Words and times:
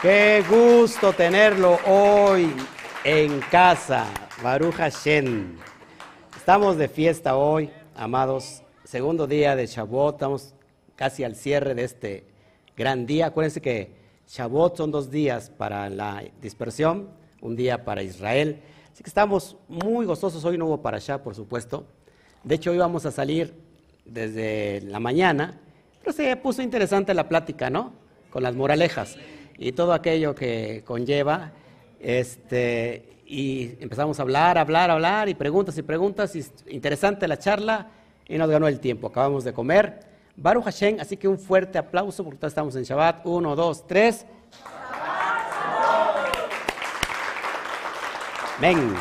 Qué 0.00 0.44
gusto 0.48 1.12
tenerlo 1.12 1.76
hoy 1.84 2.54
en 3.02 3.40
casa, 3.50 4.06
Baruch 4.44 4.74
Hashem. 4.74 5.56
Estamos 6.36 6.76
de 6.76 6.86
fiesta 6.86 7.36
hoy, 7.36 7.68
amados. 7.96 8.62
Segundo 8.84 9.26
día 9.26 9.56
de 9.56 9.66
Shavuot, 9.66 10.14
estamos 10.14 10.54
casi 10.94 11.24
al 11.24 11.34
cierre 11.34 11.74
de 11.74 11.82
este 11.82 12.24
gran 12.76 13.06
día. 13.06 13.26
Acuérdense 13.26 13.60
que 13.60 13.90
Shavuot 14.28 14.76
son 14.76 14.92
dos 14.92 15.10
días 15.10 15.50
para 15.50 15.90
la 15.90 16.22
dispersión, 16.40 17.08
un 17.40 17.56
día 17.56 17.84
para 17.84 18.04
Israel. 18.04 18.60
Así 18.92 19.02
que 19.02 19.10
estamos 19.10 19.56
muy 19.66 20.06
gozosos. 20.06 20.44
Hoy 20.44 20.56
no 20.58 20.66
hubo 20.66 20.80
para 20.80 20.98
allá, 20.98 21.24
por 21.24 21.34
supuesto. 21.34 21.88
De 22.44 22.54
hecho, 22.54 22.70
hoy 22.70 22.78
vamos 22.78 23.04
a 23.04 23.10
salir 23.10 23.52
desde 24.04 24.80
la 24.82 25.00
mañana, 25.00 25.60
pero 25.98 26.12
se 26.12 26.36
puso 26.36 26.62
interesante 26.62 27.12
la 27.14 27.28
plática, 27.28 27.68
¿no? 27.68 27.94
Con 28.30 28.44
las 28.44 28.54
moralejas 28.54 29.16
y 29.58 29.72
todo 29.72 29.92
aquello 29.92 30.34
que 30.34 30.82
conlleva. 30.86 31.52
Este, 32.00 33.18
y 33.26 33.76
empezamos 33.80 34.18
a 34.18 34.22
hablar, 34.22 34.56
hablar, 34.56 34.90
hablar, 34.90 35.28
y 35.28 35.34
preguntas 35.34 35.76
y 35.76 35.82
preguntas, 35.82 36.34
interesante 36.68 37.28
la 37.28 37.38
charla, 37.38 37.90
y 38.26 38.38
nos 38.38 38.48
ganó 38.48 38.68
el 38.68 38.80
tiempo. 38.80 39.08
Acabamos 39.08 39.44
de 39.44 39.52
comer. 39.52 40.00
Baruch 40.36 40.64
Hashem, 40.64 41.00
así 41.00 41.16
que 41.16 41.26
un 41.26 41.38
fuerte 41.38 41.78
aplauso 41.78 42.22
porque 42.22 42.46
estamos 42.46 42.76
en 42.76 42.84
Shabbat. 42.84 43.26
Uno, 43.26 43.56
dos, 43.56 43.86
tres. 43.86 44.24
Ven. 48.60 48.94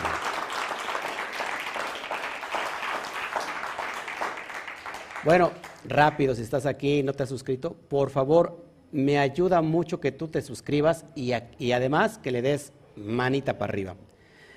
Bueno, 5.24 5.52
rápido, 5.86 6.34
si 6.34 6.42
estás 6.42 6.66
aquí 6.66 7.00
y 7.00 7.04
no 7.04 7.14
te 7.14 7.24
has 7.24 7.30
suscrito, 7.30 7.74
por 7.74 8.10
favor, 8.10 8.67
me 8.92 9.20
ayuda 9.20 9.62
mucho 9.62 10.00
que 10.00 10.12
tú 10.12 10.28
te 10.28 10.42
suscribas 10.42 11.06
y, 11.16 11.32
además 11.72 12.18
que 12.18 12.32
le 12.32 12.42
des 12.42 12.72
manita 12.96 13.58
para 13.58 13.72
arriba. 13.72 13.96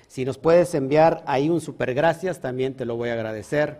Si 0.07 0.25
nos 0.25 0.37
puedes 0.37 0.73
enviar 0.75 1.23
ahí 1.25 1.49
un 1.49 1.61
super 1.61 1.93
gracias, 1.93 2.41
también 2.41 2.73
te 2.73 2.85
lo 2.85 2.97
voy 2.97 3.09
a 3.09 3.13
agradecer. 3.13 3.79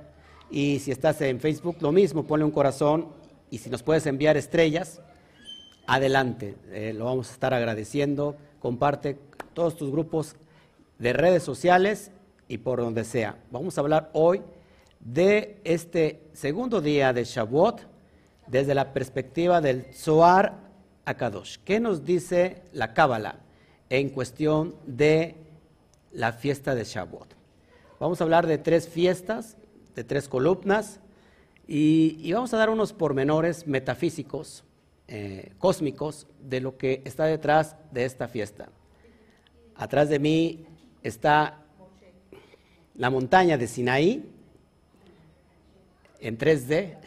Y 0.50 0.80
si 0.80 0.92
estás 0.92 1.20
en 1.22 1.40
Facebook, 1.40 1.78
lo 1.82 1.92
mismo, 1.92 2.26
ponle 2.26 2.46
un 2.46 2.52
corazón. 2.52 3.08
Y 3.50 3.58
si 3.58 3.70
nos 3.70 3.84
puedes 3.84 4.06
enviar 4.06 4.38
estrellas, 4.38 5.02
adelante, 5.88 6.56
eh, 6.72 6.94
lo 6.96 7.06
vamos 7.06 7.30
a 7.30 7.34
estar 7.34 7.54
agradeciendo. 7.54 8.38
Comparte 8.60 9.18
todos 9.54 9.76
tus 9.76 9.92
grupos 9.92 10.36
de 11.00 11.14
redes 11.14 11.44
sociales 11.44 12.12
y 12.48 12.60
por 12.60 12.80
donde 12.80 13.04
sea. 13.04 13.38
Vamos 13.50 13.78
a 13.78 13.82
hablar 13.82 14.10
hoy 14.14 14.42
de 15.00 15.60
este 15.64 16.22
segundo 16.34 16.80
día 16.80 17.12
de 17.12 17.24
Shavuot 17.24 17.91
desde 18.48 18.76
la 18.76 18.94
perspectiva 18.94 19.62
del 19.62 19.86
Zohar 19.94 20.60
Akadosh. 21.06 21.58
¿Qué 21.64 21.80
nos 21.80 22.06
dice 22.06 22.64
la 22.74 22.94
Cábala 22.94 23.40
en 23.90 24.10
cuestión 24.10 24.76
de 24.86 25.36
la 26.12 26.34
fiesta 26.34 26.76
de 26.76 26.84
Shavuot? 26.84 27.36
Vamos 28.00 28.20
a 28.20 28.24
hablar 28.24 28.48
de 28.48 28.58
tres 28.58 28.90
fiestas, 28.90 29.58
de 29.96 30.04
tres 30.04 30.28
columnas, 30.28 31.00
y, 31.68 32.34
vamos 32.34 32.54
a 32.54 32.58
dar 32.58 32.70
unos 32.70 32.92
pormenores 32.92 33.66
metafísicos, 33.66 34.66
eh, 35.08 35.54
cósmicos, 35.58 36.28
de 36.42 36.60
lo 36.60 36.78
que 36.78 37.02
está 37.06 37.26
detrás 37.26 37.78
de 37.92 38.04
esta 38.04 38.28
fiesta. 38.28 38.70
Atrás 39.76 40.10
de 40.10 40.20
mí 40.20 40.66
está 41.02 41.64
la 42.96 43.10
montaña 43.10 43.58
de 43.58 43.68
Sinaí, 43.68 44.30
en 46.20 46.38
3D, 46.38 46.98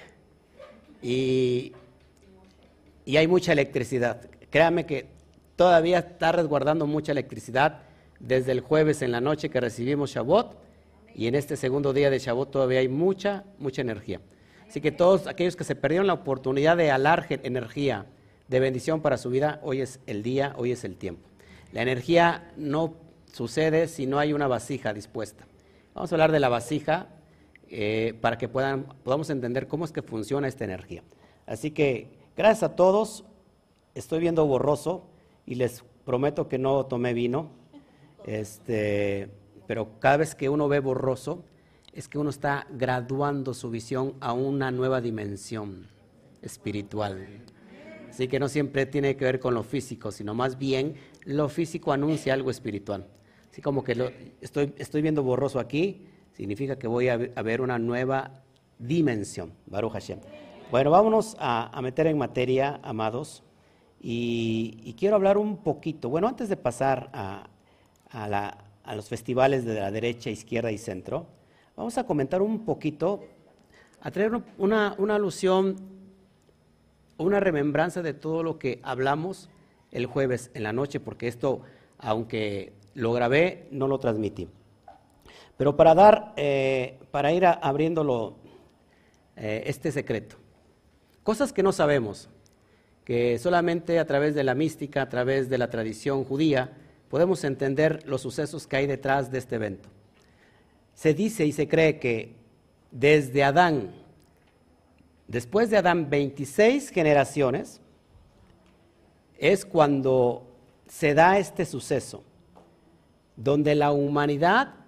y, 1.05 1.73
hay 3.07 3.29
mucha 3.29 3.53
electricidad. 3.53 4.23
Créame 4.49 4.87
que 4.87 5.07
todavía 5.55 5.99
está 5.99 6.33
resguardando 6.33 6.87
mucha 6.87 7.13
electricidad 7.13 7.83
desde 8.19 8.53
el 8.53 8.61
jueves 8.61 9.03
en 9.03 9.13
la 9.13 9.21
noche 9.21 9.51
que 9.51 9.61
recibimos 9.61 10.15
Shabbat 10.15 10.55
y 11.15 11.27
en 11.27 11.35
este 11.35 11.57
segundo 11.57 11.93
día 11.93 12.09
de 12.09 12.19
Shabbat 12.19 12.51
todavía 12.51 12.81
hay 12.81 12.89
mucha, 12.89 13.45
mucha 13.59 13.83
energía. 13.83 14.21
Así 14.67 14.81
que 14.81 14.93
todos 14.93 15.27
aquellos 15.27 15.57
que 15.57 15.65
se 15.65 15.77
perdieron 15.77 16.07
la 16.07 16.15
oportunidad 16.15 16.79
de 16.79 16.91
alargar 16.91 17.41
energía, 17.43 18.07
de 18.49 18.61
bendición 18.61 19.03
para 19.03 19.19
su 19.19 19.29
vida, 19.29 19.61
hoy 19.63 19.83
es 19.83 20.01
el 20.07 20.23
día, 20.23 20.55
hoy 20.57 20.73
es 20.73 20.85
el 20.85 20.97
tiempo. 20.97 21.29
La 21.73 21.83
energía 21.83 22.51
no 22.57 22.95
sucede 23.31 23.89
si 23.89 24.07
no 24.07 24.19
hay 24.19 24.33
una 24.33 24.47
vasija 24.47 24.95
dispuesta. 24.95 25.45
Vamos 25.95 26.11
a 26.11 26.15
hablar 26.15 26.33
de 26.33 26.41
la 26.41 26.49
vasija 26.49 27.09
eh, 27.77 28.15
para 28.21 28.39
que 28.39 28.49
puedan, 28.49 28.85
podamos 29.03 29.31
entender 29.31 29.67
cómo 29.67 29.85
es 29.85 29.91
que 29.91 30.01
funciona 30.01 30.47
esta 30.47 30.63
energía. 30.63 31.03
Así 31.45 31.73
que 31.73 32.09
gracias 32.37 32.63
a 32.63 32.77
todos, 32.77 33.25
estoy 33.97 34.21
viendo 34.21 34.47
borroso 34.47 35.09
y 35.45 35.57
les 35.57 35.83
prometo 36.05 36.47
que 36.47 36.57
no 36.57 36.87
tomé 36.87 37.15
vino, 37.15 37.51
este, 38.27 39.29
pero 39.67 39.99
cada 39.99 40.19
vez 40.19 40.37
que 40.37 40.49
uno 40.49 40.69
ve 40.69 40.79
borroso 40.79 41.43
es 41.93 42.07
que 42.07 42.17
uno 42.17 42.31
está 42.31 42.69
graduando 42.71 43.55
su 43.55 43.71
visión 43.71 44.15
a 44.21 44.35
una 44.35 44.71
nueva 44.71 45.01
dimensión 45.01 45.89
espiritual. 46.43 47.27
Así 48.09 48.29
que 48.29 48.39
no 48.39 48.49
siempre 48.49 48.87
tiene 48.87 49.17
que 49.17 49.25
ver 49.25 49.41
con 49.41 49.53
lo 49.53 49.65
físico, 49.65 50.13
sino 50.13 50.33
más 50.33 50.59
bien 50.59 50.95
lo 51.25 51.49
físico 51.49 51.91
anuncia 51.91 52.35
algo 52.35 52.53
espiritual. 52.53 53.09
Así 53.51 53.61
como 53.61 53.83
que 53.83 54.37
estoy, 54.41 54.73
estoy 54.79 55.03
viendo 55.03 55.25
borroso 55.25 55.59
aquí, 55.59 56.07
significa 56.35 56.77
que 56.77 56.87
voy 56.87 57.09
a 57.09 57.17
ver 57.17 57.61
una 57.61 57.79
nueva 57.79 58.43
dimensión. 58.79 59.53
Baruch 59.67 59.93
Hashem. 59.93 60.19
Bueno, 60.71 60.91
vámonos 60.91 61.37
a, 61.39 61.79
meter 61.83 62.07
en 62.07 62.19
materia, 62.19 62.81
amados, 62.83 63.43
y, 64.01 64.95
quiero 64.99 65.17
hablar 65.17 65.39
un 65.39 65.59
poquito. 65.59 66.09
Bueno, 66.09 66.27
antes 66.27 66.49
de 66.49 66.57
pasar 66.57 67.11
a, 67.13 67.49
los 68.95 69.09
festivales 69.09 69.65
de 69.65 69.75
la 69.75 69.91
derecha, 69.91 70.31
izquierda 70.31 70.71
y 70.71 70.79
centro, 70.79 71.27
vamos 71.77 71.97
a 71.97 72.05
comentar 72.05 72.43
un 72.43 72.65
poquito, 72.65 73.25
a 74.01 74.11
traer 74.11 74.43
una, 74.59 74.95
una 74.99 75.15
alusión, 75.15 75.77
una 77.19 77.41
remembranza 77.41 78.03
de 78.03 78.13
todo 78.13 78.43
lo 78.43 78.59
que 78.59 78.81
hablamos 78.83 79.49
el 79.91 80.07
jueves 80.07 80.51
en 80.55 80.65
la 80.65 80.73
noche, 80.73 80.99
porque 81.01 81.29
esto, 81.29 81.61
aunque 81.99 82.73
lo 82.95 83.13
grabé, 83.13 83.69
no 83.71 83.87
lo 83.87 83.99
transmití. 83.99 84.49
Pero 85.57 85.77
para 85.77 85.95
dar, 85.95 86.33
eh, 86.37 86.99
para 87.11 87.33
ir 87.33 87.47
abriéndolo 87.47 88.37
eh, 89.37 89.65
este 89.67 89.93
secreto, 89.93 90.37
cosas 91.23 91.53
que 91.53 91.63
no 91.63 91.73
sabemos, 91.73 92.29
que 93.05 93.39
solamente 93.39 93.99
a 93.99 94.07
través 94.07 94.35
de 94.35 94.45
la 94.45 94.55
mística, 94.55 95.03
a 95.03 95.09
través 95.09 95.49
de 95.49 95.59
la 95.59 95.71
tradición 95.71 96.25
judía, 96.25 96.73
podemos 97.09 97.45
entender 97.45 98.03
los 98.07 98.23
sucesos 98.23 98.67
que 98.67 98.77
hay 98.77 98.87
detrás 98.87 99.31
de 99.31 99.39
este 99.39 99.57
evento. 99.57 99.89
Se 100.95 101.15
dice 101.15 101.45
y 101.45 101.53
se 101.53 101.69
cree 101.69 101.99
que 101.99 102.35
desde 102.91 103.45
Adán, 103.45 103.93
después 105.29 105.71
de 105.71 105.77
Adán, 105.77 106.09
26 106.09 106.91
generaciones, 106.91 107.81
es 109.39 109.65
cuando 109.65 110.47
se 110.89 111.15
da 111.15 111.39
este 111.39 111.67
suceso, 111.67 112.25
donde 113.37 113.75
la 113.75 113.91
humanidad 113.91 114.84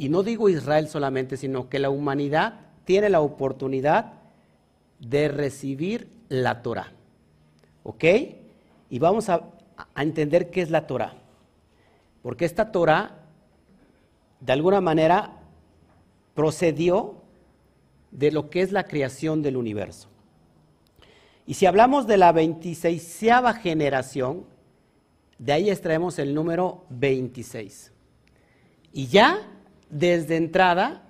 y 0.00 0.08
no 0.08 0.22
digo 0.22 0.48
Israel 0.48 0.88
solamente, 0.88 1.36
sino 1.36 1.68
que 1.68 1.78
la 1.78 1.90
humanidad 1.90 2.54
tiene 2.86 3.10
la 3.10 3.20
oportunidad 3.20 4.14
de 4.98 5.28
recibir 5.28 6.08
la 6.30 6.62
Torah. 6.62 6.90
¿Ok? 7.82 8.04
Y 8.88 8.98
vamos 8.98 9.28
a, 9.28 9.50
entender 9.94 10.48
qué 10.48 10.62
es 10.62 10.70
la 10.70 10.86
Torah. 10.86 11.12
Porque 12.22 12.46
esta 12.46 12.72
Torah, 12.72 13.26
de 14.40 14.52
alguna 14.54 14.80
manera, 14.80 15.32
procedió 16.32 17.16
de 18.10 18.32
lo 18.32 18.48
que 18.48 18.62
es 18.62 18.72
la 18.72 18.84
creación 18.84 19.42
del 19.42 19.58
universo. 19.58 20.08
Y 21.46 21.52
si 21.52 21.66
hablamos 21.66 22.06
de 22.06 22.16
la 22.16 22.32
26 22.32 23.20
generación, 23.62 24.46
de 25.38 25.52
ahí 25.52 25.68
extraemos 25.68 26.18
el 26.18 26.34
número 26.34 26.86
26. 26.88 27.92
Y 28.94 29.06
ya 29.08 29.46
desde 29.90 30.36
entrada 30.36 31.02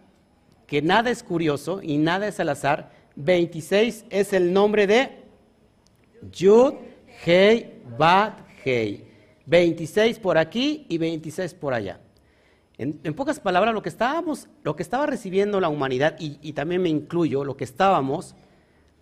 que 0.66 0.82
nada 0.82 1.10
es 1.10 1.22
curioso 1.22 1.80
y 1.82 1.98
nada 1.98 2.28
es 2.28 2.40
al 2.40 2.48
azar. 2.48 2.92
26 3.16 4.06
es 4.08 4.32
el 4.32 4.52
nombre 4.52 4.86
de 4.86 5.10
Yud, 6.32 6.74
Hei, 7.24 7.82
Bat, 7.98 8.40
Hei. 8.64 9.04
26 9.46 10.18
por 10.20 10.38
aquí 10.38 10.86
y 10.88 10.98
26 10.98 11.54
por 11.54 11.74
allá. 11.74 12.00
En, 12.78 12.94
pocas 13.14 13.40
palabras, 13.40 13.74
lo 13.74 13.82
que 13.82 13.90
estábamos, 13.90 14.48
lo 14.62 14.74
que 14.74 14.82
estaba 14.82 15.04
recibiendo 15.04 15.60
la 15.60 15.68
humanidad, 15.68 16.16
y, 16.18 16.52
también 16.54 16.80
me 16.80 16.88
incluyo, 16.88 17.44
lo 17.44 17.56
que 17.56 17.64
estábamos, 17.64 18.34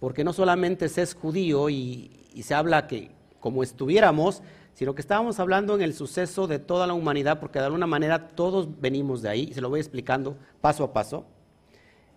porque 0.01 0.25
no 0.25 0.33
solamente 0.33 0.89
se 0.89 1.03
es 1.03 1.15
judío 1.15 1.69
y 1.69 2.11
se 2.43 2.55
habla 2.55 2.89
que 2.89 3.13
como 3.41 3.63
estuviéramos, 3.63 4.43
sino 4.79 4.95
que 4.95 5.01
estábamos 5.01 5.41
hablando 5.41 5.75
en 5.75 5.83
el 5.83 5.93
suceso 5.93 6.47
de 6.47 6.61
toda 6.61 6.87
la 6.87 6.95
humanidad, 6.95 7.41
porque 7.41 7.59
de 7.59 7.65
alguna 7.65 7.89
manera 7.89 8.29
todos 8.29 8.81
venimos 8.81 9.23
de 9.23 9.29
ahí, 9.29 9.49
y 9.51 9.55
se 9.55 9.61
lo 9.61 9.71
voy 9.71 9.81
explicando 9.81 10.37
paso 10.61 10.85
a 10.85 10.93
paso. 10.93 11.27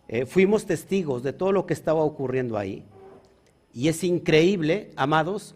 Eh, 0.08 0.28
fuimos 0.28 0.68
testigos 0.68 1.24
de 1.24 1.34
todo 1.34 1.54
lo 1.54 1.66
que 1.66 1.74
estaba 1.74 2.02
ocurriendo 2.04 2.60
ahí. 2.60 2.86
Y 3.74 3.88
es 3.88 4.04
increíble, 4.04 4.92
amados, 4.96 5.56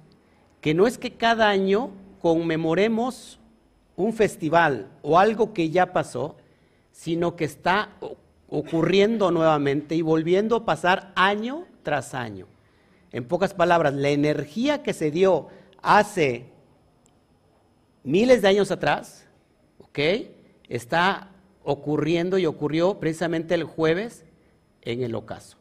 que 0.62 0.74
no 0.74 0.88
es 0.88 0.98
que 0.98 1.13
cada 1.13 1.48
año 1.48 1.92
conmemoremos 2.24 3.40
un 3.96 4.12
festival 4.12 4.90
o 5.04 5.19
algo 5.19 5.54
que 5.54 5.69
ya 5.69 5.94
pasó, 5.94 6.38
sino 6.92 7.36
que 7.36 7.46
está 7.46 7.90
ocurriendo 8.50 9.30
nuevamente 9.30 9.94
y 9.94 10.01
volviendo 10.01 10.56
a 10.56 10.66
pasar 10.66 11.13
año 11.16 11.68
tras 11.84 12.16
año. 12.16 12.48
En 13.12 13.28
pocas 13.28 13.54
palabras, 13.54 13.94
la 13.94 14.10
energía 14.10 14.81
que 14.81 14.94
se 14.94 15.12
dio 15.12 15.50
hace 15.84 16.55
miles 18.06 18.42
de 18.42 18.48
años 18.48 18.72
atrás, 18.72 19.28
¿ok? 19.80 20.00
Está 20.69 21.31
ocurriendo 21.63 22.38
y 22.38 22.46
ocurrió 22.46 23.00
precisamente 23.00 23.56
el 23.56 23.63
jueves 23.63 24.24
en 24.84 25.04
el 25.04 25.16
ocaso. 25.16 25.57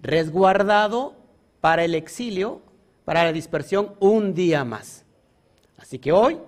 Resguardado 0.00 1.14
para 1.60 1.84
el 1.84 1.94
exilio, 1.94 2.60
para 3.04 3.24
la 3.24 3.32
dispersión, 3.32 3.94
un 4.00 4.34
día 4.34 4.64
más. 4.64 5.04
Así 5.78 5.98
que 5.98 6.12
hoy 6.12 6.38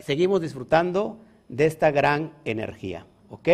seguimos 0.00 0.40
disfrutando 0.40 1.18
de 1.48 1.66
esta 1.66 1.90
gran 1.90 2.32
energía. 2.44 3.06
¿Ok? 3.30 3.48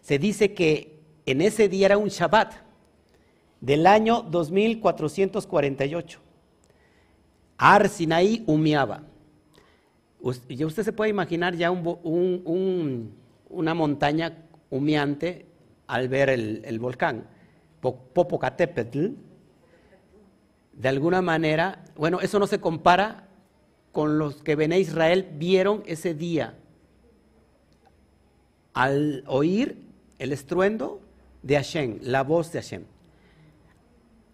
Se 0.00 0.18
dice 0.18 0.54
que 0.54 0.98
en 1.26 1.40
ese 1.42 1.68
día 1.68 1.86
era 1.86 1.98
un 1.98 2.08
Shabbat 2.08 2.54
del 3.60 3.86
año 3.86 4.22
2448. 4.22 6.18
Ar 7.58 7.88
Sinaí 7.88 8.42
humeaba. 8.46 9.04
Y 10.48 10.64
usted 10.64 10.84
se 10.84 10.92
puede 10.92 11.10
imaginar 11.10 11.56
ya 11.56 11.70
una 11.70 13.74
montaña 13.74 14.38
humeante 14.70 15.46
al 15.88 16.08
ver 16.08 16.30
el, 16.30 16.78
volcán. 16.78 17.26
Popocatépetl, 17.80 19.08
de 20.74 20.88
alguna 20.88 21.20
manera, 21.20 21.84
bueno, 21.96 22.20
eso 22.20 22.38
no 22.38 22.46
se 22.46 22.60
compara 22.60 23.26
con 23.90 24.18
los 24.18 24.42
que 24.42 24.54
Bené 24.54 24.78
Israel 24.78 25.28
vieron 25.34 25.82
ese 25.86 26.14
día 26.14 26.54
al 28.72 29.24
oír 29.26 29.82
el 30.18 30.32
estruendo 30.32 31.00
de 31.42 31.56
Hashem, 31.56 31.98
la 32.02 32.22
voz 32.22 32.52
de 32.52 32.62
Hashem. 32.62 32.84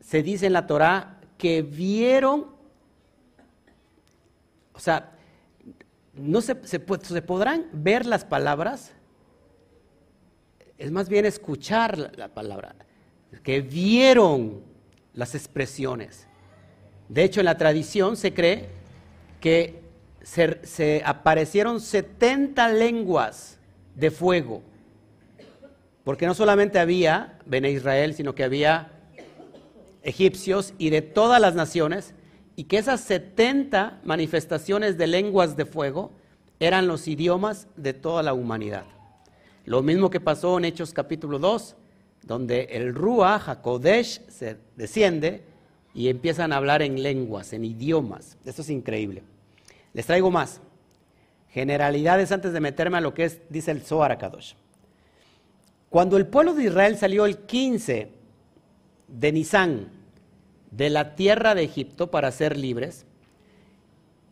Se 0.00 0.22
dice 0.22 0.46
en 0.46 0.52
la 0.52 0.66
Torah 0.66 1.20
que 1.38 1.62
vieron, 1.62 2.46
o 4.74 4.78
sea, 4.78 5.17
no 6.18 6.40
se, 6.40 6.56
se, 6.64 6.80
podrán 6.80 7.66
ver 7.72 8.06
las 8.06 8.24
palabras, 8.24 8.92
es 10.76 10.90
más 10.90 11.08
bien 11.08 11.24
escuchar 11.24 11.98
la, 11.98 12.12
la 12.16 12.28
palabra, 12.28 12.74
que 13.42 13.60
vieron 13.60 14.62
las 15.14 15.34
expresiones. 15.34 16.26
De 17.08 17.24
hecho, 17.24 17.40
en 17.40 17.46
la 17.46 17.56
tradición 17.56 18.16
se 18.16 18.34
cree 18.34 18.68
que 19.40 19.88
se, 20.22 21.02
aparecieron 21.04 21.80
70 21.80 22.68
lenguas 22.70 23.58
de 23.94 24.10
fuego, 24.10 24.62
porque 26.04 26.26
no 26.26 26.34
solamente 26.34 26.78
había 26.78 27.38
Bene 27.46 27.70
Israel, 27.70 28.14
sino 28.14 28.34
que 28.34 28.44
había 28.44 28.92
egipcios 30.02 30.74
y 30.78 30.90
de 30.90 31.02
todas 31.02 31.40
las 31.40 31.54
naciones, 31.54 32.14
y 32.58 32.64
que 32.64 32.78
esas 32.78 33.02
70 33.02 34.00
manifestaciones 34.02 34.98
de 34.98 35.06
lenguas 35.06 35.56
de 35.56 35.64
fuego 35.64 36.10
eran 36.58 36.88
los 36.88 37.06
idiomas 37.06 37.68
de 37.76 37.94
toda 37.94 38.20
la 38.24 38.34
humanidad. 38.34 38.82
Lo 39.64 39.80
mismo 39.80 40.10
que 40.10 40.18
pasó 40.18 40.58
en 40.58 40.64
Hechos 40.64 40.92
capítulo 40.92 41.38
2, 41.38 41.76
donde 42.24 42.64
el 42.72 42.96
Ruach 42.96 43.48
HaKodesh 43.48 44.26
se 44.26 44.56
desciende 44.74 45.44
y 45.94 46.08
empiezan 46.08 46.52
a 46.52 46.56
hablar 46.56 46.82
en 46.82 47.00
lenguas, 47.00 47.52
en 47.52 47.64
idiomas. 47.64 48.36
Esto 48.44 48.62
es 48.62 48.70
increíble. 48.70 49.22
Les 49.94 50.06
traigo 50.06 50.32
más. 50.32 50.60
Generalidades 51.50 52.32
antes 52.32 52.52
de 52.52 52.58
meterme 52.58 52.98
a 52.98 53.02
lo 53.02 53.14
que 53.14 53.26
es, 53.26 53.40
dice 53.48 53.70
el 53.70 53.82
Zohar 53.82 54.18
Kadosh. 54.18 54.54
Cuando 55.90 56.16
el 56.16 56.26
pueblo 56.26 56.54
de 56.54 56.64
Israel 56.64 56.96
salió 56.96 57.24
el 57.24 57.38
15 57.38 58.10
de 59.06 59.32
Nisan 59.32 59.97
de 60.70 60.90
la 60.90 61.14
tierra 61.14 61.54
de 61.54 61.64
Egipto 61.64 62.10
para 62.10 62.30
ser 62.32 62.56
libres, 62.56 63.06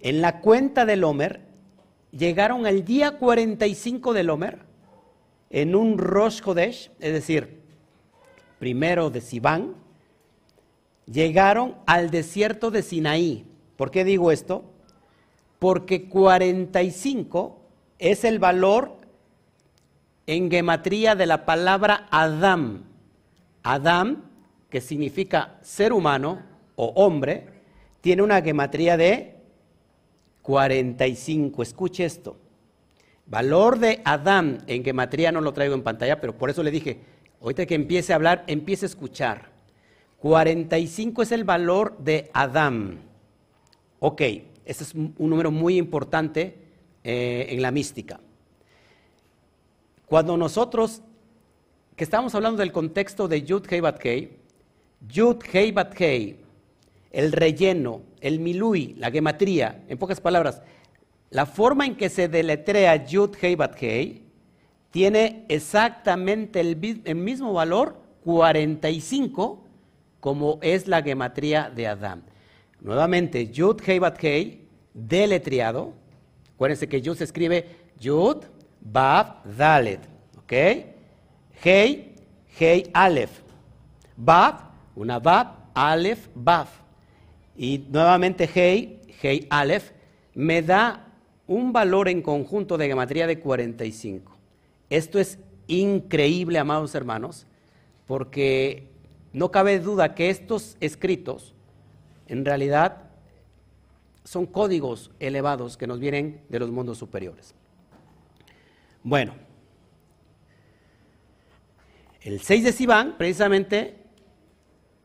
en 0.00 0.20
la 0.20 0.40
cuenta 0.40 0.84
del 0.84 1.04
Homer 1.04 1.40
llegaron 2.10 2.66
al 2.66 2.84
día 2.84 3.18
45 3.18 4.12
del 4.12 4.30
Homer 4.30 4.58
en 5.50 5.74
un 5.74 5.98
Rosh 5.98 6.40
Hodesh, 6.44 6.90
es 7.00 7.12
decir, 7.12 7.60
primero 8.58 9.10
de 9.10 9.20
Sivan, 9.20 9.74
llegaron 11.06 11.76
al 11.86 12.10
desierto 12.10 12.70
de 12.70 12.82
Sinaí. 12.82 13.46
¿Por 13.76 13.90
qué 13.90 14.04
digo 14.04 14.32
esto? 14.32 14.64
Porque 15.58 16.08
45 16.08 17.58
es 17.98 18.24
el 18.24 18.38
valor 18.38 18.96
en 20.26 20.50
gematría 20.50 21.14
de 21.14 21.26
la 21.26 21.46
palabra 21.46 22.08
Adam. 22.10 22.82
Adam, 23.62 24.24
que 24.76 24.82
significa 24.82 25.56
ser 25.62 25.90
humano 25.90 26.42
o 26.74 26.88
hombre, 26.96 27.46
tiene 28.02 28.20
una 28.20 28.42
gematría 28.42 28.98
de 28.98 29.36
45. 30.42 31.62
Escuche 31.62 32.04
esto. 32.04 32.36
Valor 33.24 33.78
de 33.78 34.02
Adam 34.04 34.58
en 34.66 34.84
gematría 34.84 35.32
no 35.32 35.40
lo 35.40 35.54
traigo 35.54 35.74
en 35.74 35.82
pantalla, 35.82 36.20
pero 36.20 36.36
por 36.36 36.50
eso 36.50 36.62
le 36.62 36.70
dije, 36.70 37.00
ahorita 37.40 37.64
que 37.64 37.74
empiece 37.74 38.12
a 38.12 38.16
hablar, 38.16 38.44
empiece 38.48 38.84
a 38.84 38.88
escuchar. 38.90 39.48
45 40.18 41.22
es 41.22 41.32
el 41.32 41.44
valor 41.44 41.96
de 41.96 42.30
Adam. 42.34 42.98
Ok, 43.98 44.20
ese 44.66 44.84
es 44.84 44.94
un 44.94 45.14
número 45.16 45.50
muy 45.50 45.78
importante 45.78 46.54
eh, 47.02 47.46
en 47.48 47.62
la 47.62 47.70
mística. 47.70 48.20
Cuando 50.04 50.36
nosotros, 50.36 51.00
que 51.96 52.04
estamos 52.04 52.34
hablando 52.34 52.58
del 52.58 52.72
contexto 52.72 53.26
de 53.26 53.40
Yud 53.40 53.64
Hei 53.70 53.80
Bat 53.80 53.98
Yud 55.08 55.42
Hei 55.52 55.72
Bat 55.72 55.94
Hei, 56.00 56.36
el 57.10 57.32
relleno, 57.32 58.02
el 58.20 58.40
milui, 58.40 58.94
la 58.98 59.10
gematría, 59.10 59.84
en 59.88 59.98
pocas 59.98 60.20
palabras, 60.20 60.62
la 61.30 61.46
forma 61.46 61.86
en 61.86 61.96
que 61.96 62.08
se 62.08 62.28
deletrea 62.28 63.04
Yud 63.04 63.36
Hei 63.40 63.56
Bat 63.56 63.76
Hei 63.80 64.22
tiene 64.90 65.44
exactamente 65.48 66.60
el, 66.60 66.76
mismo 67.16 67.52
valor, 67.52 68.00
45, 68.24 69.64
como 70.20 70.58
es 70.62 70.88
la 70.88 71.02
gematría 71.02 71.70
de 71.70 71.86
Adán. 71.86 72.24
Nuevamente, 72.80 73.48
Yud 73.48 73.80
Hei 73.86 73.98
Bat 73.98 74.22
Hei, 74.22 74.66
deletreado. 74.94 75.92
Acuérdense 76.54 76.88
que 76.88 77.02
Yud 77.02 77.16
se 77.16 77.24
escribe 77.24 77.66
Yud, 78.00 78.44
Bab, 78.80 79.44
Dalet. 79.44 80.00
¿Ok? 80.38 80.52
Hei, 81.62 82.14
Hei, 82.58 82.90
Aleph. 82.94 83.42
Bab, 84.16 84.75
una 84.96 85.20
Bab, 85.20 85.70
Aleph, 85.74 86.28
Bab. 86.34 86.66
Y 87.56 87.86
nuevamente 87.88 88.50
Hei, 88.52 89.00
Hei, 89.22 89.46
Aleph, 89.48 89.92
me 90.34 90.62
da 90.62 91.06
un 91.46 91.72
valor 91.72 92.08
en 92.08 92.22
conjunto 92.22 92.76
de 92.76 92.88
gematría 92.88 93.26
de 93.26 93.38
45. 93.38 94.36
Esto 94.90 95.18
es 95.18 95.38
increíble, 95.68 96.58
amados 96.58 96.94
hermanos, 96.94 97.46
porque 98.06 98.88
no 99.32 99.50
cabe 99.50 99.78
duda 99.78 100.14
que 100.14 100.30
estos 100.30 100.76
escritos 100.80 101.54
en 102.26 102.44
realidad 102.44 103.10
son 104.24 104.46
códigos 104.46 105.12
elevados 105.20 105.76
que 105.76 105.86
nos 105.86 106.00
vienen 106.00 106.40
de 106.48 106.58
los 106.58 106.70
mundos 106.70 106.98
superiores. 106.98 107.54
Bueno, 109.02 109.34
el 112.22 112.40
6 112.40 112.64
de 112.64 112.72
Sivan, 112.72 113.16
precisamente, 113.16 114.05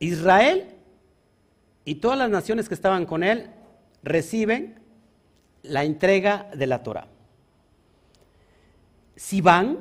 Israel 0.02 0.66
y 1.84 1.96
todas 1.96 2.18
las 2.18 2.28
naciones 2.28 2.68
que 2.68 2.74
estaban 2.74 3.06
con 3.06 3.22
él 3.22 3.50
reciben 4.02 4.80
la 5.62 5.84
entrega 5.84 6.50
de 6.54 6.66
la 6.66 6.82
Torah. 6.82 7.06
Sivan, 9.14 9.78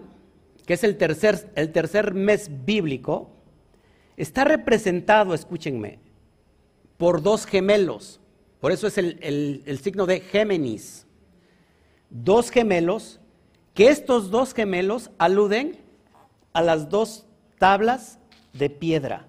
que 0.67 0.75
es 0.75 0.83
el 0.83 0.97
tercer, 0.97 1.51
el 1.55 1.71
tercer 1.71 2.13
mes 2.13 2.51
bíblico, 2.65 3.31
está 4.15 4.43
representado, 4.43 5.33
escúchenme, 5.33 5.97
por 6.97 7.23
dos 7.23 7.47
gemelos. 7.47 8.19
Por 8.59 8.71
eso 8.71 8.85
es 8.85 8.99
el, 8.99 9.79
signo 9.81 10.05
de 10.05 10.19
Géminis. 10.19 11.07
Dos 12.11 12.51
gemelos, 12.51 13.19
que 13.73 13.87
estos 13.87 14.29
dos 14.29 14.53
gemelos 14.53 15.09
aluden 15.17 15.79
a 16.53 16.61
las 16.61 16.89
dos 16.89 17.25
tablas 17.57 18.19
de 18.53 18.69
piedra, 18.69 19.25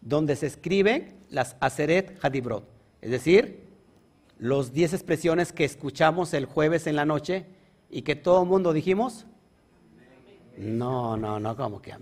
donde 0.00 0.36
se 0.36 0.46
escriben 0.46 1.16
las 1.30 1.56
Aseret 1.60 2.18
Hadibrot, 2.22 2.64
es 3.00 3.10
decir, 3.10 3.68
los 4.38 4.72
diez 4.72 4.92
expresiones 4.92 5.52
que 5.52 5.64
escuchamos 5.64 6.32
el 6.32 6.46
jueves 6.46 6.86
en 6.86 6.96
la 6.96 7.04
noche 7.04 7.46
y 7.90 8.02
que 8.02 8.14
todo 8.16 8.42
el 8.42 8.48
mundo 8.48 8.72
dijimos. 8.72 9.26
No, 10.56 11.16
no, 11.16 11.38
no, 11.38 11.56
como 11.56 11.80
que 11.80 11.92
a 11.92 11.98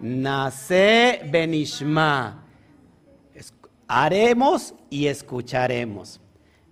Nace 0.00 1.20
Benishma. 1.30 2.44
haremos 3.86 4.74
y 4.88 5.06
escucharemos. 5.06 6.20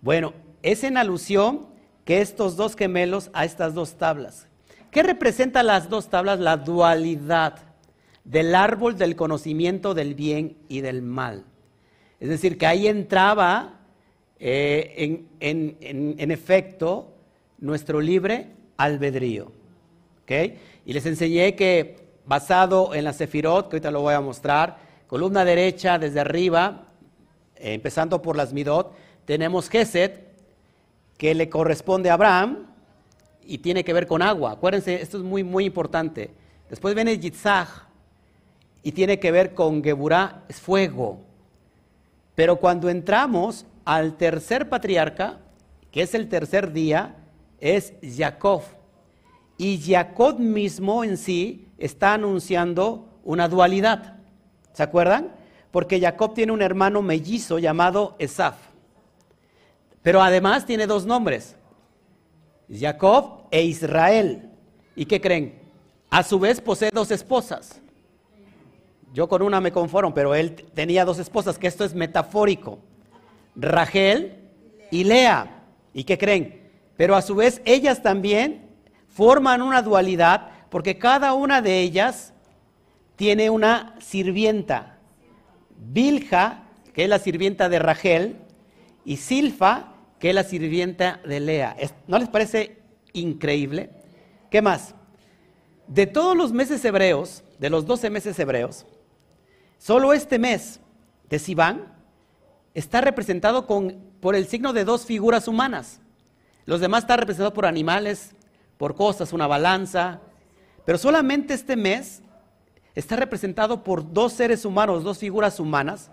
Bueno, 0.00 0.32
es 0.62 0.85
en 0.85 0.97
alusión 0.97 1.66
que 2.04 2.20
estos 2.20 2.56
dos 2.56 2.75
gemelos 2.75 3.30
a 3.35 3.44
estas 3.44 3.75
dos 3.75 3.99
tablas. 3.99 4.47
¿Qué 4.90 5.02
representa 5.02 5.62
las 5.62 5.88
dos 5.88 6.08
tablas? 6.08 6.38
La 6.38 6.56
dualidad 6.56 7.67
del 8.28 8.54
árbol 8.54 8.99
del 8.99 9.16
conocimiento 9.16 9.94
del 9.94 10.14
bien 10.14 10.58
y 10.68 10.82
del 10.82 11.00
mal. 11.00 11.44
Es 12.20 12.28
decir, 12.28 12.58
que 12.58 12.66
ahí 12.66 12.87
entraba 12.87 13.80
eh, 14.38 15.25
en, 15.40 16.30
efecto 16.30 17.14
nuestro 17.58 18.00
libre 18.00 18.49
albedrío. 18.76 19.50
Y 20.85 20.92
les 20.92 21.06
enseñé 21.06 21.56
que 21.56 21.97
basado 22.26 22.94
en 22.94 23.04
la 23.04 23.14
Sefirot, 23.14 23.70
que 23.70 23.76
ahorita 23.76 23.90
lo 23.90 24.02
voy 24.02 24.12
a 24.12 24.20
mostrar, 24.20 24.76
columna 25.06 25.42
derecha 25.47 25.99
desde 25.99 26.20
arriba, 26.20 26.85
eh, 27.56 27.73
empezando 27.73 28.20
por 28.20 28.37
las 28.37 28.52
Midot, 28.52 28.94
tenemos 29.25 29.70
Geset, 29.70 30.28
que 31.16 31.35
le 31.35 31.49
corresponde 31.49 32.11
a 32.11 32.14
Abraham 32.14 32.66
y 33.42 33.58
tiene 33.58 33.85
que 33.85 33.94
ver 33.94 34.06
con 34.06 34.20
agua. 34.20 34.52
Acuérdense, 34.52 35.00
esto 35.00 35.16
es 35.16 35.23
muy, 35.25 35.42
muy 35.42 35.64
importante. 35.64 36.30
Después 36.68 36.94
viene 36.94 37.18
Yitzhak 37.18 37.88
y 38.88 38.92
tiene 38.92 39.21
que 39.21 39.30
ver 39.30 39.52
con 39.52 39.85
Geburah, 39.85 40.45
es 40.49 40.62
fuego. 40.62 41.21
Pero 42.35 42.57
cuando 42.57 42.88
entramos 42.88 43.66
al 43.85 44.16
tercer 44.16 44.71
patriarca, 44.71 45.40
que 45.92 46.00
es 46.00 46.14
el 46.14 46.30
tercer 46.30 46.73
día, 46.73 47.14
es 47.61 47.92
Jacob. 48.02 48.62
Y 49.59 49.78
Jacob 49.78 50.38
mismo 50.38 51.04
en 51.04 51.18
sí 51.18 51.68
está 51.76 52.14
anunciando 52.14 53.21
una 53.25 53.47
dualidad. 53.47 54.16
¿Se 54.73 54.83
acuerdan? 54.83 55.35
Porque 55.71 56.00
Jacob 56.00 56.33
tiene 56.33 56.52
un 56.52 56.62
hermano 56.62 57.02
mellizo 57.02 57.59
llamado 57.59 58.16
Esaf. 58.18 58.57
Pero 60.00 60.23
además 60.23 60.64
tiene 60.64 60.87
dos 60.87 61.04
nombres, 61.04 61.57
Jacob 62.73 63.49
e 63.50 63.64
Israel. 63.64 64.49
¿Y 64.97 65.04
qué 65.04 65.21
creen? 65.21 65.61
A 66.09 66.23
su 66.23 66.38
vez 66.38 66.59
posee 66.62 66.88
dos 66.90 67.11
esposas. 67.11 67.83
Yo 69.18 69.28
con 69.28 69.42
una 69.42 69.60
me 69.60 69.72
conformo, 69.72 70.14
pero 70.14 70.32
él 70.37 70.54
tenía 70.54 71.04
dos 71.04 71.18
esposas, 71.18 71.58
que 71.58 71.66
esto 71.66 71.84
es 71.84 71.92
metafórico. 71.92 72.78
Rachel 73.56 74.44
y 74.92 75.02
Lea. 75.02 75.64
¿Y 75.92 76.04
qué 76.04 76.16
creen? 76.16 76.70
Pero 76.96 77.16
a 77.16 77.22
su 77.22 77.34
vez 77.34 77.60
ellas 77.64 78.00
también 78.00 78.70
forman 79.08 79.60
una 79.60 79.82
dualidad 79.82 80.50
porque 80.70 80.98
cada 80.98 81.32
una 81.32 81.60
de 81.60 81.80
ellas 81.80 82.32
tiene 83.16 83.50
una 83.50 83.96
sirvienta. 83.98 85.00
Bilja, 85.76 86.62
que 86.94 87.02
es 87.02 87.08
la 87.08 87.18
sirvienta 87.18 87.68
de 87.68 87.80
Rachel, 87.80 88.37
y 89.04 89.16
Silfa, 89.16 89.94
que 90.20 90.28
es 90.28 90.34
la 90.37 90.44
sirvienta 90.44 91.20
de 91.26 91.40
Lea. 91.40 91.76
¿No 92.06 92.20
les 92.20 92.28
parece 92.28 92.78
increíble? 93.14 93.90
¿Qué 94.48 94.62
más? 94.62 94.94
De 95.88 96.06
todos 96.06 96.37
los 96.37 96.52
meses 96.52 96.84
hebreos, 96.84 97.42
de 97.58 97.68
los 97.68 97.84
12 97.84 98.10
meses 98.10 98.38
hebreos, 98.38 98.87
solo 99.78 100.12
este 100.12 100.38
mes 100.38 100.80
de 101.30 101.38
Sivan 101.38 101.92
está 102.75 103.00
representado 103.00 103.66
con, 103.66 103.97
por 104.20 104.35
el 104.35 104.47
signo 104.47 104.73
de 104.73 104.85
dos 104.85 105.06
figuras 105.06 105.49
humanas. 105.49 106.00
Los 106.66 106.80
demás 106.80 107.04
están 107.04 107.18
representados 107.18 107.54
por 107.54 107.66
animales, 107.66 108.35
por 108.76 108.94
cosas, 108.94 109.32
una 109.32 109.47
balanza. 109.47 110.20
Pero 110.85 110.99
solamente 110.99 111.54
este 111.54 111.76
mes 111.76 112.23
está 112.94 113.16
representado 113.16 113.82
por 113.82 114.12
dos 114.12 114.32
seres 114.32 114.64
humanos, 114.64 115.04
dos 115.04 115.18
figuras 115.18 115.61
humanas. 115.61 116.11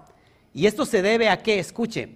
Y 0.54 0.68
esto 0.68 0.86
se 0.86 1.02
debe 1.02 1.30
a 1.30 1.44
que, 1.44 1.60
escuche, 1.60 2.16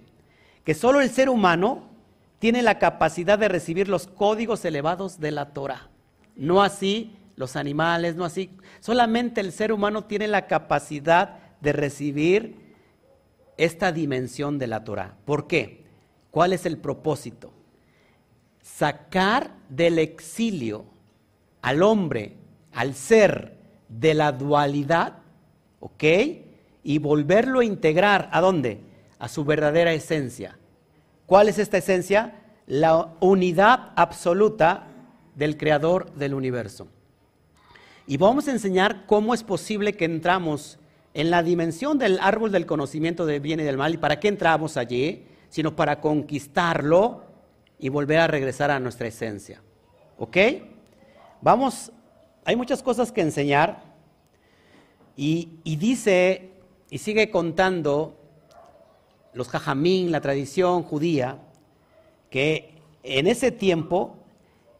que 0.64 0.74
solo 0.74 1.00
el 1.00 1.10
ser 1.10 1.28
humano 1.28 1.90
tiene 2.38 2.62
la 2.62 2.78
capacidad 2.78 3.38
de 3.38 3.48
recibir 3.48 3.88
los 3.88 4.06
códigos 4.06 4.64
elevados 4.64 5.20
de 5.20 5.30
la 5.30 5.52
Torah. 5.52 5.88
No 6.36 6.62
así 6.62 7.14
los 7.40 7.56
animales, 7.56 8.14
no 8.14 8.24
así. 8.24 8.50
Solamente 8.80 9.40
el 9.40 9.50
ser 9.50 9.72
humano 9.72 10.04
tiene 10.04 10.28
la 10.28 10.46
capacidad 10.46 11.38
de 11.60 11.72
recibir 11.72 12.76
esta 13.56 13.92
dimensión 13.92 14.58
de 14.58 14.66
la 14.66 14.84
Torah. 14.84 15.16
¿Por 15.24 15.46
qué? 15.46 15.84
¿Cuál 16.30 16.52
es 16.52 16.66
el 16.66 16.76
propósito? 16.76 17.50
Sacar 18.62 19.52
del 19.70 19.98
exilio 19.98 20.84
al 21.62 21.82
hombre, 21.82 22.36
al 22.72 22.94
ser 22.94 23.56
de 23.88 24.12
la 24.14 24.32
dualidad, 24.32 25.18
¿ok? 25.80 26.04
Y 26.82 26.98
volverlo 26.98 27.60
a 27.60 27.64
integrar, 27.64 28.28
¿a 28.32 28.42
dónde? 28.42 28.80
A 29.18 29.28
su 29.28 29.46
verdadera 29.46 29.94
esencia. 29.94 30.58
¿Cuál 31.24 31.48
es 31.48 31.58
esta 31.58 31.78
esencia? 31.78 32.34
La 32.66 33.14
unidad 33.20 33.92
absoluta 33.96 34.88
del 35.34 35.56
creador 35.56 36.12
del 36.12 36.34
universo. 36.34 36.88
Y 38.10 38.16
vamos 38.16 38.48
a 38.48 38.50
enseñar 38.50 39.06
cómo 39.06 39.34
es 39.34 39.44
posible 39.44 39.92
que 39.92 40.04
entramos 40.04 40.80
en 41.14 41.30
la 41.30 41.44
dimensión 41.44 41.96
del 41.96 42.18
árbol 42.18 42.50
del 42.50 42.66
conocimiento 42.66 43.24
del 43.24 43.38
bien 43.38 43.60
y 43.60 43.62
del 43.62 43.76
mal. 43.76 43.94
¿Y 43.94 43.98
para 43.98 44.18
qué 44.18 44.26
entramos 44.26 44.76
allí? 44.76 45.26
Sino 45.48 45.76
para 45.76 46.00
conquistarlo 46.00 47.22
y 47.78 47.88
volver 47.88 48.18
a 48.18 48.26
regresar 48.26 48.72
a 48.72 48.80
nuestra 48.80 49.06
esencia. 49.06 49.62
¿Ok? 50.18 50.36
Vamos, 51.40 51.92
hay 52.44 52.56
muchas 52.56 52.82
cosas 52.82 53.12
que 53.12 53.20
enseñar. 53.20 53.80
Y, 55.16 55.60
dice, 55.64 56.50
y 56.90 56.98
sigue 56.98 57.30
contando 57.30 58.18
los 59.34 59.46
jajamín, 59.46 60.10
la 60.10 60.20
tradición 60.20 60.82
judía, 60.82 61.38
que 62.28 62.74
en 63.04 63.28
ese 63.28 63.52
tiempo, 63.52 64.16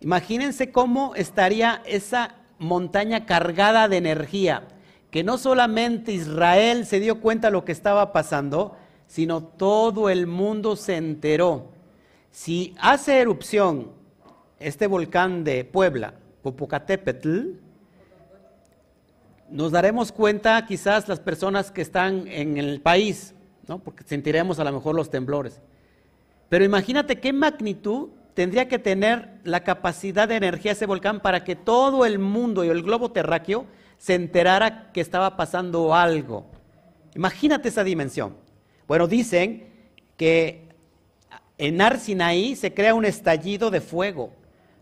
imagínense 0.00 0.72
cómo 0.72 1.14
estaría 1.14 1.80
esa 1.86 2.39
montaña 2.60 3.26
cargada 3.26 3.88
de 3.88 3.96
energía, 3.96 4.68
que 5.10 5.24
no 5.24 5.38
solamente 5.38 6.12
Israel 6.12 6.86
se 6.86 7.00
dio 7.00 7.20
cuenta 7.20 7.48
de 7.48 7.52
lo 7.52 7.64
que 7.64 7.72
estaba 7.72 8.12
pasando, 8.12 8.76
sino 9.08 9.42
todo 9.42 10.08
el 10.08 10.28
mundo 10.28 10.76
se 10.76 10.96
enteró. 10.96 11.72
Si 12.30 12.76
hace 12.78 13.18
erupción 13.18 13.90
este 14.60 14.86
volcán 14.86 15.42
de 15.42 15.64
Puebla, 15.64 16.14
Popocatépetl, 16.42 17.54
nos 19.50 19.72
daremos 19.72 20.12
cuenta 20.12 20.64
quizás 20.66 21.08
las 21.08 21.18
personas 21.18 21.72
que 21.72 21.82
están 21.82 22.28
en 22.28 22.56
el 22.56 22.80
país, 22.80 23.34
porque 23.82 24.04
sentiremos 24.04 24.60
a 24.60 24.64
lo 24.64 24.72
mejor 24.72 24.94
los 24.94 25.10
temblores. 25.10 25.60
Pero 26.48 26.64
imagínate 26.64 27.18
qué 27.18 27.32
magnitud 27.32 28.10
tendría 28.40 28.68
que 28.68 28.78
tener 28.78 29.38
la 29.44 29.64
capacidad 29.64 30.26
de 30.26 30.36
energía 30.36 30.72
ese 30.72 30.86
volcán 30.86 31.20
para 31.20 31.44
que 31.44 31.56
todo 31.56 32.06
el 32.06 32.18
mundo 32.18 32.64
y 32.64 32.68
el 32.68 32.82
globo 32.82 33.10
terráqueo 33.10 33.66
se 33.98 34.14
enterara 34.14 34.90
que 34.92 35.02
estaba 35.02 35.36
pasando 35.36 35.94
algo. 35.94 36.46
Imagínate 37.14 37.68
esa 37.68 37.84
dimensión. 37.84 38.38
Bueno, 38.88 39.08
dicen 39.08 39.68
que 40.16 40.70
en 41.58 41.82
Arsinaí 41.82 42.56
se 42.56 42.72
crea 42.72 42.94
un 42.94 43.04
estallido 43.04 43.70
de 43.70 43.82
fuego, 43.82 44.32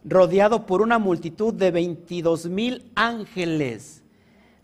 rodeado 0.05 0.65
por 0.65 0.81
una 0.81 1.01
multitud 1.01 1.53
de 1.53 1.73
22 1.73 2.47
mil 2.47 2.93
ángeles. 2.95 4.05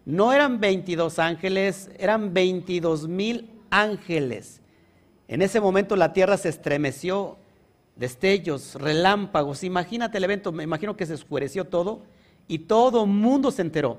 No 0.04 0.32
eran 0.32 0.60
22 0.60 1.18
ángeles, 1.18 1.90
eran 1.98 2.32
22 2.32 3.08
mil 3.08 3.50
ángeles. 3.70 4.60
En 5.26 5.42
ese 5.42 5.60
momento 5.60 5.96
la 5.96 6.12
tierra 6.12 6.36
se 6.36 6.50
estremeció, 6.50 7.38
destellos, 7.96 8.74
relámpagos. 8.74 9.64
Imagínate 9.64 10.18
el 10.18 10.24
evento, 10.24 10.52
me 10.52 10.64
imagino 10.64 10.96
que 10.96 11.06
se 11.06 11.14
oscureció 11.14 11.66
todo 11.66 12.02
y 12.48 12.60
todo 12.60 13.06
mundo 13.06 13.50
se 13.50 13.62
enteró. 13.62 13.98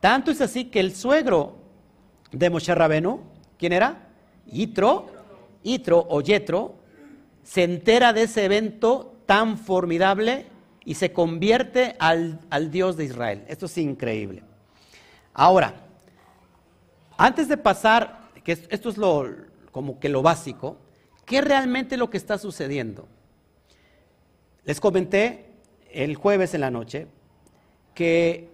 Tanto 0.00 0.30
es 0.30 0.40
así 0.40 0.66
que 0.66 0.80
el 0.80 0.94
suegro 0.94 1.56
de 2.32 2.50
Moshe 2.50 2.74
Rabenu, 2.74 3.20
¿quién 3.58 3.72
era? 3.72 4.08
Yitro, 4.46 5.06
Yitro 5.62 6.06
o 6.08 6.20
Yetro, 6.20 6.76
se 7.42 7.64
entera 7.64 8.12
de 8.12 8.22
ese 8.22 8.44
evento 8.44 9.16
tan 9.26 9.58
formidable 9.58 10.46
y 10.84 10.94
se 10.94 11.12
convierte 11.12 11.96
al, 11.98 12.40
al 12.50 12.70
Dios 12.70 12.96
de 12.96 13.04
Israel. 13.04 13.44
Esto 13.48 13.66
es 13.66 13.78
increíble. 13.78 14.42
Ahora, 15.34 15.74
antes 17.16 17.48
de 17.48 17.56
pasar 17.56 18.30
que 18.44 18.52
esto 18.52 18.88
es 18.88 18.96
lo, 18.96 19.26
como 19.72 19.98
que 19.98 20.08
lo 20.08 20.22
básico, 20.22 20.78
¿qué 21.24 21.38
es 21.38 21.44
realmente 21.44 21.96
lo 21.96 22.10
que 22.10 22.16
está 22.16 22.38
sucediendo? 22.38 23.08
Les 24.66 24.80
comenté 24.80 25.46
el 25.92 26.16
jueves 26.16 26.52
en 26.52 26.60
la 26.60 26.72
noche 26.72 27.06
que 27.94 28.50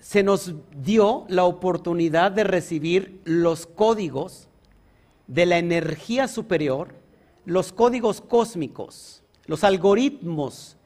se 0.00 0.24
nos 0.24 0.52
dio 0.76 1.26
la 1.28 1.44
oportunidad 1.44 2.32
de 2.32 2.42
recibir 2.42 3.20
los 3.24 3.64
códigos 3.64 4.48
de 5.28 5.46
la 5.46 5.58
energía 5.58 6.26
superior, 6.26 6.96
los 7.44 7.72
códigos 7.72 8.20
cósmicos, 8.20 9.22
los 9.46 9.62
algoritmos, 9.62 10.76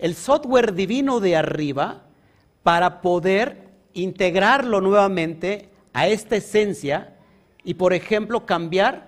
el 0.00 0.16
software 0.16 0.74
divino 0.74 1.20
de 1.20 1.36
arriba, 1.36 2.02
para 2.64 3.00
poder 3.00 3.68
integrarlo 3.94 4.80
nuevamente 4.80 5.68
a 5.92 6.08
esta 6.08 6.34
esencia 6.34 7.14
y, 7.62 7.74
por 7.74 7.92
ejemplo, 7.92 8.44
cambiar 8.44 9.06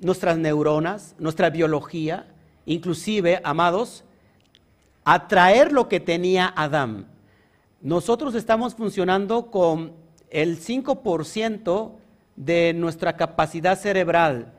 nuestras 0.00 0.36
neuronas, 0.38 1.14
nuestra 1.20 1.50
biología, 1.50 2.26
inclusive, 2.66 3.40
amados, 3.44 4.04
atraer 5.04 5.72
lo 5.72 5.88
que 5.88 6.00
tenía 6.00 6.52
Adán. 6.56 7.06
Nosotros 7.80 8.34
estamos 8.34 8.74
funcionando 8.74 9.50
con 9.50 9.92
el 10.30 10.58
5% 10.58 11.92
de 12.36 12.72
nuestra 12.74 13.16
capacidad 13.16 13.78
cerebral. 13.78 14.52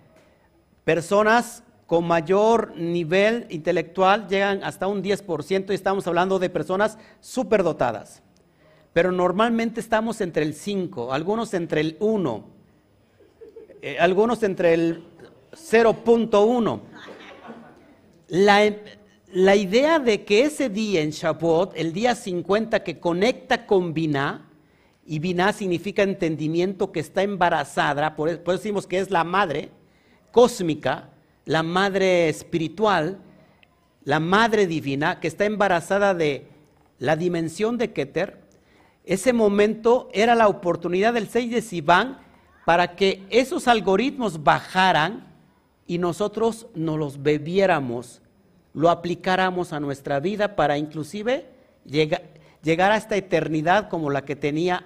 Personas 0.84 1.64
con 1.88 2.08
mayor 2.08 2.76
nivel 2.76 3.46
intelectual 3.50 4.28
llegan 4.28 4.64
hasta 4.64 4.88
un 4.88 5.04
10% 5.04 5.72
y 5.72 5.74
estamos 5.74 6.08
hablando 6.08 6.40
de 6.40 6.50
personas 6.50 6.98
superdotadas. 7.20 8.22
Pero 8.94 9.12
normalmente 9.12 9.82
estamos 9.82 10.22
entre 10.22 10.44
el 10.44 10.54
5, 10.54 11.12
algunos 11.12 11.54
entre 11.54 11.82
el 11.82 11.98
1, 12.00 12.46
eh, 13.82 13.98
algunos 14.00 14.42
entre 14.44 14.74
el 14.74 15.04
0.1. 15.52 16.80
La, 19.36 19.58
idea 19.58 20.00
de 20.00 20.24
que 20.24 20.44
ese 20.44 20.70
día 20.70 21.02
en 21.02 21.10
Shavuot, 21.10 21.74
el 21.76 21.92
día 21.92 22.16
50 22.16 22.86
que 22.86 23.02
conecta 23.02 23.66
con 23.66 23.94
Binah, 23.94 24.46
y 25.06 25.20
Binah 25.20 25.52
significa 25.52 26.04
entendimiento 26.04 26.94
que 26.94 27.02
está 27.02 27.22
embarazada, 27.22 28.16
por, 28.16 28.30
por 28.44 28.54
eso 28.54 28.64
decimos 28.64 28.88
que 28.88 29.00
es 29.00 29.12
la 29.12 29.26
madre 29.26 29.72
cósmica, 30.32 31.10
la 31.44 31.64
madre 31.64 32.30
espiritual, 32.30 33.20
la 34.06 34.22
madre 34.22 34.68
divina, 34.68 35.20
que 35.20 35.28
está 35.28 35.44
embarazada 35.44 36.14
de 36.14 36.48
la 36.98 37.18
dimensión 37.18 37.78
de 37.78 37.92
Keter, 37.92 38.40
ese 39.04 39.34
momento 39.34 40.08
era 40.14 40.34
la 40.36 40.48
oportunidad 40.48 41.14
del 41.14 41.28
6 41.28 41.52
de 41.52 41.62
Sivan 41.62 42.20
para 42.66 42.96
que 42.96 43.26
esos 43.30 43.68
algoritmos 43.68 44.46
bajaran 44.46 45.28
y 45.86 45.98
nosotros 45.98 46.68
nos 46.74 46.98
los 46.98 47.22
bebiéramos, 47.22 48.22
lo 48.76 48.90
aplicáramos 48.90 49.74
a 49.74 49.80
nuestra 49.80 50.20
vida 50.20 50.56
para 50.56 50.78
inclusive 50.78 51.46
llegar 51.86 52.92
a 52.92 52.98
esta 52.98 53.16
eternidad 53.16 53.90
como 53.90 54.10
la 54.10 54.26
que 54.26 54.36
tenía 54.36 54.84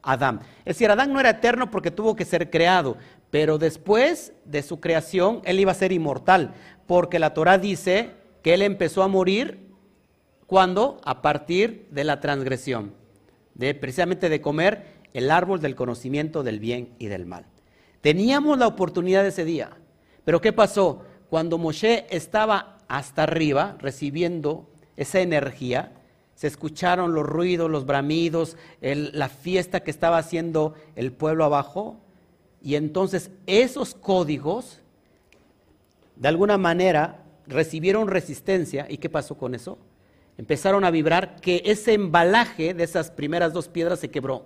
Adán. 0.00 0.40
Es 0.60 0.76
decir, 0.76 0.90
Adán 0.90 1.12
no 1.12 1.20
era 1.20 1.30
eterno 1.30 1.70
porque 1.70 1.90
tuvo 1.90 2.16
que 2.16 2.24
ser 2.24 2.50
creado, 2.50 2.96
pero 3.30 3.58
después 3.58 4.32
de 4.44 4.62
su 4.62 4.80
creación 4.80 5.42
él 5.44 5.58
iba 5.60 5.72
a 5.72 5.76
ser 5.76 5.92
inmortal, 5.92 6.54
porque 6.86 7.18
la 7.18 7.34
Torah 7.34 7.58
dice 7.58 8.10
que 8.42 8.54
él 8.54 8.62
empezó 8.62 9.02
a 9.02 9.08
morir 9.08 9.70
cuando 10.46 11.00
a 11.04 11.20
partir 11.22 11.88
de 11.90 12.04
la 12.04 12.20
transgresión, 12.20 12.94
de 13.54 13.74
precisamente 13.74 14.28
de 14.28 14.40
comer 14.40 15.00
el 15.14 15.30
árbol 15.30 15.60
del 15.60 15.74
conocimiento 15.74 16.42
del 16.42 16.60
bien 16.60 16.94
y 16.98 17.06
del 17.06 17.26
mal. 17.26 17.46
Teníamos 18.02 18.58
la 18.58 18.66
oportunidad 18.66 19.26
ese 19.26 19.44
día, 19.44 19.70
pero 20.24 20.40
¿qué 20.40 20.52
pasó? 20.52 21.04
Cuando 21.28 21.58
Moshe 21.58 22.06
estaba 22.10 22.71
hasta 22.92 23.22
arriba 23.22 23.78
recibiendo 23.78 24.68
esa 24.98 25.20
energía, 25.20 25.92
se 26.34 26.46
escucharon 26.46 27.14
los 27.14 27.24
ruidos, 27.24 27.70
los 27.70 27.86
bramidos, 27.86 28.58
la 28.82 29.30
fiesta 29.30 29.80
que 29.80 29.90
estaba 29.90 30.18
haciendo 30.18 30.74
el 30.94 31.10
pueblo 31.10 31.46
abajo, 31.46 31.96
y 32.60 32.74
entonces 32.74 33.30
esos 33.46 33.94
códigos, 33.94 34.82
de 36.16 36.28
alguna 36.28 36.58
manera, 36.58 37.22
recibieron 37.46 38.08
resistencia, 38.08 38.84
¿y 38.90 38.98
qué 38.98 39.08
pasó 39.08 39.38
con 39.38 39.54
eso? 39.54 39.78
Empezaron 40.36 40.84
a 40.84 40.90
vibrar 40.90 41.40
que 41.40 41.62
ese 41.64 41.94
embalaje 41.94 42.74
de 42.74 42.84
esas 42.84 43.10
primeras 43.10 43.54
dos 43.54 43.68
piedras 43.68 44.00
se 44.00 44.10
quebró. 44.10 44.44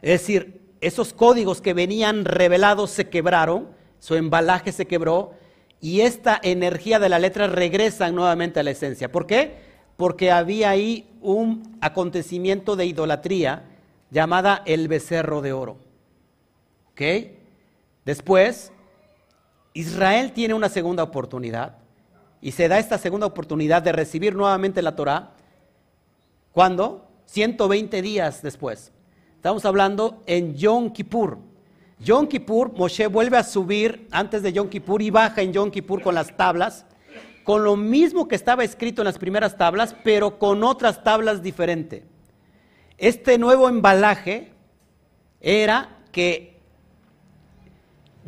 Es 0.00 0.22
decir, 0.22 0.62
esos 0.80 1.12
códigos 1.12 1.60
que 1.60 1.74
venían 1.74 2.24
revelados 2.24 2.90
se 2.90 3.10
quebraron, 3.10 3.68
su 3.98 4.14
embalaje 4.14 4.72
se 4.72 4.86
quebró 4.86 5.34
y 5.80 6.02
esta 6.02 6.38
energía 6.42 6.98
de 6.98 7.08
la 7.08 7.18
letra 7.18 7.46
regresa 7.46 8.10
nuevamente 8.10 8.60
a 8.60 8.62
la 8.62 8.70
esencia. 8.70 9.10
¿Por 9.10 9.26
qué? 9.26 9.54
Porque 9.96 10.30
había 10.30 10.70
ahí 10.70 11.08
un 11.20 11.78
acontecimiento 11.80 12.76
de 12.76 12.86
idolatría 12.86 13.64
llamada 14.10 14.62
el 14.66 14.88
becerro 14.88 15.40
de 15.40 15.52
oro. 15.52 15.78
¿Ok? 16.92 17.02
Después, 18.04 18.72
Israel 19.72 20.32
tiene 20.32 20.54
una 20.54 20.68
segunda 20.68 21.02
oportunidad 21.02 21.78
y 22.40 22.52
se 22.52 22.68
da 22.68 22.78
esta 22.78 22.98
segunda 22.98 23.26
oportunidad 23.26 23.82
de 23.82 23.92
recibir 23.92 24.34
nuevamente 24.34 24.82
la 24.82 24.96
Torah. 24.96 25.32
¿Cuándo? 26.52 27.06
120 27.26 28.02
días 28.02 28.42
después. 28.42 28.92
Estamos 29.36 29.64
hablando 29.64 30.22
en 30.26 30.56
Yom 30.56 30.92
Kippur. 30.92 31.38
Yom 32.00 32.26
Kippur, 32.26 32.72
Moshe 32.72 33.06
vuelve 33.08 33.36
a 33.36 33.44
subir 33.44 34.08
antes 34.10 34.42
de 34.42 34.52
Yom 34.54 34.68
Kippur 34.68 35.02
y 35.02 35.10
baja 35.10 35.42
en 35.42 35.52
Yom 35.52 35.70
Kippur 35.70 36.00
con 36.00 36.14
las 36.14 36.34
tablas, 36.34 36.86
con 37.44 37.62
lo 37.62 37.76
mismo 37.76 38.26
que 38.26 38.36
estaba 38.36 38.64
escrito 38.64 39.02
en 39.02 39.06
las 39.06 39.18
primeras 39.18 39.58
tablas, 39.58 39.94
pero 40.02 40.38
con 40.38 40.64
otras 40.64 41.04
tablas 41.04 41.42
diferentes. 41.42 42.04
Este 42.96 43.36
nuevo 43.36 43.68
embalaje 43.68 44.50
era 45.42 45.98
que 46.10 46.58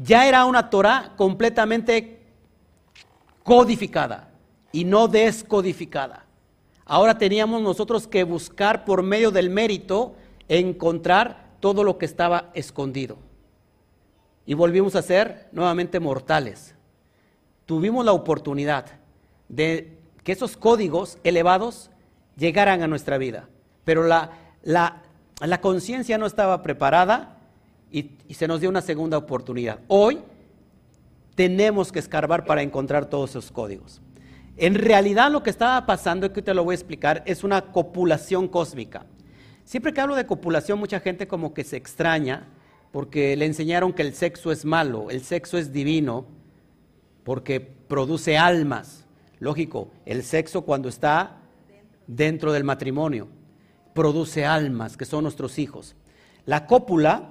ya 0.02 0.26
era 0.26 0.44
una 0.44 0.68
Torah 0.68 1.14
completamente 1.16 2.20
codificada 3.42 4.30
y 4.70 4.84
no 4.84 5.08
descodificada. 5.08 6.26
Ahora 6.84 7.16
teníamos 7.16 7.62
nosotros 7.62 8.06
que 8.06 8.24
buscar 8.24 8.84
por 8.84 9.02
medio 9.02 9.30
del 9.30 9.48
mérito 9.48 10.14
encontrar 10.48 11.52
todo 11.60 11.84
lo 11.84 11.96
que 11.96 12.04
estaba 12.04 12.50
escondido. 12.52 13.31
Y 14.46 14.54
volvimos 14.54 14.96
a 14.96 15.02
ser 15.02 15.48
nuevamente 15.52 16.00
mortales. 16.00 16.74
Tuvimos 17.66 18.04
la 18.04 18.12
oportunidad 18.12 18.86
de 19.48 19.98
que 20.24 20.32
esos 20.32 20.56
códigos 20.56 21.18
elevados 21.24 21.90
llegaran 22.36 22.82
a 22.82 22.88
nuestra 22.88 23.18
vida, 23.18 23.48
pero 23.84 24.04
la, 24.04 24.30
la, 24.62 25.02
la 25.40 25.60
conciencia 25.60 26.18
no 26.18 26.26
estaba 26.26 26.62
preparada 26.62 27.38
y, 27.90 28.10
se 28.34 28.48
nos 28.48 28.60
dio 28.60 28.70
una 28.70 28.80
segunda 28.80 29.18
oportunidad. 29.18 29.80
Hoy 29.86 30.20
tenemos 31.34 31.92
que 31.92 31.98
escarbar 31.98 32.44
para 32.46 32.62
encontrar 32.62 33.06
todos 33.06 33.30
esos 33.30 33.50
códigos. 33.50 34.00
En 34.56 34.74
realidad 34.74 35.30
lo 35.30 35.42
que 35.42 35.50
estaba 35.50 35.84
pasando, 35.86 36.26
y 36.26 36.30
que 36.30 36.42
te 36.42 36.54
lo 36.54 36.64
voy 36.64 36.72
a 36.72 36.76
explicar, 36.76 37.22
es 37.26 37.44
una 37.44 37.72
copulación 37.72 38.48
cósmica. 38.48 39.06
Siempre 39.64 39.92
que 39.92 40.00
hablo 40.00 40.14
de 40.16 40.26
copulación, 40.26 40.78
mucha 40.78 41.00
gente 41.00 41.26
como 41.26 41.54
que 41.54 41.64
se 41.64 41.76
extraña 41.76 42.48
porque 42.92 43.34
le 43.36 43.46
enseñaron 43.46 43.92
que 43.92 44.02
el 44.02 44.14
sexo 44.14 44.52
es 44.52 44.64
malo, 44.64 45.10
el 45.10 45.22
sexo 45.22 45.58
es 45.58 45.72
divino, 45.72 46.26
porque 47.24 47.60
produce 47.60 48.36
almas. 48.36 49.06
Lógico, 49.40 49.90
el 50.04 50.22
sexo 50.22 50.62
cuando 50.62 50.88
está 50.88 51.40
dentro 52.06 52.52
del 52.52 52.64
matrimonio 52.64 53.28
produce 53.94 54.44
almas, 54.44 54.96
que 54.96 55.04
son 55.04 55.24
nuestros 55.24 55.58
hijos. 55.58 55.96
La 56.46 56.66
cópula 56.66 57.30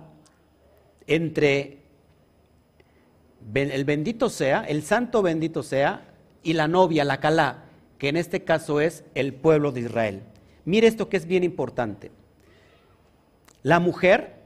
entre 1.07 1.79
el 3.53 3.85
bendito 3.85 4.29
sea, 4.29 4.63
el 4.63 4.83
santo 4.83 5.21
bendito 5.21 5.63
sea, 5.63 6.07
y 6.43 6.53
la 6.53 6.67
novia, 6.67 7.05
la 7.05 7.19
calá, 7.19 7.65
que 7.97 8.09
en 8.09 8.17
este 8.17 8.43
caso 8.43 8.81
es 8.81 9.03
el 9.13 9.33
pueblo 9.33 9.71
de 9.71 9.81
Israel. 9.81 10.23
Mire 10.65 10.87
esto 10.87 11.09
que 11.09 11.17
es 11.17 11.25
bien 11.25 11.43
importante. 11.43 12.11
La 13.63 13.79
mujer, 13.79 14.40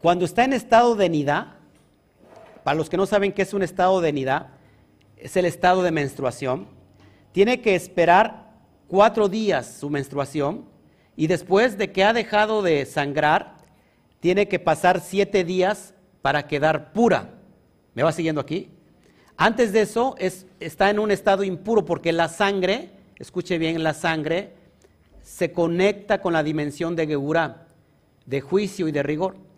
cuando 0.00 0.24
está 0.24 0.44
en 0.44 0.52
estado 0.52 0.94
de 0.94 1.08
nidad, 1.08 1.56
para 2.64 2.76
los 2.76 2.88
que 2.88 2.96
no 2.96 3.06
saben 3.06 3.32
qué 3.32 3.42
es 3.42 3.52
un 3.52 3.62
estado 3.62 4.00
de 4.00 4.12
nidad, 4.12 4.48
es 5.16 5.36
el 5.36 5.44
estado 5.44 5.82
de 5.82 5.90
menstruación, 5.90 6.68
tiene 7.32 7.60
que 7.60 7.74
esperar 7.74 8.50
cuatro 8.88 9.28
días 9.28 9.76
su 9.78 9.90
menstruación 9.90 10.64
y 11.16 11.26
después 11.26 11.76
de 11.76 11.92
que 11.92 12.02
ha 12.02 12.12
dejado 12.12 12.62
de 12.62 12.86
sangrar, 12.86 13.58
tiene 14.20 14.48
que 14.48 14.58
pasar 14.58 15.00
siete 15.00 15.44
días 15.44 15.94
para 16.22 16.46
quedar 16.46 16.92
pura. 16.92 17.34
¿Me 17.94 18.02
va 18.02 18.12
siguiendo 18.12 18.40
aquí? 18.40 18.70
Antes 19.36 19.72
de 19.72 19.82
eso 19.82 20.14
es, 20.18 20.46
está 20.60 20.90
en 20.90 20.98
un 20.98 21.10
estado 21.10 21.44
impuro 21.44 21.84
porque 21.84 22.12
la 22.12 22.28
sangre, 22.28 22.90
escuche 23.16 23.58
bien, 23.58 23.82
la 23.82 23.94
sangre 23.94 24.54
se 25.22 25.52
conecta 25.52 26.20
con 26.20 26.32
la 26.32 26.42
dimensión 26.42 26.96
de 26.96 27.06
Geburá, 27.06 27.66
de 28.26 28.40
juicio 28.40 28.88
y 28.88 28.92
de 28.92 29.02
rigor. 29.02 29.49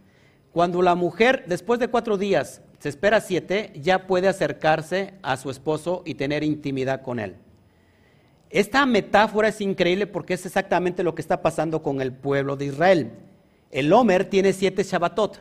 Cuando 0.52 0.82
la 0.82 0.94
mujer, 0.94 1.44
después 1.46 1.80
de 1.80 1.88
cuatro 1.88 2.18
días, 2.18 2.60
se 2.78 2.88
espera 2.88 3.20
siete, 3.20 3.72
ya 3.74 4.06
puede 4.06 4.28
acercarse 4.28 5.14
a 5.22 5.36
su 5.36 5.50
esposo 5.50 6.02
y 6.04 6.14
tener 6.14 6.44
intimidad 6.44 7.02
con 7.02 7.18
él. 7.18 7.36
Esta 8.50 8.84
metáfora 8.84 9.48
es 9.48 9.62
increíble 9.62 10.06
porque 10.06 10.34
es 10.34 10.44
exactamente 10.44 11.02
lo 11.02 11.14
que 11.14 11.22
está 11.22 11.40
pasando 11.40 11.82
con 11.82 12.02
el 12.02 12.12
pueblo 12.12 12.56
de 12.56 12.66
Israel. 12.66 13.12
El 13.70 13.90
Homer 13.92 14.26
tiene 14.26 14.52
siete 14.52 14.82
Shabbatot. 14.82 15.40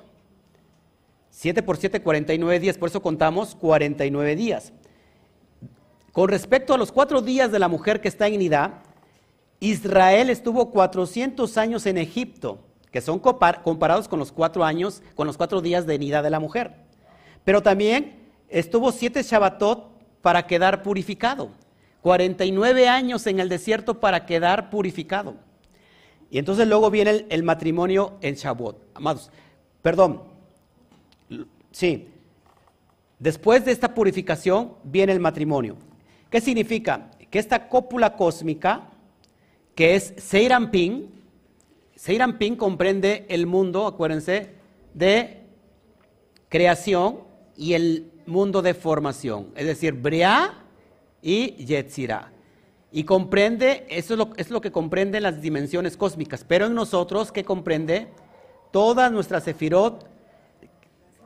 Siete 1.30 1.62
por 1.62 1.78
siete, 1.78 2.02
49 2.02 2.60
días, 2.60 2.78
por 2.78 2.90
eso 2.90 3.02
contamos 3.02 3.56
49 3.56 4.36
días. 4.36 4.72
Con 6.14 6.30
respecto 6.30 6.74
a 6.74 6.78
los 6.78 6.92
cuatro 6.92 7.22
días 7.22 7.52
de 7.52 7.60
la 7.60 7.68
mujer 7.68 8.00
que 8.00 8.08
está 8.08 8.28
en 8.28 8.40
Nidá, 8.40 8.84
Israel 9.60 10.30
estuvo 10.30 10.72
400 10.72 11.58
años 11.58 11.86
en 11.86 11.98
Egipto, 11.98 12.60
que 12.92 13.02
son 13.02 13.20
comparados 13.20 14.08
con 14.08 14.20
los 14.20 14.32
cuatro 14.32 14.64
años, 14.64 15.02
con 15.16 15.26
los 15.26 15.38
cuatro 15.38 15.62
días 15.62 15.86
de 15.86 15.98
nida 15.98 16.22
de 16.22 16.30
la 16.30 16.40
mujer. 16.40 16.76
Pero 17.44 17.62
también 17.64 18.20
estuvo 18.50 18.92
siete 18.92 19.24
Shabbatot 19.24 19.90
para 20.22 20.46
quedar 20.46 20.84
purificado. 20.84 21.50
49 22.02 22.88
años 22.88 23.28
en 23.28 23.40
el 23.40 23.48
desierto 23.48 24.00
para 24.00 24.26
quedar 24.26 24.70
purificado. 24.70 25.36
Y 26.30 26.40
entonces 26.40 26.68
luego 26.68 26.90
viene 26.90 27.26
el, 27.30 27.44
matrimonio 27.44 28.18
en 28.22 28.36
Shavuot. 28.36 28.78
Amados, 28.94 29.32
perdón, 29.82 30.24
sí, 31.72 32.08
después 33.20 33.66
de 33.66 33.72
esta 33.72 33.94
purificación 33.94 34.74
viene 34.84 35.12
el 35.12 35.20
matrimonio. 35.20 35.76
¿Qué 36.30 36.42
significa? 36.42 37.12
Que 37.30 37.38
esta 37.38 37.68
cópula 37.68 38.16
cósmica, 38.16 38.90
que 39.76 39.96
es 39.96 40.14
Seirampin, 40.18 41.21
Seirampin 42.02 42.56
comprende 42.56 43.28
el 43.30 43.46
mundo, 43.46 43.86
acuérdense, 43.86 44.56
de 44.96 45.44
creación 46.50 47.20
y 47.56 47.74
el 47.74 48.12
mundo 48.26 48.64
de 48.64 48.74
formación, 48.74 49.52
es 49.56 49.68
decir, 49.68 49.94
Brea 49.94 50.66
y 51.22 51.64
Yetzirah. 51.64 52.32
Y 52.92 53.04
comprende, 53.04 53.86
eso 53.88 54.16
es 54.16 54.18
lo, 54.18 54.32
es 54.36 54.50
lo 54.50 54.62
que 54.62 54.72
comprende 54.72 55.22
las 55.22 55.44
dimensiones 55.44 55.96
cósmicas, 55.96 56.44
pero 56.44 56.66
en 56.66 56.74
nosotros, 56.74 57.32
¿qué 57.32 57.44
comprende? 57.44 58.08
Todas 58.72 59.12
nuestras 59.12 59.44
sefirot, 59.44 60.10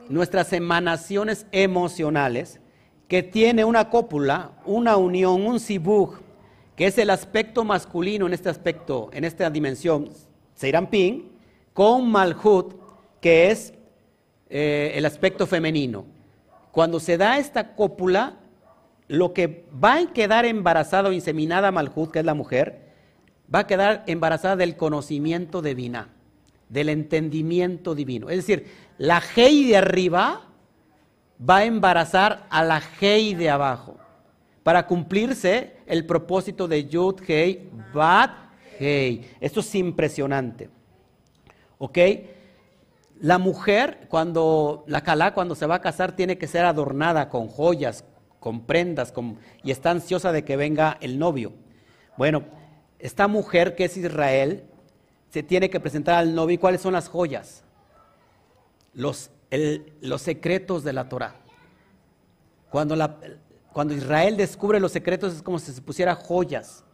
nuestras 0.09 0.51
emanaciones 0.51 1.45
emocionales, 1.53 2.59
que 3.07 3.23
tiene 3.23 3.63
una 3.63 3.89
cópula, 3.89 4.51
una 4.65 4.97
unión, 4.97 5.47
un 5.47 5.61
sibug, 5.61 6.19
que 6.75 6.87
es 6.87 6.97
el 6.97 7.11
aspecto 7.11 7.63
masculino 7.63 8.27
en 8.27 8.33
este 8.33 8.49
aspecto, 8.49 9.09
en 9.13 9.23
esta 9.23 9.49
dimensión, 9.49 10.09
Seirampin, 10.55 11.31
con 11.73 12.09
Malhut, 12.09 12.73
que 13.21 13.51
es 13.51 13.73
eh, 14.49 14.93
el 14.95 15.05
aspecto 15.05 15.45
femenino. 15.45 16.05
Cuando 16.71 16.99
se 16.99 17.17
da 17.17 17.37
esta 17.37 17.75
cópula, 17.75 18.37
lo 19.07 19.33
que 19.33 19.65
va 19.83 19.97
a 19.97 20.13
quedar 20.13 20.45
embarazada 20.45 21.09
o 21.09 21.13
inseminada 21.13 21.71
Malhut, 21.71 22.11
que 22.11 22.19
es 22.19 22.25
la 22.25 22.33
mujer, 22.33 22.85
va 23.53 23.59
a 23.59 23.67
quedar 23.67 24.03
embarazada 24.07 24.55
del 24.55 24.75
conocimiento 24.75 25.61
divino, 25.61 26.07
del 26.69 26.89
entendimiento 26.89 27.93
divino. 27.93 28.29
Es 28.29 28.37
decir, 28.37 28.67
la 28.97 29.21
Hei 29.35 29.65
de 29.65 29.77
arriba 29.77 30.47
va 31.47 31.57
a 31.57 31.65
embarazar 31.65 32.47
a 32.49 32.63
la 32.63 32.81
Hei 32.99 33.35
de 33.35 33.49
abajo 33.49 33.97
para 34.63 34.87
cumplirse 34.87 35.77
el 35.85 36.05
propósito 36.05 36.67
de 36.67 36.87
Yud 36.87 37.21
Hei 37.27 37.69
Bat 37.93 38.44
Hei. 38.79 39.29
Esto 39.39 39.59
es 39.59 39.75
impresionante. 39.75 40.69
¿Ok? 41.77 41.97
La 43.19 43.37
mujer, 43.37 44.07
cuando 44.09 44.83
la 44.87 45.01
calá, 45.01 45.33
cuando 45.33 45.55
se 45.55 45.65
va 45.65 45.75
a 45.75 45.81
casar, 45.81 46.15
tiene 46.15 46.37
que 46.37 46.47
ser 46.47 46.65
adornada 46.65 47.29
con 47.29 47.47
joyas, 47.47 48.03
con 48.39 48.65
prendas, 48.65 49.13
y 49.63 49.71
está 49.71 49.91
ansiosa 49.91 50.31
de 50.31 50.43
que 50.43 50.57
venga 50.57 50.97
el 51.01 51.17
novio. 51.17 51.53
Bueno, 52.17 52.43
esta 52.99 53.27
mujer 53.27 53.75
que 53.75 53.85
es 53.85 53.97
Israel 53.97 54.65
se 55.29 55.43
tiene 55.43 55.69
que 55.69 55.79
presentar 55.79 56.15
al 56.15 56.33
novio. 56.33 56.55
¿Y 56.55 56.57
cuáles 56.57 56.81
son 56.81 56.93
las 56.93 57.07
joyas? 57.07 57.63
Los, 58.93 59.31
los 60.01 60.21
secretos 60.21 60.83
de 60.83 60.93
la 60.93 61.09
Torah. 61.09 61.35
Cuando, 62.69 62.95
la, 62.95 63.17
cuando 63.73 63.93
Israel 63.93 64.37
descubre 64.37 64.79
los 64.79 64.91
secretos 64.91 65.33
es 65.33 65.41
como 65.41 65.59
si 65.59 65.71
se 65.71 65.81
pusiera 65.81 66.15
joyas 66.15 66.84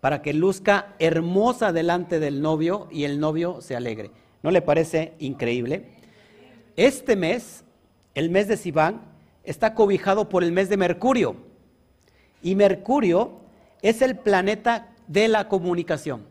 para 0.00 0.22
que 0.22 0.32
luzca 0.32 0.94
hermosa 0.98 1.72
delante 1.72 2.20
del 2.20 2.42
novio 2.42 2.88
y 2.90 3.04
el 3.04 3.18
novio 3.18 3.60
se 3.60 3.76
alegre. 3.76 4.10
¿No 4.42 4.50
le 4.50 4.62
parece 4.62 5.14
increíble? 5.18 5.90
Este 6.76 7.16
mes, 7.16 7.64
el 8.14 8.30
mes 8.30 8.48
de 8.48 8.56
Sivan, 8.56 9.00
está 9.44 9.74
cobijado 9.74 10.28
por 10.28 10.44
el 10.44 10.52
mes 10.52 10.68
de 10.68 10.76
Mercurio. 10.76 11.36
Y 12.42 12.54
Mercurio 12.54 13.40
es 13.82 14.02
el 14.02 14.16
planeta 14.16 14.94
de 15.06 15.28
la 15.28 15.48
comunicación. 15.48 16.26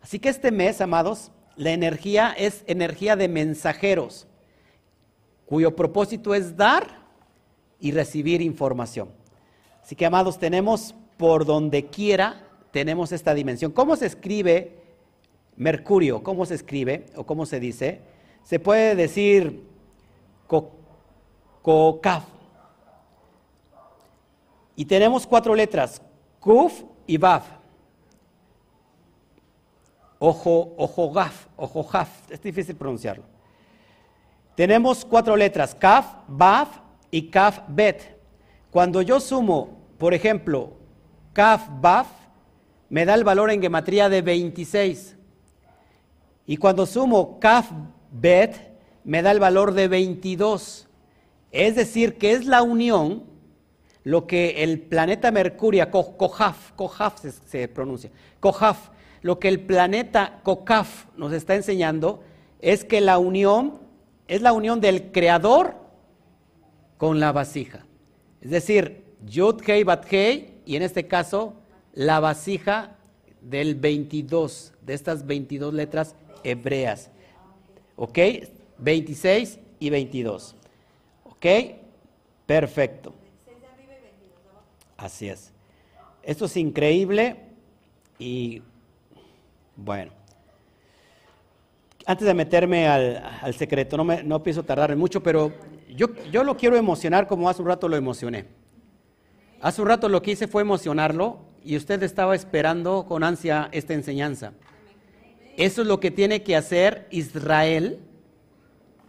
Así 0.00 0.18
que 0.18 0.28
este 0.28 0.50
mes, 0.50 0.80
amados, 0.80 1.30
la 1.56 1.70
energía 1.70 2.34
es 2.36 2.64
energía 2.66 3.16
de 3.16 3.28
mensajeros, 3.28 4.26
cuyo 5.46 5.74
propósito 5.74 6.34
es 6.34 6.56
dar 6.56 7.06
y 7.80 7.92
recibir 7.92 8.40
información. 8.42 9.10
Así 9.82 9.96
que, 9.96 10.06
amados, 10.06 10.38
tenemos 10.38 10.94
por 11.16 11.44
donde 11.44 11.86
quiera, 11.86 12.47
tenemos 12.70 13.12
esta 13.12 13.34
dimensión. 13.34 13.72
¿Cómo 13.72 13.96
se 13.96 14.06
escribe 14.06 14.78
Mercurio? 15.56 16.22
¿Cómo 16.22 16.46
se 16.46 16.54
escribe 16.54 17.06
o 17.16 17.24
cómo 17.24 17.46
se 17.46 17.60
dice? 17.60 18.00
Se 18.42 18.58
puede 18.58 18.94
decir 18.94 19.66
COCAF, 21.62 22.24
y 24.78 24.84
tenemos 24.84 25.26
cuatro 25.26 25.56
letras, 25.56 26.00
Kuf 26.38 26.84
y 27.04 27.16
Baf. 27.16 27.44
Ojo, 30.20 30.74
ojo, 30.76 31.10
gaf, 31.10 31.46
ojo, 31.56 31.82
jaf. 31.82 32.30
Es 32.30 32.40
difícil 32.40 32.76
pronunciarlo. 32.76 33.24
Tenemos 34.54 35.04
cuatro 35.04 35.36
letras, 35.36 35.74
Kaf, 35.74 36.06
Baf 36.26 36.78
y 37.10 37.28
Kaf, 37.28 37.60
Bet. 37.68 38.18
Cuando 38.70 39.02
yo 39.02 39.20
sumo, 39.20 39.78
por 39.98 40.14
ejemplo, 40.14 40.72
Kaf, 41.32 41.68
Baf, 41.80 42.08
me 42.88 43.04
da 43.04 43.14
el 43.14 43.24
valor 43.24 43.50
en 43.50 43.60
gematría 43.60 44.08
de 44.08 44.22
26. 44.22 45.16
Y 46.46 46.56
cuando 46.56 46.86
sumo 46.86 47.38
Kaf, 47.40 47.70
Bet, 48.10 48.56
me 49.04 49.22
da 49.22 49.30
el 49.30 49.40
valor 49.40 49.74
de 49.74 49.88
22. 49.88 50.88
Es 51.52 51.76
decir, 51.76 52.16
que 52.16 52.32
es 52.32 52.46
la 52.46 52.62
unión 52.62 53.24
lo 54.04 54.26
que 54.26 54.62
el 54.62 54.80
planeta 54.80 55.30
Mercurio, 55.30 55.90
Kojaf, 55.90 56.72
Kojaf 56.72 57.20
se, 57.46 57.68
pronuncia, 57.68 58.10
Kojaf, 58.40 58.88
lo 59.20 59.38
que 59.38 59.48
el 59.48 59.60
planeta 59.60 60.40
Kokaf 60.42 61.06
nos 61.16 61.32
está 61.32 61.54
enseñando 61.54 62.22
es 62.60 62.84
que 62.84 63.02
la 63.02 63.18
unión 63.18 63.80
es 64.26 64.40
la 64.40 64.52
unión 64.52 64.80
del 64.80 65.10
creador 65.12 65.76
con 66.96 67.20
la 67.20 67.32
vasija. 67.32 67.84
Es 68.40 68.50
decir, 68.50 69.04
Yud 69.26 69.60
Hei 69.66 69.84
Bat 69.84 70.06
Hei, 70.10 70.62
y 70.64 70.76
en 70.76 70.82
este 70.82 71.06
caso 71.06 71.57
la 71.94 72.20
vasija 72.20 72.96
del 73.40 73.74
22, 73.74 74.72
de 74.82 74.94
estas 74.94 75.26
22 75.26 75.74
letras 75.74 76.14
hebreas. 76.44 77.10
¿Ok? 77.96 78.18
26 78.78 79.58
y 79.80 79.90
22. 79.90 80.54
¿Ok? 81.24 81.46
Perfecto. 82.46 83.14
Así 84.96 85.28
es. 85.28 85.52
Esto 86.22 86.46
es 86.46 86.56
increíble 86.56 87.36
y 88.18 88.62
bueno. 89.76 90.12
Antes 92.04 92.26
de 92.26 92.34
meterme 92.34 92.88
al, 92.88 93.54
secreto, 93.54 93.96
no, 93.96 94.04
me, 94.04 94.22
no 94.22 94.42
pienso 94.42 94.64
tardar 94.64 94.96
mucho, 94.96 95.22
pero 95.22 95.52
yo, 95.94 96.06
yo 96.32 96.42
lo 96.42 96.56
quiero 96.56 96.76
emocionar 96.76 97.26
como 97.26 97.48
hace 97.48 97.60
un 97.60 97.68
rato 97.68 97.86
lo 97.86 97.96
emocioné. 97.96 98.46
Hace 99.60 99.82
un 99.82 99.88
rato 99.88 100.08
lo 100.08 100.22
que 100.22 100.32
hice 100.32 100.48
fue 100.48 100.62
emocionarlo 100.62 101.47
y 101.68 101.76
usted 101.76 102.02
estaba 102.02 102.34
esperando 102.34 103.04
con 103.06 103.22
ansia 103.22 103.68
esta 103.72 103.92
enseñanza. 103.92 104.54
Eso 105.58 105.82
es 105.82 105.86
lo 105.86 106.00
que 106.00 106.10
tiene 106.10 106.42
que 106.42 106.56
hacer 106.56 107.06
Israel, 107.10 108.00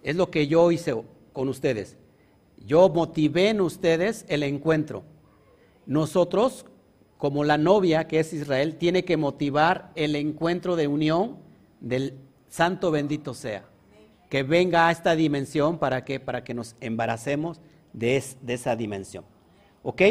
es 0.03 0.17
lo 0.17 0.29
que 0.29 0.45
yo 0.47 0.69
hice 0.69 0.93
con 1.31 1.47
ustedes. 1.47 1.95
Yo 2.65 2.89
motivé 2.89 3.47
en 3.47 3.61
ustedes 3.61 4.25
el 4.27 4.43
encuentro. 4.43 5.05
Nosotros, 5.85 6.65
como 7.17 7.45
la 7.45 7.57
novia 7.57 8.09
que 8.09 8.19
es 8.19 8.33
Israel, 8.33 8.75
tiene 8.75 9.05
que 9.05 9.15
motivar 9.15 9.93
el 9.95 10.17
encuentro 10.17 10.75
de 10.75 10.87
unión 10.87 11.37
del 11.79 12.15
santo 12.49 12.91
bendito 12.91 13.33
sea. 13.33 13.69
Que 14.29 14.43
venga 14.43 14.89
a 14.89 14.91
esta 14.91 15.15
dimensión 15.15 15.77
para 15.77 16.03
que, 16.03 16.19
para 16.19 16.43
que 16.43 16.53
nos 16.53 16.75
embaracemos 16.81 17.61
de, 17.93 18.21
de 18.41 18.53
esa 18.53 18.75
dimensión. 18.75 19.23
¿Ok? 19.81 20.01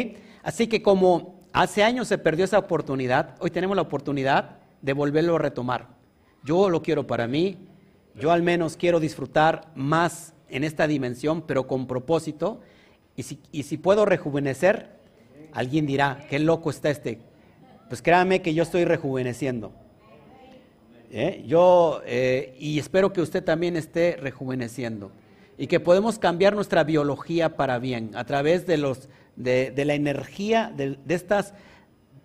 Así 0.41 0.65
que 0.65 0.81
como 0.81 1.38
hace 1.53 1.83
años 1.83 2.07
se 2.07 2.17
perdió 2.17 2.45
esa 2.45 2.59
oportunidad, 2.59 3.35
hoy 3.39 3.51
tenemos 3.51 3.75
la 3.75 3.81
oportunidad 3.83 4.57
de 4.81 4.93
volverlo 4.93 5.35
a 5.35 5.39
retomar. 5.39 5.87
Yo 6.43 6.69
lo 6.69 6.81
quiero 6.81 7.05
para 7.05 7.27
mí, 7.27 7.57
yo 8.15 8.31
al 8.31 8.43
menos 8.43 8.77
quiero 8.77 8.99
disfrutar 8.99 9.71
más 9.75 10.33
en 10.49 10.63
esta 10.63 10.87
dimensión, 10.87 11.41
pero 11.41 11.67
con 11.67 11.87
propósito. 11.87 12.61
Y 13.15 13.23
si, 13.63 13.77
puedo 13.77 14.05
rejuvenecer, 14.05 14.97
Alguien 15.51 15.85
dirá, 15.85 16.25
qué 16.29 16.39
loco 16.39 16.69
está 16.69 16.89
este. 16.89 17.19
Pues 17.87 18.01
créame 18.01 18.41
que 18.41 18.53
yo 18.53 18.63
estoy 18.63 18.85
rejuveneciendo. 18.85 19.73
¿Eh? 21.11 21.43
Yo, 21.47 22.01
eh, 22.05 22.55
y 22.59 22.77
espero 22.77 23.11
que 23.11 23.21
usted 23.21 23.43
también 23.43 23.75
esté 23.75 24.15
rejuveneciendo. 24.15 25.11
Y 25.57 25.67
que 25.67 25.79
podemos 25.79 26.19
cambiar 26.19 26.53
nuestra 26.53 26.83
biología 26.83 27.55
para 27.55 27.79
bien 27.79 28.11
a 28.13 28.25
través 28.25 28.67
de, 28.67 28.77
los, 28.77 29.09
de, 29.39 29.85
la 29.85 29.95
energía 29.95 30.71
de, 30.75 30.97
estas, 31.07 31.53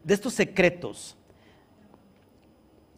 de 0.03 0.15
estos 0.15 0.35
secretos. 0.35 1.17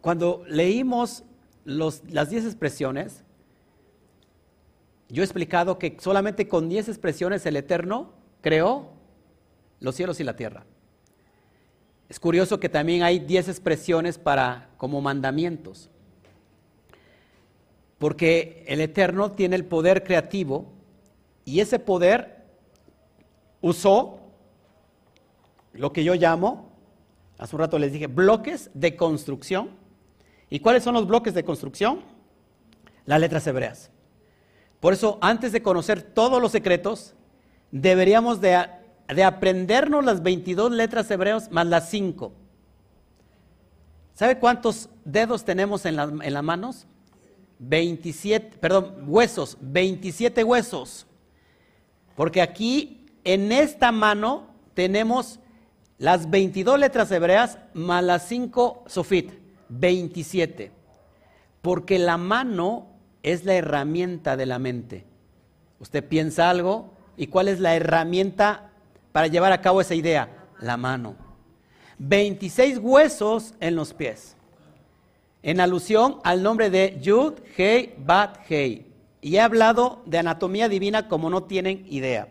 Cuando 0.01 0.43
leímos 0.47 1.23
los, 1.63 2.01
las 2.09 2.29
diez 2.29 2.43
expresiones, 2.45 3.23
yo 5.09 5.21
he 5.21 5.25
explicado 5.25 5.79
que 5.79 5.95
solamente 5.99 6.47
con 6.47 6.67
10 6.67 6.89
expresiones 6.89 7.45
el 7.45 7.55
Eterno 7.55 8.11
creó 8.41 8.89
los 9.79 9.95
cielos 9.95 10.19
y 10.19 10.23
la 10.25 10.35
tierra. 10.35 10.65
Es 12.09 12.19
curioso 12.19 12.59
que 12.59 12.67
también 12.69 13.03
hay 13.03 13.19
10 13.19 13.47
expresiones 13.47 14.17
para 14.17 14.69
como 14.77 14.99
mandamientos. 14.99 15.89
Porque 17.97 18.65
el 18.67 18.81
Eterno 18.81 19.31
tiene 19.31 19.55
el 19.55 19.65
poder 19.65 20.03
creativo 20.03 20.73
y 21.45 21.61
ese 21.61 21.79
poder 21.79 22.36
usó 23.61 24.19
lo 25.73 25.93
que 25.93 26.03
yo 26.03 26.15
llamo, 26.15 26.71
hace 27.37 27.55
un 27.55 27.59
rato 27.59 27.79
les 27.79 27.91
dije, 27.91 28.07
bloques 28.07 28.69
de 28.73 28.95
construcción. 28.95 29.69
¿Y 30.49 30.59
cuáles 30.59 30.83
son 30.83 30.93
los 30.93 31.07
bloques 31.07 31.33
de 31.33 31.43
construcción? 31.43 32.01
Las 33.05 33.19
letras 33.19 33.45
hebreas. 33.47 33.91
Por 34.79 34.93
eso, 34.93 35.17
antes 35.21 35.51
de 35.51 35.61
conocer 35.61 36.01
todos 36.01 36.41
los 36.41 36.51
secretos, 36.51 37.13
deberíamos 37.71 38.41
de, 38.41 38.55
aprendernos 39.23 40.05
las 40.05 40.21
22 40.21 40.71
letras 40.71 41.09
hebreas 41.11 41.51
más 41.51 41.67
las 41.67 41.89
5. 41.89 42.31
¿Sabe 44.13 44.39
cuántos 44.39 44.89
dedos 45.05 45.45
tenemos 45.45 45.85
en, 45.85 45.99
en 45.99 46.33
las 46.33 46.43
manos? 46.43 46.87
27, 47.59 48.57
perdón, 48.57 49.03
huesos, 49.07 49.57
27 49.61 50.43
huesos. 50.43 51.05
Porque 52.15 52.41
aquí, 52.41 52.96
en 53.27 53.51
esta 53.51 53.91
mano, 53.91 54.47
tenemos 54.73 55.41
las 55.97 56.29
22 56.29 56.79
letras 56.79 57.11
hebreas 57.11 57.57
más 57.73 58.01
las 58.01 58.25
5 58.29 58.85
sofit, 58.87 59.33
27. 59.67 60.71
Porque 61.61 61.99
la 61.99 62.15
mano 62.15 62.87
es 63.23 63.43
la 63.43 63.55
herramienta 63.55 64.37
de 64.37 64.45
la 64.45 64.59
mente. 64.59 65.03
Usted 65.81 66.07
piensa 66.07 66.49
algo 66.49 66.93
y 67.17 67.27
cuál 67.27 67.49
es 67.49 67.59
la 67.59 67.75
herramienta 67.75 68.71
para 69.11 69.27
llevar 69.27 69.51
a 69.51 69.61
cabo 69.61 69.81
esa 69.81 69.93
idea? 69.93 70.45
La 70.61 70.77
mano. 70.77 71.17
26 71.97 72.77
huesos 72.77 73.55
en 73.59 73.75
los 73.75 73.93
pies. 73.93 74.37
En 75.43 75.59
alusión 75.59 76.19
al 76.23 76.43
nombre 76.43 76.69
de 76.69 76.97
Yud, 77.01 77.33
Hei, 77.57 77.93
Bat, 77.97 78.37
Hei. 78.47 78.85
Y 79.19 79.35
he 79.35 79.41
hablado 79.41 80.01
de 80.05 80.19
anatomía 80.19 80.69
divina 80.69 81.09
como 81.09 81.29
no 81.29 81.43
tienen 81.43 81.85
idea. 81.89 82.29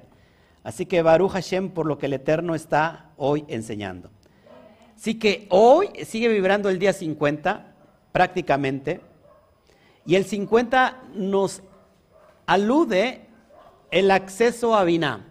Así 0.67 0.85
que 0.85 1.01
Baruch 1.01 1.31
Hashem 1.31 1.71
por 1.71 1.87
lo 1.87 1.97
que 1.97 2.07
el 2.07 2.15
Eterno 2.15 2.57
está 2.57 3.11
hoy 3.17 3.45
enseñando. 3.47 4.11
Así 4.97 5.17
que 5.17 5.47
hoy 5.49 5.91
sigue 6.05 6.27
vibrando 6.27 6.69
el 6.69 6.81
día 6.81 6.93
50, 6.93 7.73
prácticamente. 8.11 9.01
Y 10.07 10.17
el 10.17 10.25
50 10.25 11.05
nos 11.15 11.63
alude 12.47 13.29
el 13.93 14.11
acceso 14.11 14.75
a 14.75 14.83
Biná. 14.83 15.27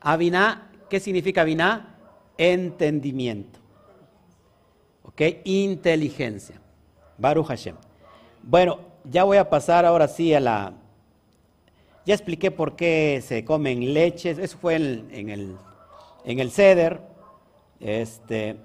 A 0.00 0.16
Biná, 0.16 0.72
¿qué 0.90 0.98
significa 0.98 1.44
Biná? 1.44 1.94
Entendimiento. 2.36 3.60
¿Ok? 5.04 5.22
Inteligencia. 5.44 6.60
Baruch 7.16 7.46
Hashem. 7.46 7.76
Bueno, 8.42 8.80
ya 9.04 9.22
voy 9.22 9.36
a 9.36 9.48
pasar 9.48 9.84
ahora 9.84 10.08
sí 10.08 10.34
a 10.34 10.40
la... 10.40 10.72
Ya 12.08 12.14
expliqué 12.14 12.50
por 12.50 12.74
qué 12.74 13.22
se 13.22 13.44
comen 13.44 13.92
leches. 13.92 14.38
Eso 14.38 14.56
fue 14.56 14.76
en, 14.76 15.28
el, 15.28 15.58
en 16.24 16.38
el 16.38 16.50
ceder. 16.50 17.02
Este, 17.80 18.56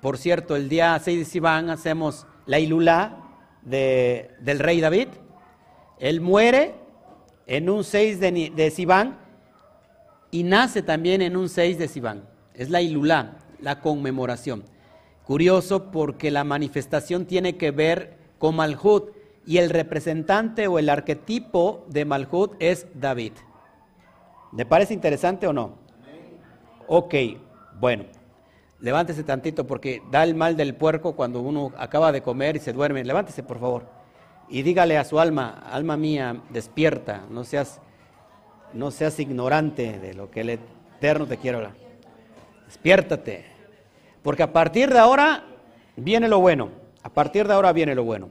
por 0.00 0.16
cierto, 0.16 0.56
el 0.56 0.70
día 0.70 0.98
6 0.98 1.18
de 1.18 1.24
Sivan 1.26 1.68
hacemos 1.68 2.26
la 2.46 2.58
ilulá 2.58 3.18
del 3.60 4.58
rey 4.58 4.80
David. 4.80 5.08
Él 5.98 6.22
muere 6.22 6.74
en 7.46 7.68
un 7.68 7.84
6 7.84 8.18
de, 8.18 8.32
de 8.56 8.70
y 10.30 10.42
nace 10.42 10.80
también 10.80 11.20
en 11.20 11.36
un 11.36 11.50
6 11.50 11.76
de 11.76 11.88
Sibán. 11.88 12.26
Es 12.54 12.70
la 12.70 12.80
Ilulá, 12.80 13.36
la 13.60 13.80
conmemoración. 13.80 14.64
Curioso 15.22 15.90
porque 15.90 16.30
la 16.30 16.44
manifestación 16.44 17.26
tiene 17.26 17.58
que 17.58 17.72
ver 17.72 18.16
con 18.38 18.56
Malhut 18.56 19.10
y 19.46 19.58
el 19.58 19.70
representante 19.70 20.66
o 20.66 20.78
el 20.78 20.88
arquetipo 20.88 21.84
de 21.88 22.04
Malhut 22.04 22.54
es 22.58 22.88
David. 22.94 23.32
¿Le 24.52 24.66
parece 24.66 24.92
interesante 24.92 25.46
o 25.46 25.52
no? 25.52 25.74
Ok, 26.88 27.14
bueno. 27.78 28.04
Levántese 28.80 29.24
tantito 29.24 29.66
porque 29.66 30.02
da 30.10 30.22
el 30.22 30.34
mal 30.34 30.56
del 30.56 30.74
puerco 30.74 31.16
cuando 31.16 31.40
uno 31.40 31.72
acaba 31.78 32.12
de 32.12 32.22
comer 32.22 32.56
y 32.56 32.60
se 32.60 32.72
duerme. 32.72 33.04
Levántese, 33.04 33.42
por 33.42 33.58
favor. 33.58 33.86
Y 34.48 34.62
dígale 34.62 34.98
a 34.98 35.04
su 35.04 35.18
alma, 35.18 35.62
alma 35.70 35.96
mía, 35.96 36.42
despierta, 36.50 37.24
no 37.30 37.42
seas, 37.44 37.80
no 38.72 38.90
seas 38.90 39.18
ignorante 39.18 39.98
de 39.98 40.14
lo 40.14 40.30
que 40.30 40.42
el 40.42 40.50
Eterno 40.50 41.26
te 41.26 41.38
quiere 41.38 41.56
hablar. 41.56 41.74
Despiértate. 42.66 43.46
Porque 44.22 44.42
a 44.42 44.52
partir 44.52 44.92
de 44.92 44.98
ahora 44.98 45.44
viene 45.96 46.28
lo 46.28 46.40
bueno. 46.40 46.70
A 47.02 47.08
partir 47.08 47.46
de 47.48 47.54
ahora 47.54 47.72
viene 47.72 47.94
lo 47.94 48.04
bueno. 48.04 48.28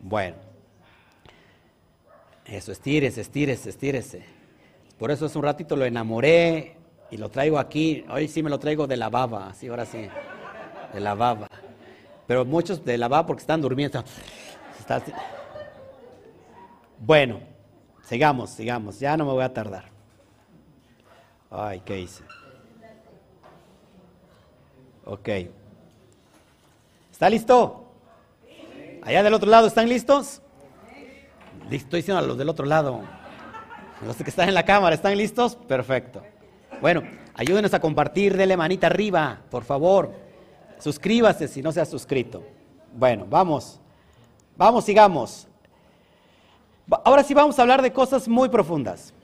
Bueno. 0.00 0.36
Eso, 2.44 2.72
estírese, 2.72 3.20
estírese, 3.20 3.70
estírese. 3.70 4.24
Por 4.98 5.10
eso 5.10 5.26
hace 5.26 5.38
un 5.38 5.44
ratito 5.44 5.76
lo 5.76 5.84
enamoré, 5.84 6.78
y 7.10 7.16
lo 7.16 7.30
traigo 7.30 7.58
aquí, 7.58 8.04
hoy 8.10 8.28
sí 8.28 8.42
me 8.42 8.50
lo 8.50 8.58
traigo 8.58 8.86
de 8.86 8.96
la 8.96 9.08
baba, 9.08 9.48
así 9.48 9.68
ahora 9.68 9.86
sí, 9.86 10.08
de 10.92 11.00
la 11.00 11.14
baba. 11.14 11.48
Pero 12.26 12.44
muchos 12.44 12.84
de 12.84 12.98
la 12.98 13.08
baba 13.08 13.26
porque 13.26 13.40
están 13.40 13.62
durmiendo. 13.62 14.04
Bueno, 16.98 17.40
sigamos, 18.02 18.50
sigamos, 18.50 19.00
ya 19.00 19.16
no 19.16 19.24
me 19.24 19.32
voy 19.32 19.44
a 19.44 19.52
tardar. 19.52 19.86
Ay, 21.50 21.80
¿qué 21.80 22.00
hice? 22.00 22.22
Ok. 25.06 25.28
¿Está 27.10 27.30
listo? 27.30 27.87
Allá 29.08 29.22
del 29.22 29.32
otro 29.32 29.48
lado, 29.48 29.66
¿están 29.66 29.88
listos? 29.88 30.42
Estoy 31.70 32.00
diciendo 32.00 32.18
a 32.18 32.26
los 32.26 32.36
del 32.36 32.50
otro 32.50 32.66
lado. 32.66 33.00
Los 34.06 34.16
que 34.16 34.28
están 34.28 34.50
en 34.50 34.54
la 34.54 34.66
cámara, 34.66 34.94
¿están 34.94 35.16
listos? 35.16 35.56
Perfecto. 35.56 36.22
Bueno, 36.82 37.04
ayúdenos 37.32 37.72
a 37.72 37.80
compartir, 37.80 38.36
dele 38.36 38.54
manita 38.54 38.86
arriba, 38.86 39.40
por 39.50 39.64
favor. 39.64 40.12
Suscríbase 40.78 41.48
si 41.48 41.62
no 41.62 41.72
se 41.72 41.80
ha 41.80 41.86
suscrito. 41.86 42.44
Bueno, 42.92 43.24
vamos. 43.26 43.80
Vamos, 44.58 44.84
sigamos. 44.84 45.48
Ahora 47.02 47.24
sí 47.24 47.32
vamos 47.32 47.58
a 47.58 47.62
hablar 47.62 47.80
de 47.80 47.94
cosas 47.94 48.28
muy 48.28 48.50
profundas. 48.50 49.14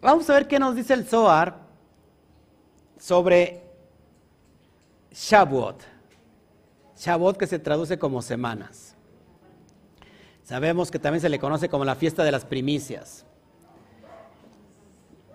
Vamos 0.00 0.30
a 0.30 0.34
ver 0.34 0.46
qué 0.46 0.60
nos 0.60 0.76
dice 0.76 0.94
el 0.94 1.08
Zohar 1.08 1.56
sobre 3.00 3.64
Shavuot. 5.10 5.82
Shavuot 6.96 7.36
que 7.36 7.48
se 7.48 7.58
traduce 7.58 7.98
como 7.98 8.22
semanas. 8.22 8.91
Sabemos 10.52 10.90
que 10.90 10.98
también 10.98 11.22
se 11.22 11.30
le 11.30 11.38
conoce 11.38 11.70
como 11.70 11.82
la 11.82 11.94
fiesta 11.94 12.24
de 12.24 12.30
las 12.30 12.44
primicias. 12.44 13.24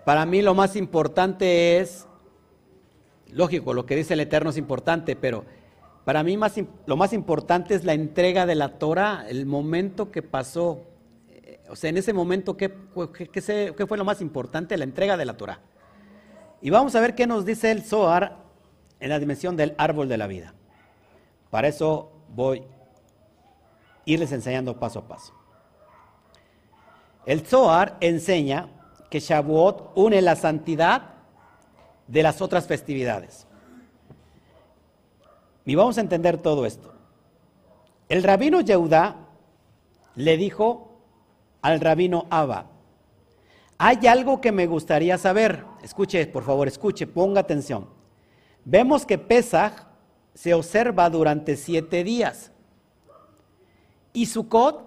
Para 0.04 0.24
mí 0.24 0.42
lo 0.42 0.54
más 0.54 0.76
importante 0.76 1.80
es, 1.80 2.06
lógico, 3.32 3.74
lo 3.74 3.84
que 3.84 3.96
dice 3.96 4.14
el 4.14 4.20
Eterno 4.20 4.50
es 4.50 4.56
importante, 4.56 5.16
pero 5.16 5.44
para 6.04 6.22
mí 6.22 6.38
lo 6.86 6.96
más 6.96 7.12
importante 7.12 7.74
es 7.74 7.84
la 7.84 7.94
entrega 7.94 8.46
de 8.46 8.54
la 8.54 8.78
Torah, 8.78 9.26
el 9.28 9.44
momento 9.44 10.12
que 10.12 10.22
pasó. 10.22 10.84
Eh, 11.30 11.58
o 11.68 11.74
sea, 11.74 11.90
en 11.90 11.96
ese 11.96 12.12
momento, 12.12 12.56
¿qué, 12.56 12.72
fue 13.88 13.98
lo 13.98 14.04
más 14.04 14.20
importante? 14.20 14.76
La 14.76 14.84
entrega 14.84 15.16
de 15.16 15.24
la 15.24 15.36
Torah. 15.36 15.58
Y 16.62 16.70
vamos 16.70 16.94
a 16.94 17.00
ver 17.00 17.16
qué 17.16 17.26
nos 17.26 17.44
dice 17.44 17.72
el 17.72 17.82
Zohar 17.82 18.36
en 19.00 19.08
la 19.08 19.18
dimensión 19.18 19.56
del 19.56 19.74
árbol 19.78 20.08
de 20.08 20.16
la 20.16 20.28
vida. 20.28 20.54
Para 21.50 21.66
eso 21.66 22.12
voy 22.28 22.62
irles 24.12 24.32
enseñando 24.32 24.78
paso 24.78 25.00
a 25.00 25.08
paso. 25.08 25.34
El 27.26 27.46
Zohar 27.46 27.96
enseña 28.00 28.68
que 29.10 29.20
Shavuot 29.20 29.92
une 29.96 30.22
la 30.22 30.34
santidad 30.34 31.14
de 32.06 32.22
las 32.22 32.40
otras 32.40 32.66
festividades. 32.66 33.46
Y 35.66 35.74
vamos 35.74 35.98
a 35.98 36.00
entender 36.00 36.38
todo 36.38 36.64
esto. 36.64 36.94
El 38.08 38.22
rabino 38.22 38.62
Yehudá 38.62 39.16
le 40.14 40.38
dijo 40.38 41.02
al 41.60 41.80
rabino 41.80 42.26
Abba, 42.30 42.66
hay 43.76 44.06
algo 44.06 44.40
que 44.40 44.50
me 44.50 44.66
gustaría 44.66 45.18
saber. 45.18 45.64
Escuche, 45.82 46.26
por 46.26 46.44
favor, 46.44 46.66
escuche, 46.66 47.06
ponga 47.06 47.40
atención. 47.40 47.88
Vemos 48.64 49.04
que 49.04 49.18
Pesach 49.18 49.86
se 50.34 50.54
observa 50.54 51.08
durante 51.10 51.56
siete 51.56 52.02
días. 52.02 52.50
Y 54.18 54.26
Sukkot 54.26 54.82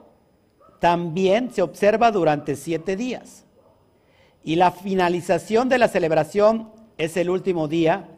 también 0.82 1.54
se 1.54 1.62
observa 1.62 2.12
durante 2.12 2.58
siete 2.58 2.98
días. 2.98 3.46
Y 4.44 4.58
la 4.58 4.72
finalización 4.72 5.70
de 5.70 5.78
la 5.78 5.88
celebración 5.88 6.70
es 6.98 7.15
el 7.15 7.30
último 7.30 7.70
día. 7.70 8.10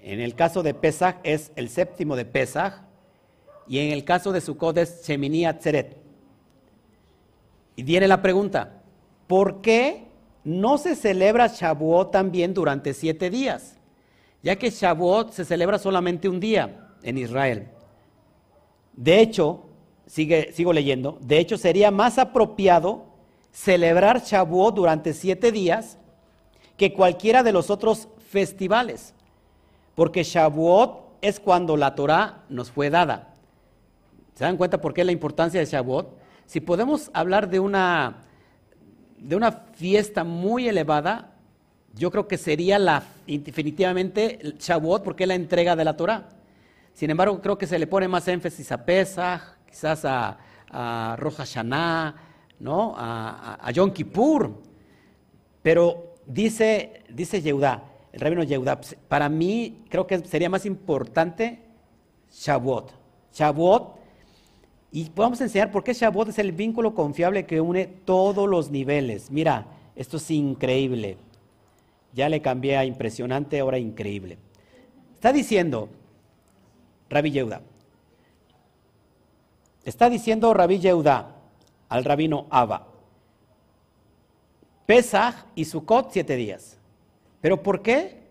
En 0.00 0.20
el 0.20 0.36
caso 0.36 0.62
de 0.62 0.72
Pesach 0.72 1.16
es 1.24 1.50
el 1.56 1.68
séptimo 1.68 2.14
de 2.14 2.26
Pesach. 2.26 2.74
Y 3.66 3.80
en 3.80 3.90
el 3.90 4.04
caso 4.04 4.30
de 4.30 4.40
Sukkot 4.40 4.78
es 4.78 5.04
Shemini 5.04 5.46
Atzeret. 5.46 5.96
Y 7.74 7.82
viene 7.82 8.06
la 8.06 8.22
pregunta, 8.22 8.84
¿por 9.26 9.62
qué 9.62 10.06
no 10.44 10.78
se 10.78 10.94
celebra 10.94 11.48
Shavuot 11.48 12.12
también 12.12 12.54
durante 12.54 12.94
siete 12.94 13.30
días? 13.30 13.78
Ya 14.44 14.54
que 14.54 14.70
Shavuot 14.70 15.32
se 15.32 15.44
celebra 15.44 15.80
solamente 15.80 16.28
un 16.28 16.38
día 16.38 16.92
en 17.02 17.18
Israel. 17.18 17.66
De 18.92 19.18
hecho, 19.18 19.73
sigue, 20.06 20.52
sigo 20.52 20.72
leyendo, 20.72 21.18
de 21.20 21.38
hecho 21.38 21.56
sería 21.58 21.90
más 21.90 22.18
apropiado 22.18 23.06
celebrar 23.52 24.22
Shavuot 24.22 24.74
durante 24.74 25.12
siete 25.12 25.52
días 25.52 25.98
que 26.76 26.92
cualquiera 26.92 27.42
de 27.42 27.52
los 27.52 27.70
otros 27.70 28.08
festivales, 28.28 29.14
porque 29.94 30.24
Shavuot 30.24 31.18
es 31.22 31.40
cuando 31.40 31.76
la 31.76 31.94
Torah 31.94 32.42
nos 32.48 32.70
fue 32.70 32.90
dada. 32.90 33.34
¿Se 34.34 34.44
dan 34.44 34.56
cuenta 34.56 34.80
por 34.80 34.92
qué 34.92 35.04
la 35.04 35.12
importancia 35.12 35.60
de 35.60 35.66
Shavuot? 35.66 36.18
Si 36.46 36.60
podemos 36.60 37.10
hablar 37.14 37.48
de 37.48 37.60
una, 37.60 38.24
de 39.18 39.36
una 39.36 39.52
fiesta 39.52 40.24
muy 40.24 40.68
elevada, 40.68 41.30
yo 41.94 42.10
creo 42.10 42.26
que 42.26 42.36
sería 42.36 42.78
la, 42.78 43.04
definitivamente 43.26 44.56
Shavuot 44.58 45.04
porque 45.04 45.24
es 45.24 45.28
la 45.28 45.36
entrega 45.36 45.76
de 45.76 45.84
la 45.84 45.96
Torah. 45.96 46.28
Sin 46.92 47.10
embargo, 47.10 47.40
creo 47.40 47.56
que 47.56 47.66
se 47.66 47.78
le 47.78 47.86
pone 47.86 48.08
más 48.08 48.26
énfasis 48.28 48.70
a 48.72 48.84
Pesach, 48.84 49.53
quizás 49.74 50.04
a, 50.04 50.38
a 50.70 51.16
Rosh 51.18 51.56
¿no? 52.60 52.94
a, 52.96 53.70
Yom 53.72 53.90
Kippur. 53.90 54.54
Pero 55.62 56.14
dice, 56.26 57.02
dice 57.08 57.42
Yehudá, 57.42 57.82
el 58.12 58.20
rabino 58.20 58.44
Yehudá, 58.44 58.80
para 59.08 59.28
mí 59.28 59.84
creo 59.88 60.06
que 60.06 60.20
sería 60.20 60.48
más 60.48 60.64
importante 60.64 61.60
Shavuot. 62.30 62.92
Shavuot 63.32 63.98
y 64.92 65.10
vamos 65.16 65.40
a 65.40 65.44
enseñar 65.44 65.72
por 65.72 65.82
qué 65.82 65.92
Shavuot 65.92 66.28
es 66.28 66.38
el 66.38 66.52
vínculo 66.52 66.94
confiable 66.94 67.46
que 67.46 67.60
une 67.60 67.86
todos 67.86 68.48
los 68.48 68.70
niveles. 68.70 69.32
Mira, 69.32 69.66
esto 69.96 70.18
es 70.18 70.30
increíble. 70.30 71.16
Ya 72.12 72.28
le 72.28 72.40
cambié 72.40 72.76
a 72.76 72.84
impresionante, 72.84 73.58
ahora 73.58 73.78
increíble. 73.78 74.38
Está 75.14 75.32
diciendo 75.32 75.88
Rabbi 77.10 77.32
Yehuda. 77.32 77.73
Está 79.84 80.08
diciendo 80.08 80.52
Rabbi 80.54 80.78
Yehuda 80.78 81.36
al 81.88 82.04
rabino 82.04 82.46
Abba. 82.50 82.88
Pesach 84.86 85.34
y 85.54 85.64
Sukkot 85.64 86.10
siete 86.10 86.36
días. 86.36 86.78
¿Pero 87.40 87.62
por 87.62 87.82
qué? 87.82 88.24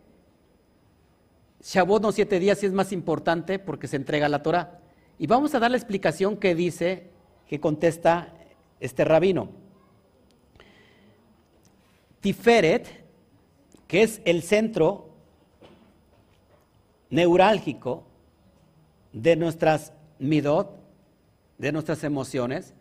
Shavuot 1.63 2.01
no 2.01 2.11
siete 2.11 2.39
días 2.39 2.59
si 2.59 2.65
es 2.65 2.73
más 2.73 2.91
importante 2.91 3.59
porque 3.59 3.87
se 3.87 3.95
entrega 3.95 4.27
la 4.27 4.43
Torah. 4.43 4.79
Y 5.17 5.27
vamos 5.27 5.55
a 5.55 5.59
dar 5.59 5.71
la 5.71 5.77
explicación 5.77 6.37
que 6.37 6.55
dice, 6.55 7.11
que 7.47 7.59
contesta 7.59 8.33
este 8.79 9.05
rabino. 9.05 9.49
Tiferet, 12.19 13.05
que 13.87 14.03
es 14.03 14.21
el 14.25 14.43
centro 14.43 15.09
neurálgico 17.09 18.03
de 19.13 19.35
nuestras 19.35 19.93
midot, 20.19 20.82
de 21.57 21.71
nuestras 21.71 22.03
emociones, 22.03 22.73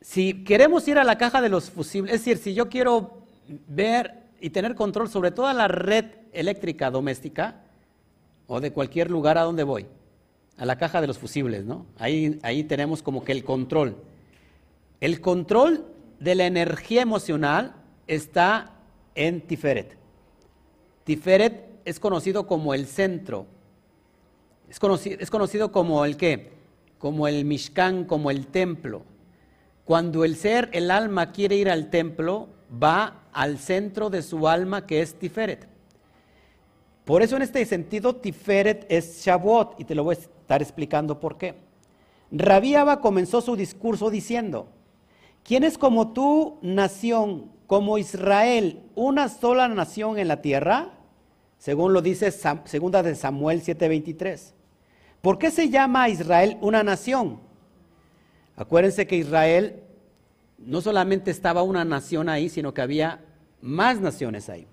si 0.00 0.44
queremos 0.44 0.86
ir 0.86 0.98
a 0.98 1.04
la 1.04 1.18
caja 1.18 1.40
de 1.40 1.48
los 1.48 1.70
fusibles, 1.70 2.14
es 2.14 2.20
decir, 2.20 2.38
si 2.38 2.54
yo 2.54 2.68
quiero 2.68 3.22
ver 3.66 4.22
y 4.40 4.50
tener 4.50 4.74
control 4.74 5.08
sobre 5.08 5.30
toda 5.30 5.52
la 5.52 5.66
red 5.68 6.04
eléctrica 6.32 6.90
doméstica, 6.90 7.62
o 8.46 8.60
de 8.60 8.72
cualquier 8.72 9.10
lugar 9.10 9.38
a 9.38 9.42
donde 9.42 9.64
voy, 9.64 9.86
a 10.56 10.64
la 10.64 10.78
caja 10.78 11.00
de 11.00 11.06
los 11.06 11.18
fusibles, 11.18 11.64
¿no? 11.64 11.86
Ahí, 11.98 12.38
ahí 12.42 12.64
tenemos 12.64 13.02
como 13.02 13.24
que 13.24 13.32
el 13.32 13.44
control. 13.44 13.96
El 15.00 15.20
control 15.20 15.84
de 16.20 16.34
la 16.34 16.46
energía 16.46 17.02
emocional 17.02 17.74
está 18.06 18.72
en 19.14 19.40
Tiferet. 19.40 19.96
Tiferet 21.04 21.80
es 21.84 22.00
conocido 22.00 22.46
como 22.46 22.74
el 22.74 22.86
centro. 22.86 23.46
Es 24.68 24.78
conocido, 25.30 25.72
como 25.72 26.04
el 26.04 26.16
qué? 26.16 26.52
Como 26.98 27.28
el 27.28 27.44
Mishkan, 27.44 28.04
como 28.04 28.30
el 28.30 28.48
templo. 28.48 29.02
Cuando 29.84 30.24
el 30.24 30.36
ser, 30.36 30.68
el 30.72 30.90
alma 30.90 31.32
quiere 31.32 31.56
ir 31.56 31.70
al 31.70 31.90
templo, 31.90 32.48
va 32.82 33.22
al 33.32 33.58
centro 33.58 34.10
de 34.10 34.22
su 34.22 34.48
alma 34.48 34.86
que 34.86 35.00
es 35.00 35.14
Tiferet. 35.14 35.68
Por 37.04 37.22
eso 37.22 37.36
en 37.36 37.42
este 37.42 37.64
sentido 37.64 38.16
Tiferet 38.16 38.86
es 38.88 39.24
Shavuot 39.24 39.78
y 39.78 39.84
te 39.84 39.94
lo 39.94 40.02
voy 40.02 40.16
a 40.16 40.18
estar 40.18 40.60
explicando 40.60 41.20
por 41.20 41.38
qué. 41.38 41.54
Rabiaba 42.32 43.00
comenzó 43.00 43.40
su 43.40 43.54
discurso 43.54 44.10
diciendo, 44.10 44.66
¿quién 45.44 45.62
es 45.62 45.78
como 45.78 46.12
tú, 46.12 46.58
nación, 46.62 47.52
como 47.68 47.98
Israel, 47.98 48.82
una 48.96 49.28
sola 49.28 49.68
nación 49.68 50.18
en 50.18 50.26
la 50.26 50.42
tierra? 50.42 50.90
Según 51.58 51.92
lo 51.92 52.02
dice 52.02 52.32
segunda 52.32 53.04
de 53.04 53.14
Samuel 53.14 53.62
7:23. 53.62 54.55
¿Por 55.26 55.38
qué 55.38 55.50
se 55.50 55.70
llama 55.70 56.08
Israel 56.08 56.56
una 56.60 56.84
nación? 56.84 57.40
Acuérdense 58.54 59.08
que 59.08 59.16
Israel 59.16 59.82
no 60.56 60.80
solamente 60.80 61.32
estaba 61.32 61.64
una 61.64 61.84
nación 61.84 62.28
ahí, 62.28 62.48
sino 62.48 62.72
que 62.72 62.80
había 62.80 63.24
más 63.60 64.00
naciones 64.00 64.48
ahí. 64.48 64.68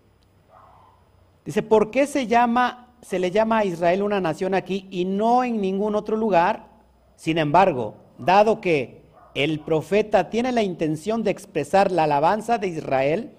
Dice, 1.44 1.64
¿por 1.64 1.90
qué 1.90 2.06
se, 2.06 2.28
llama, 2.28 2.94
se 3.02 3.18
le 3.18 3.32
llama 3.32 3.58
a 3.58 3.66
Israel 3.66 4.04
una 4.04 4.22
nación 4.22 4.54
aquí 4.54 4.88
y 4.92 5.06
no 5.06 5.44
en 5.44 5.60
ningún 5.60 5.96
otro 5.96 6.18
lugar? 6.18 6.68
Sin 7.16 7.40
embargo, 7.40 7.96
dado 8.20 8.62
que 8.62 9.02
el 9.34 9.60
profeta 9.60 10.30
tiene 10.30 10.52
la 10.52 10.62
intención 10.62 11.24
de 11.24 11.32
expresar 11.32 11.92
la 11.92 12.04
alabanza 12.04 12.60
de 12.60 12.68
Israel, 12.68 13.32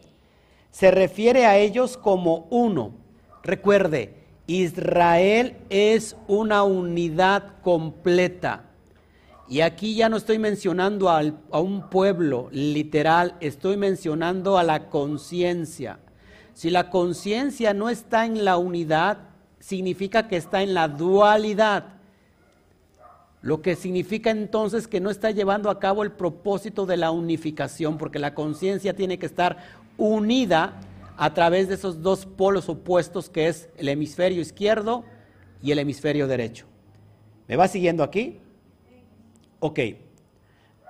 se 0.72 0.90
refiere 0.90 1.46
a 1.46 1.58
ellos 1.58 1.96
como 1.96 2.48
uno. 2.50 2.90
Recuerde, 3.44 4.23
Israel 4.46 5.56
es 5.70 6.16
una 6.28 6.64
unidad 6.64 7.60
completa. 7.62 8.64
Y 9.48 9.60
aquí 9.60 9.94
ya 9.94 10.08
no 10.08 10.16
estoy 10.16 10.38
mencionando 10.38 11.10
a 11.10 11.60
un 11.60 11.90
pueblo 11.90 12.48
literal, 12.50 13.36
estoy 13.40 13.76
mencionando 13.76 14.58
a 14.58 14.62
la 14.62 14.88
conciencia. 14.88 15.98
Si 16.54 16.70
la 16.70 16.88
conciencia 16.88 17.74
no 17.74 17.90
está 17.90 18.26
en 18.26 18.44
la 18.44 18.56
unidad, 18.56 19.18
significa 19.60 20.28
que 20.28 20.36
está 20.36 20.62
en 20.62 20.72
la 20.72 20.88
dualidad. 20.88 21.86
Lo 23.42 23.60
que 23.60 23.76
significa 23.76 24.30
entonces 24.30 24.88
que 24.88 25.00
no 25.00 25.10
está 25.10 25.30
llevando 25.30 25.68
a 25.68 25.78
cabo 25.78 26.02
el 26.02 26.12
propósito 26.12 26.86
de 26.86 26.96
la 26.96 27.10
unificación, 27.10 27.98
porque 27.98 28.18
la 28.18 28.34
conciencia 28.34 28.94
tiene 28.94 29.18
que 29.18 29.26
estar 29.26 29.58
unida 29.98 30.80
a 31.16 31.34
través 31.34 31.68
de 31.68 31.74
esos 31.74 32.02
dos 32.02 32.26
polos 32.26 32.68
opuestos 32.68 33.30
que 33.30 33.48
es 33.48 33.68
el 33.76 33.88
hemisferio 33.88 34.40
izquierdo 34.40 35.04
y 35.62 35.72
el 35.72 35.78
hemisferio 35.78 36.26
derecho. 36.26 36.66
¿Me 37.46 37.56
va 37.56 37.68
siguiendo 37.68 38.02
aquí? 38.02 38.40
Ok, 39.60 39.80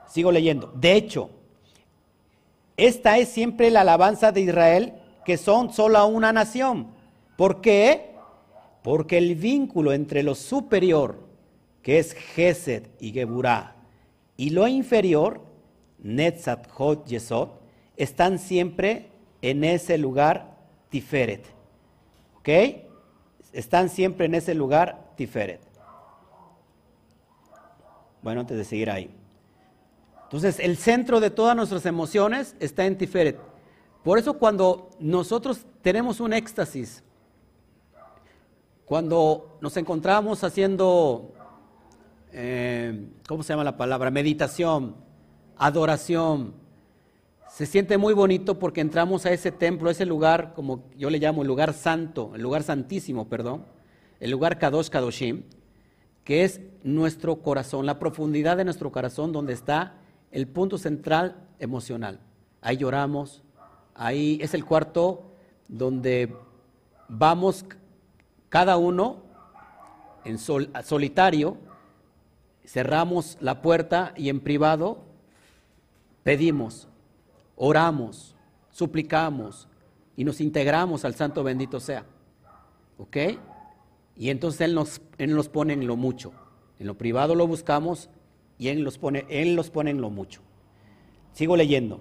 sigo 0.08 0.32
leyendo. 0.32 0.72
De 0.74 0.94
hecho, 0.94 1.30
esta 2.76 3.18
es 3.18 3.28
siempre 3.28 3.70
la 3.70 3.82
alabanza 3.82 4.32
de 4.32 4.40
Israel 4.40 4.94
que 5.24 5.36
son 5.36 5.72
solo 5.72 6.04
una 6.06 6.32
nación. 6.32 6.88
¿Por 7.36 7.60
qué? 7.60 8.14
Porque 8.82 9.18
el 9.18 9.34
vínculo 9.34 9.92
entre 9.92 10.22
lo 10.22 10.34
superior, 10.34 11.20
que 11.82 11.98
es 11.98 12.12
Gesed 12.12 12.88
y 13.00 13.12
Geburah, 13.12 13.76
y 14.36 14.50
lo 14.50 14.66
inferior, 14.68 15.40
Netzat, 15.98 16.68
Hot, 16.70 17.06
Yesod, 17.06 17.48
están 17.96 18.38
siempre 18.38 19.08
en 19.44 19.62
ese 19.62 19.98
lugar 19.98 20.56
Tiferet. 20.88 21.44
¿Ok? 22.38 22.48
Están 23.52 23.90
siempre 23.90 24.24
en 24.24 24.34
ese 24.34 24.54
lugar 24.54 25.12
Tiferet. 25.16 25.60
Bueno, 28.22 28.40
antes 28.40 28.56
de 28.56 28.64
seguir 28.64 28.90
ahí. 28.90 29.14
Entonces, 30.22 30.58
el 30.58 30.78
centro 30.78 31.20
de 31.20 31.28
todas 31.28 31.54
nuestras 31.54 31.84
emociones 31.84 32.56
está 32.58 32.86
en 32.86 32.96
Tiferet. 32.96 33.38
Por 34.02 34.18
eso 34.18 34.38
cuando 34.38 34.88
nosotros 34.98 35.66
tenemos 35.82 36.20
un 36.20 36.32
éxtasis, 36.32 37.04
cuando 38.86 39.58
nos 39.60 39.76
encontramos 39.76 40.42
haciendo, 40.42 41.34
eh, 42.32 43.08
¿cómo 43.28 43.42
se 43.42 43.52
llama 43.52 43.64
la 43.64 43.76
palabra? 43.76 44.10
Meditación, 44.10 44.96
adoración, 45.58 46.63
se 47.48 47.66
siente 47.66 47.98
muy 47.98 48.14
bonito 48.14 48.58
porque 48.58 48.80
entramos 48.80 49.26
a 49.26 49.32
ese 49.32 49.52
templo, 49.52 49.88
a 49.88 49.92
ese 49.92 50.06
lugar, 50.06 50.54
como 50.54 50.84
yo 50.96 51.10
le 51.10 51.18
llamo 51.18 51.42
el 51.42 51.48
lugar 51.48 51.72
santo, 51.72 52.32
el 52.34 52.42
lugar 52.42 52.62
santísimo, 52.62 53.28
perdón, 53.28 53.64
el 54.20 54.30
lugar 54.30 54.58
Kadosh 54.58 54.88
Kadoshim, 54.88 55.44
que 56.24 56.44
es 56.44 56.60
nuestro 56.82 57.36
corazón, 57.36 57.86
la 57.86 57.98
profundidad 57.98 58.56
de 58.56 58.64
nuestro 58.64 58.90
corazón 58.90 59.32
donde 59.32 59.52
está 59.52 59.94
el 60.32 60.48
punto 60.48 60.78
central 60.78 61.36
emocional. 61.58 62.20
Ahí 62.60 62.78
lloramos, 62.78 63.44
Ahí 63.94 64.38
es 64.42 64.54
el 64.54 64.64
cuarto 64.64 65.22
donde 65.68 66.34
vamos 67.08 67.64
cada 68.48 68.76
uno 68.76 69.22
en 70.24 70.38
solitario, 70.38 71.56
cerramos 72.66 73.38
la 73.40 73.62
puerta 73.62 74.12
y 74.16 74.30
en 74.30 74.40
privado 74.40 75.04
pedimos, 76.24 76.88
oramos, 77.56 78.34
suplicamos 78.70 79.68
y 80.16 80.24
nos 80.24 80.40
integramos 80.40 81.04
al 81.04 81.14
Santo 81.14 81.42
bendito 81.42 81.80
sea. 81.80 82.06
¿Ok? 82.98 83.16
Y 84.16 84.30
entonces 84.30 84.60
Él 84.60 84.74
nos, 84.74 85.00
él 85.18 85.34
nos 85.34 85.48
pone 85.48 85.72
en 85.72 85.86
lo 85.86 85.96
mucho. 85.96 86.32
En 86.78 86.86
lo 86.86 86.96
privado 86.96 87.34
lo 87.34 87.46
buscamos 87.46 88.10
y 88.58 88.68
Él 88.68 88.82
los 88.82 88.98
pone, 88.98 89.26
él 89.28 89.54
los 89.54 89.70
pone 89.70 89.90
en 89.90 90.00
lo 90.00 90.10
mucho. 90.10 90.40
Sigo 91.32 91.56
leyendo. 91.56 92.00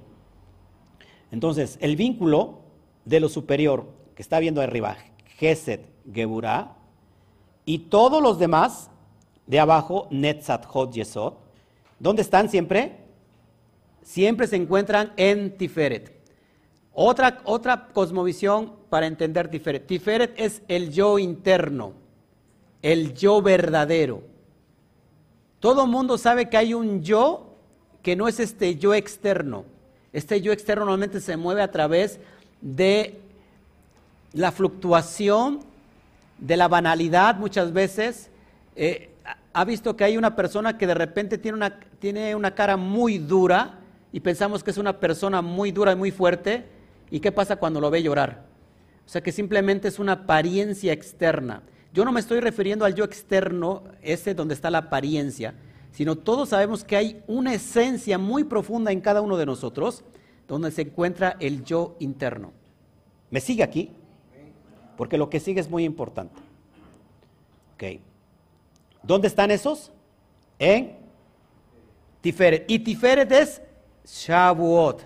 Entonces, 1.31 1.79
el 1.81 1.95
vínculo 1.95 2.59
de 3.05 3.19
lo 3.19 3.29
superior 3.29 3.91
que 4.15 4.21
está 4.21 4.37
viendo 4.39 4.61
arriba, 4.61 4.95
Geset, 5.39 5.89
Geburah, 6.13 6.77
y 7.65 7.79
todos 7.79 8.21
los 8.21 8.37
demás 8.37 8.91
de 9.47 9.59
abajo, 9.59 10.07
Netzat, 10.11 10.65
Hot, 10.65 10.93
Yesod, 10.93 11.33
¿dónde 11.99 12.21
están 12.21 12.49
siempre? 12.49 13.02
Siempre 14.03 14.47
se 14.47 14.57
encuentran 14.57 15.13
en 15.17 15.57
Tiferet. 15.57 16.11
Otra, 16.93 17.41
otra 17.45 17.87
cosmovisión 17.87 18.73
para 18.89 19.07
entender 19.07 19.49
Tiferet. 19.49 19.87
Tiferet 19.87 20.33
es 20.37 20.61
el 20.67 20.91
yo 20.91 21.17
interno, 21.17 21.93
el 22.81 23.13
yo 23.13 23.41
verdadero. 23.41 24.21
Todo 25.59 25.87
mundo 25.87 26.17
sabe 26.17 26.49
que 26.49 26.57
hay 26.57 26.73
un 26.73 27.01
yo 27.01 27.55
que 28.01 28.15
no 28.15 28.27
es 28.27 28.39
este 28.39 28.75
yo 28.75 28.93
externo. 28.93 29.63
Este 30.11 30.41
yo 30.41 30.51
externo 30.51 30.85
normalmente 30.85 31.21
se 31.21 31.37
mueve 31.37 31.61
a 31.61 31.71
través 31.71 32.19
de 32.61 33.19
la 34.33 34.51
fluctuación, 34.51 35.61
de 36.37 36.57
la 36.57 36.67
banalidad 36.67 37.37
muchas 37.37 37.71
veces. 37.71 38.29
Eh, 38.75 39.09
ha 39.53 39.65
visto 39.65 39.95
que 39.95 40.03
hay 40.03 40.17
una 40.17 40.35
persona 40.35 40.77
que 40.77 40.85
de 40.85 40.93
repente 40.93 41.37
tiene 41.37 41.57
una, 41.57 41.79
tiene 41.99 42.35
una 42.35 42.53
cara 42.53 42.75
muy 42.75 43.17
dura 43.17 43.79
y 44.13 44.19
pensamos 44.19 44.63
que 44.63 44.69
es 44.69 44.77
una 44.77 44.99
persona 44.99 45.41
muy 45.41 45.71
dura 45.71 45.91
y 45.91 45.95
muy 45.95 46.11
fuerte. 46.11 46.65
¿Y 47.09 47.19
qué 47.19 47.31
pasa 47.31 47.55
cuando 47.57 47.81
lo 47.81 47.89
ve 47.89 48.03
llorar? 48.03 48.45
O 49.05 49.09
sea 49.09 49.21
que 49.21 49.31
simplemente 49.31 49.87
es 49.87 49.97
una 49.97 50.13
apariencia 50.13 50.93
externa. 50.93 51.63
Yo 51.91 52.05
no 52.05 52.11
me 52.11 52.19
estoy 52.19 52.39
refiriendo 52.39 52.85
al 52.85 52.93
yo 52.93 53.03
externo, 53.03 53.83
ese 54.03 54.35
donde 54.35 54.53
está 54.53 54.69
la 54.69 54.77
apariencia, 54.77 55.55
sino 55.91 56.15
todos 56.15 56.49
sabemos 56.49 56.83
que 56.83 56.95
hay 56.95 57.23
una 57.25 57.55
esencia 57.55 58.19
muy 58.19 58.43
profunda 58.43 58.91
en 58.91 59.01
cada 59.01 59.21
uno 59.21 59.35
de 59.35 59.47
nosotros, 59.47 60.03
donde 60.47 60.71
se 60.71 60.83
encuentra 60.83 61.35
el 61.39 61.63
yo 61.63 61.95
interno. 61.99 62.53
¿Me 63.31 63.41
sigue 63.41 63.63
aquí? 63.63 63.91
Porque 64.95 65.17
lo 65.17 65.29
que 65.29 65.39
sigue 65.39 65.59
es 65.59 65.69
muy 65.69 65.83
importante. 65.83 66.39
¿Dónde 69.01 69.27
están 69.27 69.51
esos? 69.51 69.91
En 70.59 70.97
Tiferet. 72.21 72.69
Y 72.69 72.79
Tiferet 72.79 73.31
es 73.31 73.61
Shavuot. 74.05 75.03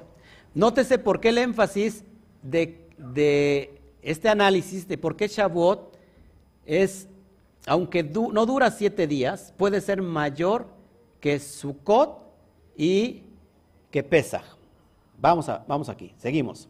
Nótese 0.53 0.97
por 0.97 1.19
qué 1.19 1.29
el 1.29 1.37
énfasis 1.37 2.03
de, 2.41 3.79
este 4.01 4.29
análisis 4.29 4.87
de 4.87 4.97
por 4.97 5.15
qué 5.15 5.27
Shavuot 5.27 5.97
es, 6.65 7.07
aunque 7.65 8.03
no 8.03 8.45
dura 8.45 8.71
siete 8.71 9.07
días, 9.07 9.53
puede 9.57 9.81
ser 9.81 10.01
mayor 10.01 10.67
que 11.19 11.39
Sukkot 11.39 12.19
y 12.75 13.23
que 13.91 14.03
Pesach. 14.03 14.45
Vamos, 15.19 15.47
vamos 15.67 15.89
aquí, 15.89 16.13
seguimos. 16.17 16.67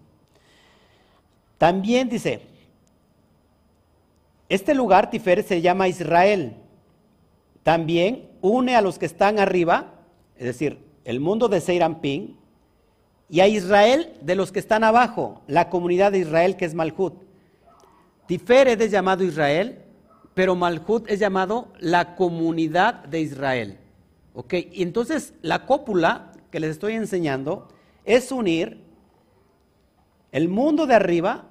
También 1.58 2.08
dice, 2.08 2.42
este 4.50 4.74
lugar 4.74 5.10
Tifer 5.10 5.44
se 5.44 5.62
llama 5.62 5.88
Israel. 5.88 6.56
También 7.64 8.30
une 8.42 8.76
a 8.76 8.82
los 8.82 8.98
que 8.98 9.06
están 9.06 9.40
arriba, 9.40 9.94
es 10.38 10.46
decir, 10.46 10.87
el 11.08 11.22
mundo 11.22 11.48
de 11.48 11.62
Seirampín, 11.62 12.36
y 13.30 13.40
a 13.40 13.48
Israel 13.48 14.14
de 14.22 14.36
los 14.36 14.52
que 14.52 14.60
están 14.60 14.84
abajo, 14.84 15.42
la 15.48 15.70
comunidad 15.70 16.12
de 16.12 16.20
Israel 16.20 16.58
que 16.58 16.66
es 16.66 16.74
Malhut. 16.74 17.14
Tiferet 18.28 18.80
es 18.82 18.92
llamado 18.92 19.24
Israel, 19.24 19.86
pero 20.34 20.54
Malhut 20.54 21.10
es 21.10 21.20
llamado 21.20 21.70
la 21.80 22.18
comunidad 22.18 23.06
de 23.06 23.22
Israel. 23.22 23.78
¿Ok? 24.34 24.54
Y 24.74 24.84
entonces 24.84 25.34
la 25.42 25.66
cópula 25.66 26.34
que 26.52 26.60
les 26.60 26.72
estoy 26.72 26.94
enseñando 26.94 27.70
es 28.04 28.30
unir 28.30 28.84
el 30.34 30.50
mundo 30.50 30.88
de 30.88 30.96
arriba, 30.96 31.46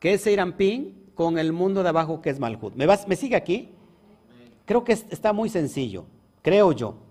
que 0.00 0.14
es 0.14 0.22
Seirampín, 0.22 1.12
con 1.14 1.38
el 1.38 1.52
mundo 1.52 1.84
de 1.84 1.90
abajo, 1.90 2.20
que 2.20 2.30
es 2.30 2.40
Malhut. 2.40 2.74
¿Me, 2.74 2.86
vas, 2.86 3.06
¿Me 3.06 3.14
sigue 3.14 3.36
aquí? 3.36 3.68
Creo 4.64 4.82
que 4.82 4.94
está 4.94 5.32
muy 5.32 5.48
sencillo, 5.48 6.06
creo 6.42 6.72
yo. 6.72 7.03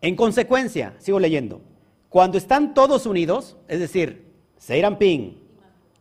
En 0.00 0.16
consecuencia, 0.16 0.94
sigo 0.98 1.20
leyendo, 1.20 1.60
cuando 2.08 2.38
están 2.38 2.74
todos 2.74 3.06
unidos, 3.06 3.56
es 3.68 3.80
decir, 3.80 4.32
Seirampín 4.58 5.38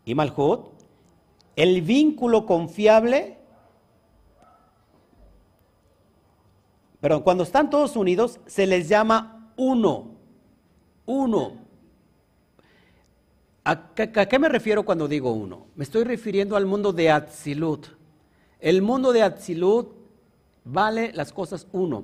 y 0.05 0.15
Malhut, 0.15 0.67
el 1.55 1.81
vínculo 1.81 2.45
confiable 2.45 3.39
Pero 7.01 7.23
cuando 7.23 7.43
están 7.43 7.69
todos 7.69 7.95
unidos, 7.95 8.39
se 8.45 8.67
les 8.67 8.89
llama 8.89 9.51
uno. 9.55 10.15
Uno. 11.05 11.53
¿A 13.63 13.93
qué, 13.93 14.39
me 14.39 14.49
refiero 14.49 14.83
cuando 14.83 15.07
digo 15.07 15.31
uno? 15.31 15.67
Me 15.75 15.83
estoy 15.83 16.03
refiriendo 16.03 16.55
al 16.55 16.65
mundo 16.65 16.91
de 16.91 17.11
Atzilut. 17.11 17.87
El 18.59 18.81
mundo 18.81 19.13
de 19.13 19.23
Atzilut 19.23 19.93
vale 20.65 21.11
las 21.13 21.31
cosas 21.31 21.67
uno. 21.71 22.03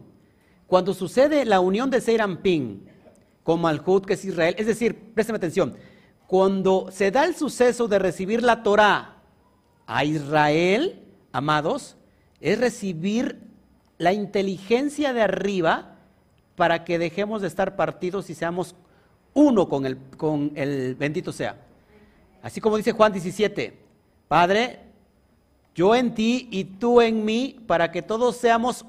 Cuando 0.67 0.93
sucede 0.93 1.45
la 1.45 1.59
unión 1.59 1.89
de 1.89 2.01
Seirampín 2.01 2.87
con 3.43 3.61
Malhut, 3.61 4.05
que 4.05 4.13
es 4.13 4.25
Israel, 4.25 4.55
es 4.57 4.65
decir, 4.65 5.13
préstame 5.13 5.37
atención, 5.37 5.75
cuando 6.27 6.87
se 6.91 7.11
da 7.11 7.25
el 7.25 7.35
suceso 7.35 7.87
de 7.87 7.99
recibir 7.99 8.41
la 8.41 8.63
Torah 8.63 9.17
a 9.85 10.03
Israel, 10.03 11.03
amados, 11.31 11.97
es 12.39 12.59
recibir 12.59 13.39
la 13.97 14.13
inteligencia 14.13 15.13
de 15.13 15.21
arriba 15.21 15.95
para 16.55 16.83
que 16.83 16.97
dejemos 16.97 17.41
de 17.41 17.47
estar 17.47 17.75
partidos 17.75 18.29
y 18.29 18.33
seamos 18.33 18.75
uno 19.33 19.69
con 19.69 19.85
el, 19.85 19.97
con 20.17 20.51
el 20.55 20.95
bendito 20.95 21.31
sea. 21.31 21.57
Así 22.41 22.61
como 22.61 22.77
dice 22.77 22.91
Juan 22.91 23.11
17, 23.11 23.77
Padre, 24.27 24.79
yo 25.75 25.93
en 25.93 26.15
ti 26.15 26.47
y 26.51 26.63
tú 26.63 27.01
en 27.01 27.25
mí, 27.25 27.59
para 27.67 27.91
que 27.91 28.01
todos 28.01 28.37
seamos 28.37 28.85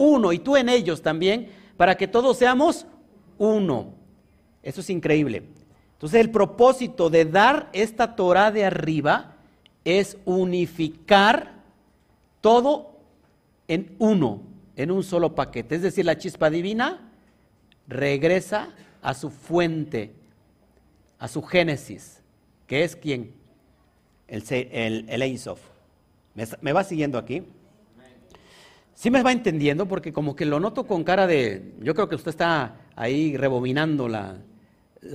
uno, 0.00 0.32
y 0.32 0.38
tú 0.38 0.56
en 0.56 0.68
ellos 0.68 1.02
también, 1.02 1.50
para 1.76 1.96
que 1.96 2.08
todos 2.08 2.36
seamos 2.36 2.86
uno. 3.38 3.94
Eso 4.62 4.80
es 4.80 4.90
increíble. 4.90 5.44
Entonces 5.92 6.20
el 6.20 6.30
propósito 6.30 7.10
de 7.10 7.24
dar 7.24 7.68
esta 7.72 8.16
Torah 8.16 8.50
de 8.50 8.64
arriba 8.64 9.36
es 9.84 10.18
unificar 10.24 11.60
todo 12.40 12.98
en 13.68 13.94
uno 13.98 14.50
en 14.76 14.90
un 14.90 15.02
solo 15.02 15.34
paquete. 15.34 15.74
Es 15.74 15.82
decir, 15.82 16.06
la 16.06 16.16
chispa 16.16 16.48
divina 16.48 17.10
regresa 17.86 18.70
a 19.02 19.12
su 19.12 19.30
fuente, 19.30 20.12
a 21.18 21.28
su 21.28 21.42
génesis, 21.42 22.22
que 22.66 22.84
es 22.84 22.96
quien, 22.96 23.34
el, 24.26 24.42
el, 24.48 25.40
¿Me, 26.62 26.72
va 26.72 26.84
siguiendo 26.84 27.18
aquí? 27.18 27.42
Sí 29.00 29.10
me 29.10 29.22
va 29.22 29.32
entendiendo 29.32 29.86
porque 29.86 30.12
como 30.12 30.36
que 30.36 30.44
lo 30.44 30.60
noto 30.60 30.86
con 30.86 31.04
cara 31.04 31.26
de, 31.26 31.74
yo 31.80 31.94
creo 31.94 32.08
que 32.08 32.16
usted 32.16 32.28
está 32.30 32.76
ahí 32.96 33.34
rebobinando 33.34 34.08
la, 34.08 34.36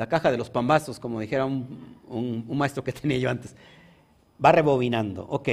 caja 0.09 0.31
de 0.31 0.37
los 0.37 0.49
pambazos, 0.49 0.99
como 0.99 1.19
dijera 1.19 1.45
un, 1.45 1.99
un 2.09 2.57
maestro 2.57 2.83
que 2.83 2.91
tenía 3.01 3.19
yo 3.19 3.29
antes. 3.29 3.55
Va 4.43 4.51
rebobinando, 4.51 5.27
ok. 5.29 5.49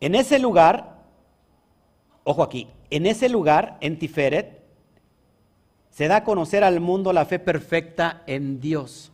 En 0.00 0.16
ese 0.16 0.40
lugar 0.40 0.96
ojo 2.26 2.42
aquí, 2.42 2.66
en 2.90 3.06
ese 3.06 3.28
lugar, 3.28 3.78
en 3.80 4.00
Tiferet, 4.00 4.60
se 5.90 6.08
da 6.08 6.16
a 6.16 6.24
conocer 6.24 6.64
al 6.64 6.80
mundo 6.80 7.12
la 7.12 7.24
fe 7.24 7.38
perfecta 7.38 8.24
en 8.26 8.60
Dios. 8.60 9.12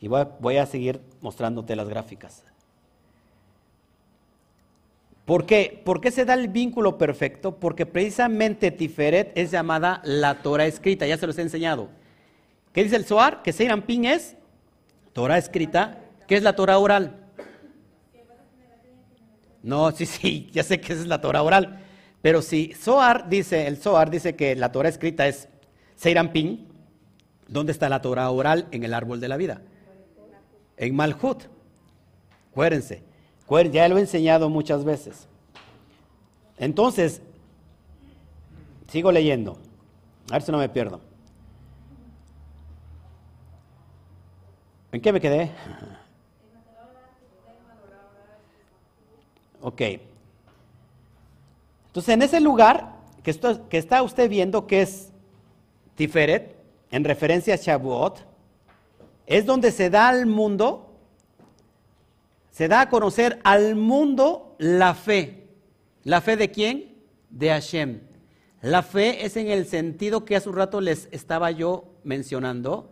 Y 0.00 0.06
voy 0.06 0.56
a, 0.56 0.66
seguir 0.66 1.00
mostrándote 1.20 1.74
las 1.74 1.88
gráficas. 1.88 2.44
¿Por 5.28 5.44
qué? 5.44 5.82
¿Por 5.84 6.00
qué 6.00 6.10
se 6.10 6.24
da 6.24 6.32
el 6.32 6.48
vínculo 6.48 6.96
perfecto? 6.96 7.60
Porque 7.60 7.84
precisamente 7.84 8.70
Tiferet 8.70 9.36
es 9.36 9.50
llamada 9.50 10.00
la 10.02 10.40
Torah 10.40 10.64
escrita, 10.64 11.06
ya 11.06 11.18
se 11.18 11.26
los 11.26 11.36
he 11.36 11.42
enseñado. 11.42 11.90
¿Qué 12.72 12.82
dice 12.82 12.96
el 12.96 13.04
Zohar? 13.04 13.42
Que 13.42 13.52
Pin 13.86 14.06
es 14.06 14.36
Torah 15.12 15.36
escrita. 15.36 15.98
¿Qué 16.26 16.34
es 16.34 16.42
la 16.42 16.56
Torah 16.56 16.78
oral? 16.78 17.26
No, 19.62 19.90
sí, 19.90 20.06
sí, 20.06 20.48
ya 20.50 20.62
sé 20.62 20.80
que 20.80 20.94
es 20.94 21.06
la 21.06 21.20
Torah 21.20 21.42
oral. 21.42 21.78
Pero 22.22 22.40
si 22.40 22.72
Zohar 22.72 23.28
dice, 23.28 23.66
el 23.66 23.76
Zohar 23.76 24.08
dice 24.08 24.34
que 24.34 24.56
la 24.56 24.72
Torah 24.72 24.88
escrita 24.88 25.28
es 25.28 25.50
Seirampin, 25.94 26.66
¿dónde 27.48 27.72
está 27.72 27.90
la 27.90 28.00
Torah 28.00 28.30
oral 28.30 28.66
en 28.70 28.82
el 28.82 28.94
árbol 28.94 29.20
de 29.20 29.28
la 29.28 29.36
vida? 29.36 29.60
En 30.78 30.96
Malhut. 30.96 31.42
Acuérdense, 32.50 33.02
ya 33.70 33.88
lo 33.88 33.96
he 33.96 34.00
enseñado 34.00 34.48
muchas 34.48 34.84
veces. 34.84 35.26
Entonces, 36.58 37.22
sigo 38.90 39.10
leyendo. 39.10 39.58
A 40.30 40.34
ver 40.34 40.42
si 40.42 40.52
no 40.52 40.58
me 40.58 40.68
pierdo. 40.68 41.00
¿En 44.92 45.00
qué 45.00 45.12
me 45.12 45.20
quedé? 45.20 45.50
Ok. 49.60 49.82
Entonces, 51.88 52.14
en 52.14 52.22
ese 52.22 52.40
lugar 52.40 52.92
que, 53.24 53.34
que 53.68 53.76
está 53.76 54.04
usted 54.04 54.30
viendo 54.30 54.68
que 54.68 54.82
es 54.82 55.10
Tiferet, 55.96 56.54
en 56.92 57.02
referencia 57.02 57.54
a 57.54 57.56
Shavuot, 57.56 58.20
es 59.26 59.44
donde 59.46 59.72
se 59.72 59.90
da 59.90 60.08
al 60.08 60.26
mundo, 60.26 60.87
se 62.50 62.68
da 62.68 62.82
a 62.82 62.88
conocer 62.90 63.40
al 63.44 63.76
mundo 63.76 64.56
la 64.58 64.94
fe. 64.94 65.48
¿La 66.04 66.20
fe 66.20 66.36
de 66.36 66.50
quién? 66.50 66.96
De 67.30 67.48
Hashem. 67.48 68.00
La 68.62 68.82
fe 68.82 69.24
es 69.24 69.36
en 69.36 69.48
el 69.48 69.66
sentido 69.66 70.24
que 70.24 70.34
hace 70.34 70.48
un 70.48 70.56
rato 70.56 70.80
les 70.80 71.08
estaba 71.12 71.50
yo 71.50 71.84
mencionando, 72.02 72.90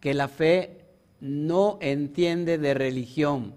que 0.00 0.14
la 0.14 0.28
fe 0.28 0.86
no 1.20 1.78
entiende 1.80 2.58
de 2.58 2.74
religión. 2.74 3.54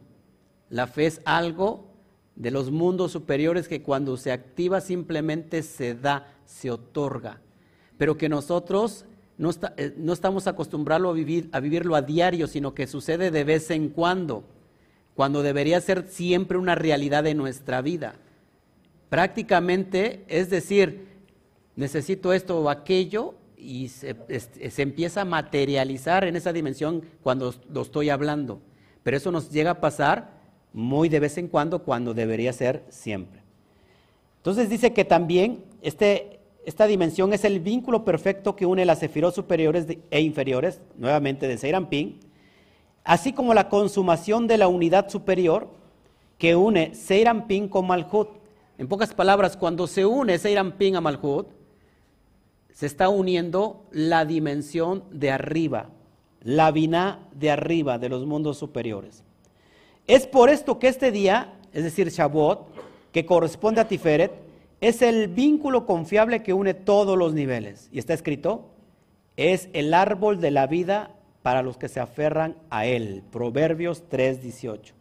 La 0.70 0.86
fe 0.86 1.08
es 1.08 1.22
algo 1.26 1.88
de 2.36 2.52
los 2.52 2.70
mundos 2.70 3.12
superiores 3.12 3.68
que 3.68 3.82
cuando 3.82 4.18
se 4.18 4.32
activa 4.32 4.82
simplemente 4.82 5.64
se 5.64 5.96
da, 5.96 6.28
se 6.46 6.70
otorga, 6.70 7.42
pero 7.98 8.18
que 8.18 8.30
nosotros 8.30 9.06
no, 9.38 9.50
eh, 9.78 9.96
estamos 10.12 10.48
acostumbrados 10.48 11.10
a, 11.10 11.14
vivir, 11.14 11.50
a 11.52 11.60
vivirlo 11.60 11.96
a 11.96 12.02
diario, 12.02 12.48
sino 12.48 12.74
que 12.74 12.88
sucede 12.88 13.32
de 13.32 13.44
vez 13.44 13.72
en 13.72 13.90
cuando, 13.90 14.44
cuando 15.16 15.42
debería 15.42 15.80
ser 15.82 16.08
siempre 16.08 16.58
una 16.58 16.76
realidad 16.76 17.24
de 17.24 17.34
nuestra 17.34 17.82
vida. 17.82 18.16
Prácticamente, 19.10 20.26
es 20.28 20.50
decir, 20.50 21.08
necesito 21.76 22.34
esto 22.34 22.60
o 22.60 22.70
aquello 22.70 23.36
y 23.58 23.88
se, 23.88 24.16
empieza 24.78 25.22
a 25.22 25.26
materializar 25.26 26.26
en 26.26 26.36
esa 26.36 26.54
dimensión 26.54 27.04
cuando 27.24 27.54
lo 27.70 27.82
estoy 27.82 28.10
hablando. 28.10 28.62
Pero 29.04 29.18
eso 29.18 29.32
nos 29.32 29.50
llega 29.50 29.72
a 29.72 29.82
pasar 29.82 30.36
muy 30.74 31.08
de 31.08 31.22
vez 31.22 31.38
en 31.38 31.48
cuando 31.48 31.84
cuando 31.84 32.14
debería 32.14 32.52
ser 32.52 32.84
siempre. 32.90 33.42
Entonces 34.38 34.70
dice 34.70 34.94
que 34.94 35.06
también 35.06 35.64
este, 35.82 36.40
esta 36.66 36.88
dimensión 36.88 37.32
es 37.32 37.46
el 37.46 37.62
vínculo 37.62 38.04
perfecto 38.04 38.56
que 38.56 38.66
une 38.66 38.86
las 38.86 39.00
sefirot 39.00 39.34
superiores 39.34 39.88
e 40.12 40.22
inferiores, 40.22 40.82
nuevamente 40.98 41.48
de 41.48 41.58
Seirampin, 41.58 42.20
así 43.06 43.32
como 43.32 43.54
la 43.54 43.70
consumación 43.70 44.48
de 44.48 44.58
la 44.58 44.68
unidad 44.68 45.10
superior 45.10 45.70
que 46.38 46.56
une 46.56 46.94
Seirampin 46.94 47.70
con 47.70 47.88
Malhut. 47.88 48.30
En 48.78 48.88
pocas 48.90 49.14
palabras, 49.14 49.56
cuando 49.56 49.88
se 49.88 50.06
une 50.06 50.38
Seirampin 50.38 50.98
a 50.98 51.02
Malhut, 51.02 51.48
se 52.74 52.88
está 52.88 53.08
uniendo 53.08 53.86
la 53.92 54.26
dimensión 54.26 55.06
de 55.12 55.32
arriba, 55.32 55.92
la 56.42 56.72
vina 56.72 57.20
de 57.32 57.52
arriba 57.52 57.98
de 58.00 58.10
los 58.10 58.26
mundos 58.26 58.58
superiores. 58.58 59.24
Es 60.08 60.28
por 60.28 60.50
esto 60.50 60.78
que 60.78 60.90
este 60.90 61.12
día, 61.12 61.54
es 61.72 61.84
decir, 61.84 62.10
Shavuot, 62.10 62.68
que 63.14 63.26
corresponde 63.26 63.80
a 63.80 63.88
Tiferet, 63.88 64.34
es 64.82 65.02
el 65.02 65.30
vínculo 65.30 65.86
confiable 65.86 66.44
que 66.44 66.54
une 66.54 66.74
todos 66.74 67.18
los 67.18 67.34
niveles. 67.34 67.88
Y 67.94 68.00
está 68.00 68.14
escrito, 68.14 68.66
es 69.38 69.70
el 69.72 69.94
árbol 69.94 70.42
de 70.42 70.52
la 70.52 70.68
vida 70.68 71.12
para 71.46 71.62
los 71.62 71.78
que 71.78 71.90
se 71.90 72.00
aferran 72.00 72.56
a 72.72 72.88
él. 72.88 73.22
Proverbios 73.32 74.10
3:18. 74.10 74.96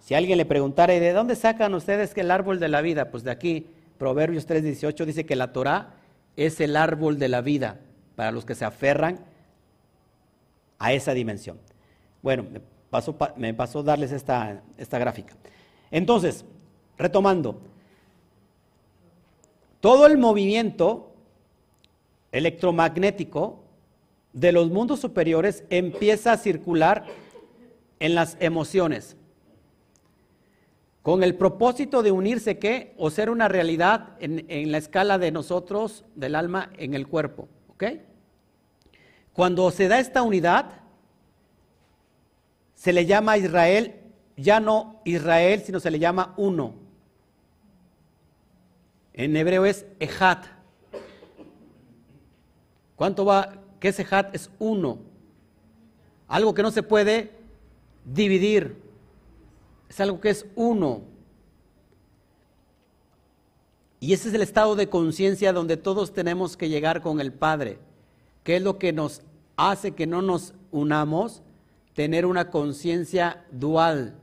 Si 0.00 0.14
alguien 0.14 0.36
le 0.36 0.44
preguntara, 0.44 0.94
¿y 0.94 1.00
de 1.00 1.14
dónde 1.14 1.34
sacan 1.34 1.72
ustedes 1.72 2.12
que 2.12 2.20
el 2.20 2.30
árbol 2.30 2.60
de 2.60 2.68
la 2.68 2.82
vida? 2.82 3.10
Pues 3.10 3.24
de 3.24 3.30
aquí, 3.30 3.70
Proverbios 3.96 4.46
3:18 4.46 5.06
dice 5.06 5.24
que 5.24 5.34
la 5.34 5.50
Torah 5.50 5.94
es 6.36 6.60
el 6.60 6.76
árbol 6.76 7.18
de 7.18 7.28
la 7.28 7.40
vida 7.40 7.80
para 8.16 8.32
los 8.32 8.44
que 8.44 8.54
se 8.54 8.66
aferran 8.66 9.20
a 10.78 10.92
esa 10.92 11.14
dimensión. 11.14 11.58
Bueno, 12.20 12.44
me 13.36 13.54
pasó 13.54 13.82
darles 13.82 14.12
esta, 14.12 14.60
esta 14.76 14.98
gráfica. 14.98 15.36
Entonces, 15.90 16.44
retomando, 16.98 17.62
todo 19.80 20.06
el 20.06 20.18
movimiento 20.18 21.14
electromagnético 22.30 23.64
de 24.38 24.52
los 24.52 24.70
mundos 24.70 25.00
superiores 25.00 25.64
empieza 25.70 26.32
a 26.32 26.36
circular 26.36 27.04
en 28.00 28.14
las 28.14 28.36
emociones, 28.40 29.16
con 31.02 31.22
el 31.22 31.34
propósito 31.34 32.02
de 32.02 32.12
unirse 32.12 32.58
¿qué? 32.58 32.94
o 32.98 33.10
ser 33.10 33.30
una 33.30 33.48
realidad 33.48 34.16
en, 34.20 34.44
en, 34.48 34.70
la 34.70 34.78
escala 34.78 35.18
de 35.18 35.32
nosotros, 35.32 36.04
del 36.14 36.34
alma, 36.34 36.70
en 36.76 36.94
el 36.94 37.06
cuerpo. 37.06 37.48
¿ok? 37.68 37.84
Cuando 39.32 39.70
se 39.70 39.88
da 39.88 39.98
esta 39.98 40.22
unidad, 40.22 40.80
se 42.74 42.92
le 42.92 43.06
llama 43.06 43.38
Israel 43.38 43.94
ya 44.38 44.60
no 44.60 45.00
Israel, 45.04 45.62
sino 45.64 45.80
se 45.80 45.90
le 45.90 45.98
llama 45.98 46.32
uno. 46.36 46.74
En 49.12 49.36
hebreo 49.36 49.66
es 49.66 49.84
Ejat. 49.98 50.46
¿Cuánto 52.94 53.24
va? 53.24 53.57
¿Qué 53.80 53.88
es 53.88 53.98
Ejat? 53.98 54.34
Es 54.34 54.50
uno. 54.58 54.98
Algo 56.26 56.54
que 56.54 56.62
no 56.62 56.70
se 56.70 56.82
puede 56.82 57.32
dividir. 58.04 58.76
Es 59.88 60.00
algo 60.00 60.20
que 60.20 60.30
es 60.30 60.46
uno. 60.54 61.02
Y 64.00 64.12
ese 64.12 64.28
es 64.28 64.34
el 64.34 64.42
estado 64.42 64.76
de 64.76 64.88
conciencia 64.88 65.52
donde 65.52 65.76
todos 65.76 66.12
tenemos 66.12 66.56
que 66.56 66.68
llegar 66.68 67.02
con 67.02 67.20
el 67.20 67.32
Padre. 67.32 67.78
¿Qué 68.44 68.56
es 68.56 68.62
lo 68.62 68.78
que 68.78 68.92
nos 68.92 69.22
hace 69.56 69.92
que 69.92 70.06
no 70.06 70.22
nos 70.22 70.54
unamos? 70.70 71.42
tener 71.98 72.26
una 72.26 72.48
conciencia 72.48 73.44
dual, 73.50 74.14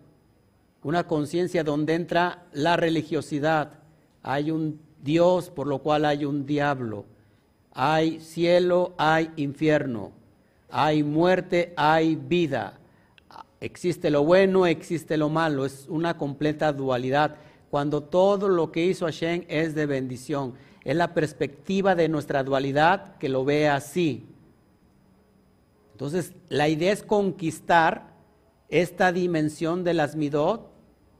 una 0.81 1.07
conciencia 1.07 1.61
donde 1.61 1.93
entra 1.93 2.47
la 2.53 2.77
religiosidad. 2.77 3.79
Hay 4.23 4.49
un 4.49 4.79
Dios, 5.03 5.49
por 5.49 5.67
lo 5.67 5.79
cual 5.79 6.05
hay 6.05 6.23
un 6.23 6.45
diablo. 6.45 7.03
Hay 7.77 8.21
cielo, 8.21 8.93
hay 8.97 9.31
infierno. 9.35 10.13
Hay 10.69 11.03
muerte, 11.03 11.73
hay 11.75 12.15
vida. 12.15 12.79
Existe 13.59 14.09
lo 14.09 14.23
bueno, 14.23 14.65
existe 14.65 15.17
lo 15.17 15.27
malo. 15.27 15.65
Es 15.65 15.85
una 15.89 16.17
completa 16.17 16.71
dualidad. 16.71 17.35
Cuando 17.69 18.01
todo 18.01 18.47
lo 18.47 18.71
que 18.71 18.85
hizo 18.85 19.05
Hashem 19.05 19.43
es 19.49 19.75
de 19.75 19.85
bendición. 19.85 20.53
Es 20.85 20.95
la 20.95 21.13
perspectiva 21.13 21.95
de 21.95 22.07
nuestra 22.07 22.43
dualidad 22.43 23.17
que 23.17 23.27
lo 23.27 23.43
ve 23.43 23.67
así. 23.67 24.25
Entonces, 25.91 26.33
la 26.47 26.69
idea 26.69 26.93
es 26.93 27.03
conquistar 27.03 28.13
esta 28.69 29.11
dimensión 29.11 29.83
de 29.83 29.93
las 29.93 30.15
midot 30.15 30.71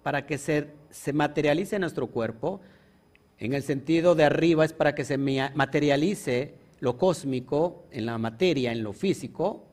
para 0.03 0.25
que 0.25 0.37
se, 0.37 0.69
se 0.89 1.11
materialice 1.11 1.75
en 1.75 1.81
nuestro 1.81 2.07
cuerpo. 2.07 2.61
En 3.39 3.53
el 3.53 3.63
sentido 3.63 4.15
de 4.15 4.23
arriba 4.23 4.63
es 4.63 4.73
para 4.73 4.95
que 4.95 5.03
se 5.03 5.17
materialice 5.17 6.55
lo 6.79 6.97
cósmico 6.97 7.85
en 7.91 8.05
la 8.05 8.17
materia, 8.17 8.71
en 8.71 8.83
lo 8.83 8.93
físico, 8.93 9.65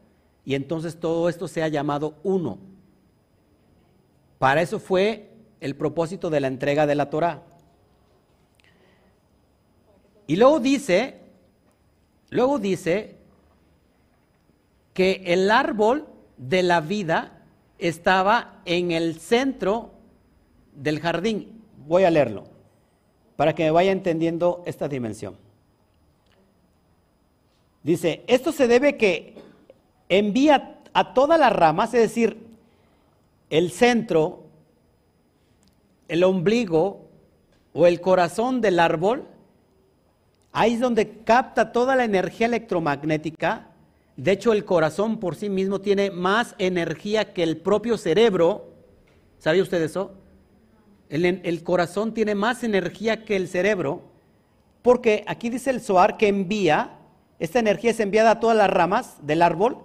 y 0.45 0.55
entonces 0.55 0.99
todo 0.99 1.29
esto 1.29 1.47
sea 1.47 1.69
llamado 1.69 2.17
uno. 2.25 2.59
Para 4.39 4.63
eso 4.63 4.81
fue 4.81 5.31
el 5.61 5.77
propósito 5.77 6.31
de 6.31 6.41
la 6.41 6.49
entrega 6.49 6.87
de 6.87 6.97
la 6.97 7.11
Torah. 7.11 7.45
Y 10.27 10.37
luego 10.37 10.59
dice, 10.59 11.21
luego 12.31 12.59
dice 12.59 13.17
que 14.95 15.23
el 15.27 15.51
árbol 15.51 16.09
de 16.37 16.65
la 16.65 16.81
vida 16.81 17.45
estaba 17.79 18.63
en 18.65 18.91
el 18.91 19.21
centro 19.21 19.93
del 20.75 20.99
jardín. 20.99 21.63
Voy 21.87 22.05
a 22.05 22.11
leerlo 22.11 22.52
para 23.37 23.55
que 23.55 23.65
me 23.65 23.71
vaya 23.71 23.93
entendiendo 23.93 24.63
esta 24.67 24.89
dimensión. 24.89 25.37
Dice, 27.83 28.23
esto 28.27 28.53
se 28.53 28.69
debe 28.69 28.97
que 28.97 29.35
envía 30.09 30.79
a 30.93 31.15
todas 31.15 31.39
las 31.39 31.53
ramas, 31.53 31.93
es 31.95 32.01
decir, 32.01 32.39
el 33.51 33.71
centro, 33.73 34.45
el 36.09 36.23
ombligo 36.25 37.09
o 37.73 37.87
el 37.87 38.01
corazón 38.01 38.61
del 38.61 38.79
árbol, 38.79 39.27
ahí 40.53 40.75
es 40.75 40.81
donde 40.81 41.23
capta 41.25 41.73
toda 41.73 41.97
la 41.97 42.05
energía 42.05 42.47
electromagnética 42.47 43.73
de 44.17 44.33
hecho, 44.33 44.53
el 44.53 44.65
corazón 44.65 45.19
por 45.19 45.37
sí 45.37 45.49
mismo 45.49 45.81
tiene 45.81 46.11
más 46.11 46.55
energía 46.59 47.33
que 47.33 47.43
el 47.43 47.57
propio 47.57 47.97
cerebro. 47.97 48.69
¿Sabía 49.39 49.63
usted 49.63 49.83
eso? 49.83 50.13
El, 51.13 51.63
corazón 51.63 52.15
tiene 52.15 52.35
más 52.35 52.65
energía 52.65 53.27
que 53.27 53.37
el 53.37 53.47
cerebro, 53.47 54.01
porque 54.81 55.25
aquí 55.27 55.51
dice 55.51 55.69
el 55.69 55.83
Soar 55.83 56.17
que 56.17 56.27
envía, 56.27 56.93
esta 57.39 57.59
energía 57.59 57.91
es 57.91 58.01
enviada 58.01 58.31
a 58.31 58.41
todas 58.41 58.57
las 58.57 58.71
ramas 58.71 59.17
del 59.21 59.43
árbol, 59.43 59.77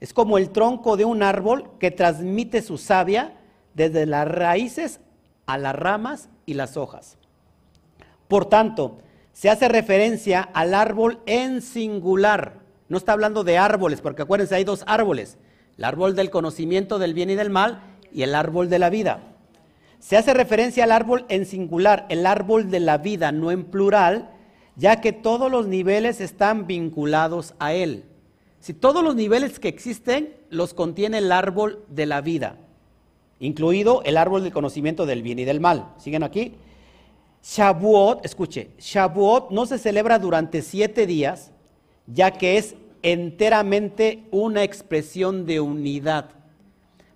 es 0.00 0.12
como 0.12 0.36
el 0.36 0.50
tronco 0.50 0.98
de 0.98 1.06
un 1.06 1.22
árbol 1.22 1.70
que 1.80 1.90
transmite 1.90 2.60
su 2.60 2.76
savia 2.76 3.38
desde 3.72 4.04
las 4.04 4.28
raíces 4.28 5.00
a 5.46 5.56
las 5.56 5.74
ramas 5.74 6.28
y 6.44 6.52
las 6.52 6.76
hojas. 6.76 7.16
Por 8.28 8.44
tanto, 8.44 8.98
se 9.32 9.48
hace 9.48 9.68
referencia 9.68 10.42
al 10.42 10.74
árbol 10.74 11.20
en 11.24 11.62
singular. 11.62 12.58
No 12.90 12.98
está 12.98 13.12
hablando 13.12 13.44
de 13.44 13.56
árboles, 13.56 14.02
porque 14.02 14.20
acuérdense, 14.20 14.54
hay 14.54 14.64
dos 14.64 14.84
árboles. 14.86 15.38
El 15.78 15.84
árbol 15.84 16.14
del 16.14 16.28
conocimiento 16.28 16.98
del 16.98 17.14
bien 17.14 17.30
y 17.30 17.34
del 17.34 17.48
mal 17.48 17.80
y 18.12 18.24
el 18.24 18.34
árbol 18.34 18.68
de 18.68 18.78
la 18.78 18.90
vida. 18.90 19.35
Se 20.06 20.16
hace 20.16 20.34
referencia 20.34 20.84
al 20.84 20.92
árbol 20.92 21.24
en 21.28 21.46
singular, 21.46 22.06
el 22.10 22.26
árbol 22.26 22.70
de 22.70 22.78
la 22.78 22.96
vida, 22.96 23.32
no 23.32 23.50
en 23.50 23.64
plural, 23.64 24.30
ya 24.76 25.00
que 25.00 25.12
todos 25.12 25.50
los 25.50 25.66
niveles 25.66 26.20
están 26.20 26.68
vinculados 26.68 27.54
a 27.58 27.74
él. 27.74 28.04
Si 28.60 28.72
todos 28.72 29.02
los 29.02 29.16
niveles 29.16 29.58
que 29.58 29.66
existen 29.66 30.32
los 30.48 30.74
contiene 30.74 31.18
el 31.18 31.32
árbol 31.32 31.84
de 31.88 32.06
la 32.06 32.20
vida, 32.20 32.56
incluido 33.40 34.00
el 34.04 34.16
árbol 34.16 34.44
del 34.44 34.52
conocimiento 34.52 35.06
del 35.06 35.24
bien 35.24 35.40
y 35.40 35.44
del 35.44 35.58
mal. 35.58 35.88
¿Siguen 35.98 36.22
aquí? 36.22 36.54
Shavuot, 37.42 38.24
escuche, 38.24 38.70
Shavuot 38.78 39.50
no 39.50 39.66
se 39.66 39.76
celebra 39.76 40.20
durante 40.20 40.62
siete 40.62 41.08
días, 41.08 41.50
ya 42.06 42.30
que 42.30 42.58
es 42.58 42.76
enteramente 43.02 44.22
una 44.30 44.62
expresión 44.62 45.46
de 45.46 45.58
unidad. 45.58 46.30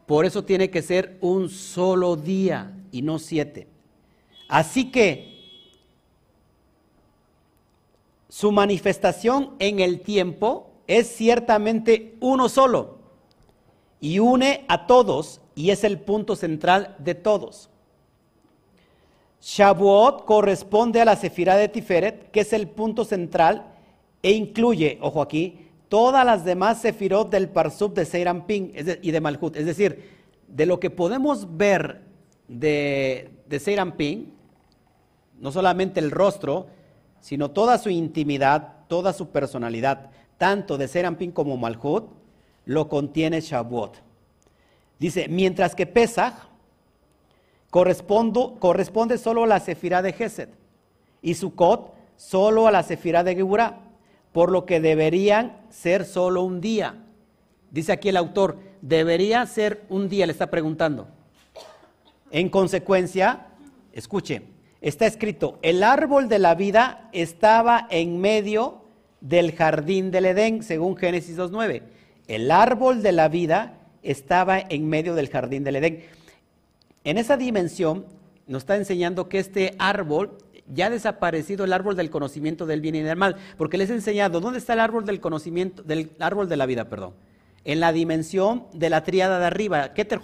Por 0.07 0.25
eso 0.25 0.43
tiene 0.43 0.71
que 0.71 0.83
ser 0.83 1.19
un 1.21 1.49
solo 1.51 2.17
día 2.17 2.75
y 2.91 3.03
no 3.03 3.19
siete. 3.19 3.69
Así 4.49 4.91
que 4.91 5.31
su 8.29 8.53
manifestación 8.53 9.55
en 9.59 9.81
el 9.81 10.01
tiempo 10.01 10.71
es 10.87 11.09
ciertamente 11.09 12.17
uno 12.21 12.49
solo 12.49 12.99
y 14.01 14.19
une 14.19 14.65
a 14.69 14.87
todos 14.87 15.41
y 15.55 15.71
es 15.71 15.85
el 15.85 16.01
punto 16.01 16.37
central 16.37 16.97
de 16.99 17.15
todos. 17.15 17.71
Shavuot 19.43 20.25
corresponde 20.25 21.01
a 21.01 21.05
la 21.05 21.17
Sefirá 21.17 21.57
de 21.57 21.69
Tiferet, 21.69 22.31
que 22.31 22.41
es 22.41 22.53
el 22.53 22.69
punto 22.69 23.05
central 23.05 23.73
e 24.23 24.33
incluye, 24.33 24.99
ojo 25.01 25.23
aquí, 25.23 25.71
todas 25.89 26.25
las 26.25 26.45
demás 26.45 26.81
sefirot 26.81 27.31
del 27.31 27.49
Parsub 27.49 27.95
de 27.95 28.05
Seiramping 28.05 28.73
y 29.03 29.11
de 29.11 29.21
Malhut. 29.21 29.57
Es 29.57 29.67
decir, 29.67 30.11
de 30.47 30.67
lo 30.67 30.79
que 30.79 30.91
podemos 30.91 31.57
ver 31.57 32.03
de, 32.51 33.31
de 33.47 33.61
Seiramping, 33.61 34.33
no 35.39 35.53
solamente 35.53 36.01
el 36.01 36.11
rostro, 36.11 36.67
sino 37.21 37.51
toda 37.51 37.79
su 37.79 37.91
intimidad, 37.91 38.75
toda 38.89 39.13
su 39.13 39.29
personalidad, 39.29 40.11
tanto 40.37 40.77
de 40.77 40.89
Serampín 40.89 41.33
como 41.33 41.57
Malhut, 41.57 42.05
lo 42.65 42.89
contiene 42.89 43.41
Shavuot. 43.41 43.99
Dice, 44.99 45.29
mientras 45.29 45.75
que 45.75 45.87
Pesach 45.87 46.35
corresponde 47.71 49.19
solo 49.19 49.45
a 49.45 49.47
la 49.47 49.61
Sefirá 49.61 50.03
de 50.03 50.13
Gesed 50.13 50.49
y 51.23 51.35
Sukkot 51.35 51.95
solo 52.17 52.67
a 52.67 52.73
la 52.73 52.83
Sefirá 52.83 53.23
de 53.23 53.37
Geburah 53.37 53.81
por 54.33 54.51
lo 54.51 54.67
que 54.67 54.81
deberían 54.81 55.57
ser 55.71 56.05
solo 56.05 56.43
un 56.43 56.61
día. 56.61 57.05
Dice 57.71 57.93
aquí 57.93 58.09
el 58.09 58.17
autor, 58.17 58.59
debería 58.83 59.47
ser 59.47 59.85
un 59.89 60.09
día, 60.09 60.27
le 60.27 60.33
está 60.33 60.51
preguntando. 60.51 61.09
En 62.31 62.49
consecuencia, 62.49 63.47
escuche, 63.93 64.43
está 64.81 65.07
escrito, 65.07 65.59
el 65.63 65.83
árbol 65.83 66.29
de 66.29 66.39
la 66.39 66.55
vida 66.55 67.09
estaba 67.13 67.87
en 67.91 68.21
medio 68.21 68.85
del 69.21 69.53
jardín 69.53 70.11
del 70.11 70.27
Edén, 70.27 70.63
según 70.63 70.97
Génesis 70.97 71.37
2.9. 71.37 71.83
El 72.29 72.51
árbol 72.51 73.03
de 73.03 73.13
la 73.13 73.29
vida 73.29 73.79
estaba 74.03 74.61
en 74.61 74.89
medio 74.89 75.15
del 75.15 75.29
jardín 75.29 75.65
del 75.65 75.77
Edén. 75.77 76.05
En 77.03 77.19
esa 77.19 77.37
dimensión 77.37 78.07
nos 78.47 78.63
está 78.63 78.77
enseñando 78.77 79.29
que 79.29 79.39
este 79.39 79.75
árbol 79.79 80.39
ya 80.73 80.87
ha 80.87 80.91
desaparecido 80.91 81.65
el 81.65 81.73
árbol 81.73 81.97
del 81.97 82.11
conocimiento 82.11 82.65
del 82.65 82.81
bien 82.81 82.95
y 82.95 83.01
del 83.01 83.17
mal, 83.17 83.37
porque 83.57 83.77
les 83.77 83.91
he 83.91 83.95
enseñado 83.95 84.41
dónde 84.41 84.61
está 84.61 84.75
el 84.75 84.81
árbol 84.81 85.05
del 85.05 85.21
conocimiento, 85.21 85.83
del 85.83 86.13
árbol 86.21 86.49
de 86.49 86.57
la 86.57 86.67
vida, 86.67 86.89
perdón. 86.89 87.15
En 87.65 87.81
la 87.81 87.93
dimensión 87.93 88.67
de 88.73 88.89
la 88.89 89.03
tríada 89.03 89.39
de 89.39 89.47
arriba, 89.47 89.93
Keter, 89.93 90.21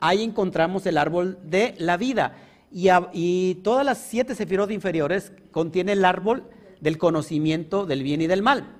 ahí 0.00 0.22
encontramos 0.22 0.86
el 0.86 0.98
árbol 0.98 1.38
de 1.44 1.74
la 1.78 1.96
vida. 1.96 2.36
Y, 2.72 3.54
todas 3.62 3.84
las 3.84 3.98
siete 3.98 4.34
sefirot 4.34 4.70
inferiores 4.70 5.32
contienen 5.50 5.98
el 5.98 6.04
árbol 6.04 6.44
del 6.80 6.98
conocimiento 6.98 7.86
del 7.86 8.02
bien 8.02 8.20
y 8.20 8.26
del 8.26 8.42
mal. 8.42 8.76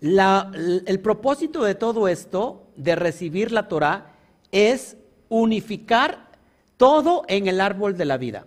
el 0.00 1.00
propósito 1.02 1.62
de 1.62 1.74
todo 1.74 2.08
esto, 2.08 2.66
de 2.76 2.96
recibir 2.96 3.52
la 3.52 3.68
Torah, 3.68 4.14
es 4.50 4.96
unificar 5.28 6.30
todo 6.76 7.24
en 7.28 7.46
el 7.46 7.60
árbol 7.60 7.96
de 7.96 8.04
la 8.04 8.16
vida. 8.16 8.46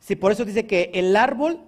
Sí, 0.00 0.16
por 0.16 0.32
eso 0.32 0.44
dice 0.44 0.66
que 0.66 0.90
el 0.94 1.14
árbol, 1.14 1.60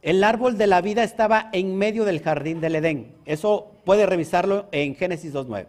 el 0.00 0.24
árbol 0.24 0.56
de 0.56 0.66
la 0.66 0.80
vida 0.80 1.04
estaba 1.04 1.50
en 1.52 1.76
medio 1.76 2.06
del 2.06 2.22
jardín 2.22 2.60
del 2.60 2.76
Edén. 2.76 3.14
Eso 3.26 3.72
puede 3.84 4.06
revisarlo 4.06 4.68
en 4.72 4.94
Génesis 4.94 5.34
2.9. 5.34 5.66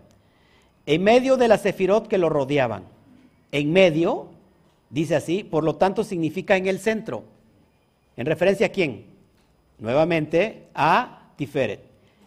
En 0.88 1.04
medio 1.04 1.38
de 1.38 1.48
la 1.48 1.60
sefirot 1.60 2.08
que 2.08 2.18
lo 2.18 2.30
rodeaban. 2.30 2.86
En 3.52 3.72
medio, 3.72 4.30
dice 4.90 5.16
así, 5.16 5.44
por 5.44 5.64
lo 5.64 5.76
tanto 5.76 6.04
significa 6.04 6.58
en 6.58 6.66
el 6.66 6.80
centro. 6.80 7.24
¿En 8.16 8.26
referencia 8.26 8.66
a 8.66 8.70
quién? 8.70 9.06
Nuevamente 9.78 10.64
a 10.74 11.30
Tiferet. 11.36 11.82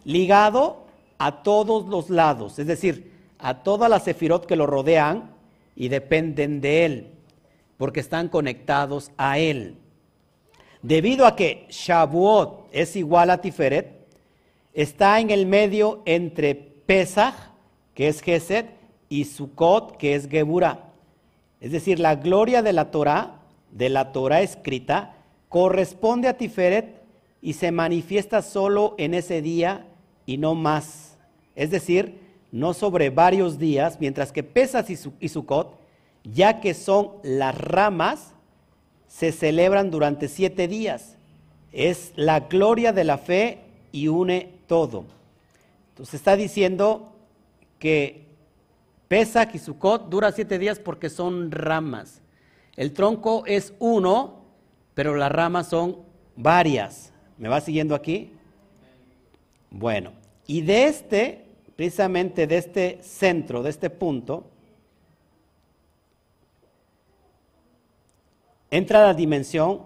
Ligado 0.05 0.85
a 1.17 1.43
todos 1.43 1.87
los 1.87 2.09
lados, 2.09 2.57
es 2.57 2.67
decir, 2.67 3.11
a 3.37 3.63
todas 3.63 3.89
las 3.89 4.05
sefirot 4.05 4.45
que 4.45 4.55
lo 4.55 4.65
rodean 4.65 5.31
y 5.75 5.89
dependen 5.89 6.61
de 6.61 6.85
él 6.85 7.07
porque 7.81 7.99
están 7.99 8.29
conectados 8.29 9.09
a 9.17 9.39
Él. 9.39 9.75
Debido 10.83 11.25
a 11.25 11.35
que 11.35 11.65
Shavuot 11.71 12.69
es 12.71 12.95
igual 12.95 13.31
a 13.31 13.41
Tiferet, 13.41 14.05
está 14.71 15.19
en 15.19 15.31
el 15.31 15.47
medio 15.47 16.03
entre 16.05 16.53
Pesach, 16.53 17.33
que 17.93 18.07
es 18.07 18.21
Gesed, 18.21 18.65
y 19.09 19.25
Sukkot, 19.25 19.97
que 19.97 20.15
es 20.15 20.29
Geburah. 20.29 20.91
Es 21.59 21.71
decir, 21.71 21.99
la 21.99 22.15
gloria 22.15 22.61
de 22.61 22.71
la 22.71 22.91
Torah, 22.91 23.41
de 23.71 23.89
la 23.89 24.13
Torah 24.13 24.41
escrita, 24.41 25.15
corresponde 25.49 26.29
a 26.29 26.37
Tiferet 26.37 27.01
y 27.41 27.53
se 27.53 27.71
manifiesta 27.71 28.41
solo 28.41 28.95
en 28.97 29.13
ese 29.13 29.41
día 29.41 29.85
y 30.25 30.37
no 30.37 30.55
más. 30.55 31.17
Es 31.55 31.71
decir, 31.71 32.19
no 32.53 32.73
sobre 32.73 33.09
varios 33.09 33.59
días, 33.59 33.97
mientras 33.99 34.31
que 34.31 34.43
Pesach 34.43 34.89
y 35.19 35.27
Sukkot 35.27 35.81
ya 36.23 36.61
que 36.61 36.73
son 36.73 37.11
las 37.23 37.57
ramas, 37.57 38.33
se 39.07 39.31
celebran 39.31 39.91
durante 39.91 40.27
siete 40.27 40.67
días. 40.67 41.17
Es 41.71 42.13
la 42.15 42.41
gloria 42.41 42.93
de 42.93 43.03
la 43.03 43.17
fe 43.17 43.59
y 43.91 44.07
une 44.07 44.49
todo. 44.67 45.05
Entonces 45.89 46.15
está 46.15 46.35
diciendo 46.35 47.10
que 47.81 48.27
Pesach 49.07 49.55
y 49.55 49.57
Sukkot 49.57 50.07
dura 50.07 50.31
siete 50.31 50.59
días 50.59 50.79
porque 50.79 51.09
son 51.09 51.51
ramas. 51.51 52.21
El 52.77 52.93
tronco 52.93 53.43
es 53.47 53.73
uno, 53.79 54.45
pero 54.93 55.15
las 55.15 55.31
ramas 55.31 55.67
son 55.67 55.97
varias. 56.35 57.11
¿Me 57.39 57.49
va 57.49 57.59
siguiendo 57.59 57.95
aquí? 57.95 58.31
Bueno, 59.71 60.13
y 60.45 60.61
de 60.61 60.85
este, 60.85 61.45
precisamente 61.75 62.45
de 62.45 62.57
este 62.57 62.99
centro, 63.01 63.63
de 63.63 63.71
este 63.71 63.89
punto, 63.89 64.45
entra 68.69 69.07
la 69.07 69.13
dimensión 69.15 69.81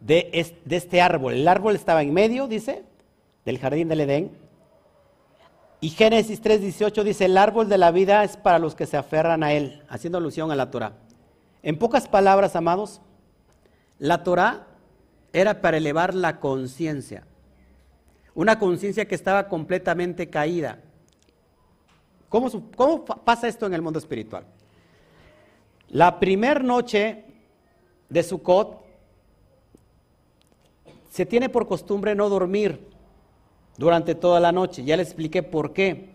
de, 0.00 0.30
este 0.68 1.00
árbol. 1.00 1.32
El 1.32 1.48
árbol 1.48 1.74
estaba 1.74 2.02
en 2.02 2.12
medio, 2.12 2.46
dice, 2.48 2.84
del 3.46 3.58
jardín 3.58 3.88
del 3.88 4.02
Edén. 4.02 4.45
Y 5.86 5.90
Génesis 5.90 6.42
3:18 6.42 7.04
dice, 7.04 7.26
el 7.26 7.38
árbol 7.38 7.68
de 7.68 7.78
la 7.78 7.92
vida 7.92 8.24
es 8.24 8.36
para 8.36 8.58
los 8.58 8.74
que 8.74 8.86
se 8.86 8.96
aferran 8.96 9.44
a 9.44 9.52
él, 9.52 9.84
haciendo 9.88 10.18
alusión 10.18 10.50
a 10.50 10.56
la 10.56 10.68
Torah. 10.68 10.94
En 11.62 11.78
pocas 11.78 12.08
palabras, 12.08 12.56
amados, 12.56 13.00
la 14.00 14.24
Torah 14.24 14.66
era 15.32 15.60
para 15.60 15.76
elevar 15.76 16.12
la 16.12 16.40
conciencia, 16.40 17.24
una 18.34 18.58
conciencia 18.58 19.06
que 19.06 19.14
estaba 19.14 19.46
completamente 19.46 20.28
caída. 20.28 20.80
¿Cómo, 22.30 22.50
¿Cómo, 22.74 23.04
pasa 23.04 23.46
esto 23.46 23.64
en 23.66 23.74
el 23.74 23.80
mundo 23.80 24.00
espiritual? 24.00 24.44
La 25.90 26.18
primera 26.18 26.58
noche 26.58 27.26
de 28.08 28.24
Sukkot, 28.24 28.84
se 31.10 31.26
tiene 31.26 31.48
por 31.48 31.68
costumbre 31.68 32.16
no 32.16 32.28
dormir 32.28 32.95
durante 33.78 34.14
toda 34.14 34.40
la 34.40 34.52
noche. 34.52 34.84
Ya 34.84 34.96
le 34.96 35.02
expliqué 35.02 35.42
por 35.42 35.72
qué. 35.72 36.10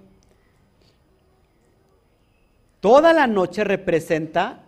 Toda 2.79 3.13
la 3.13 3.27
noche 3.27 3.63
representa 3.63 4.63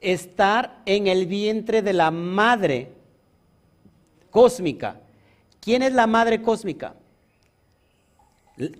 estar 0.00 0.80
en 0.86 1.06
el 1.06 1.26
vientre 1.26 1.82
de 1.82 1.92
la 1.92 2.10
madre 2.10 2.92
cósmica. 4.30 5.00
¿Quién 5.60 5.82
es 5.82 5.92
la 5.92 6.06
madre 6.06 6.40
cósmica? 6.40 6.94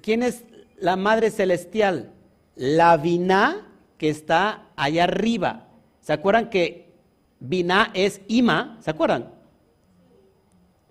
¿Quién 0.03 0.23
es 0.23 0.45
la 0.79 0.97
madre 0.97 1.31
celestial? 1.31 2.11
La 2.57 2.97
Vina 2.97 3.67
que 3.99 4.09
está 4.09 4.67
allá 4.77 5.05
arriba. 5.05 5.67
¿Se 6.01 6.15
acuerdan 6.15 6.49
que 6.49 6.91
Binah 7.39 7.91
es 7.93 8.23
Ima, 8.29 8.79
¿se 8.81 8.91
acuerdan? 8.91 9.31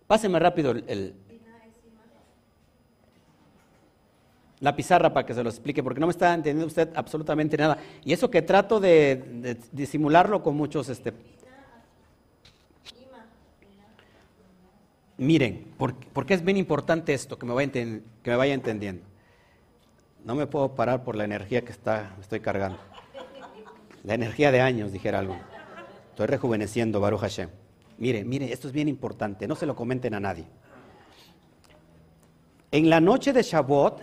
Páseme 0.05 0.39
rápido 0.39 0.71
el, 0.71 1.15
la 4.59 4.75
pizarra 4.75 5.13
para 5.13 5.25
que 5.25 5.33
se 5.33 5.43
lo 5.43 5.49
explique, 5.49 5.81
porque 5.81 5.99
no 5.99 6.07
me 6.07 6.11
está 6.11 6.33
entendiendo 6.33 6.67
usted 6.67 6.89
absolutamente 6.95 7.57
nada. 7.57 7.77
Y 8.03 8.13
eso 8.13 8.29
que 8.29 8.41
trato 8.41 8.79
de, 8.79 9.57
disimularlo 9.71 10.43
con 10.43 10.55
muchos... 10.55 10.89
Este, 10.89 11.13
Miren, 15.17 15.73
porque, 15.77 16.33
es 16.33 16.45
bien 16.45 16.55
importante 16.55 17.13
esto, 17.13 17.37
que 17.37 17.45
me, 17.45 17.53
vaya 17.53 18.53
entendiendo. 18.53 19.03
No 20.23 20.33
me 20.33 20.47
puedo 20.47 20.75
parar 20.75 21.03
por 21.03 21.17
la 21.17 21.25
energía 21.25 21.65
que 21.65 21.73
está, 21.73 22.15
estoy 22.21 22.39
cargando. 22.39 22.79
La 24.05 24.13
energía 24.13 24.49
de 24.49 24.61
años, 24.61 24.93
dijera 24.93 25.19
algo. 25.19 25.35
Estoy 26.11 26.27
rejuveneciendo, 26.27 27.01
Baruch 27.01 27.19
Hashem. 27.19 27.49
Mire, 27.97 28.23
mire, 28.23 28.53
esto 28.53 28.67
es 28.67 28.73
bien 28.73 28.87
importante, 28.87 29.45
no 29.45 29.55
se 29.55 29.65
lo 29.65 29.75
comenten 29.75 30.13
a 30.13 30.21
nadie. 30.21 30.45
En 32.71 32.89
la 32.89 33.01
noche 33.01 33.33
de 33.33 33.43
Shabbat, 33.43 33.99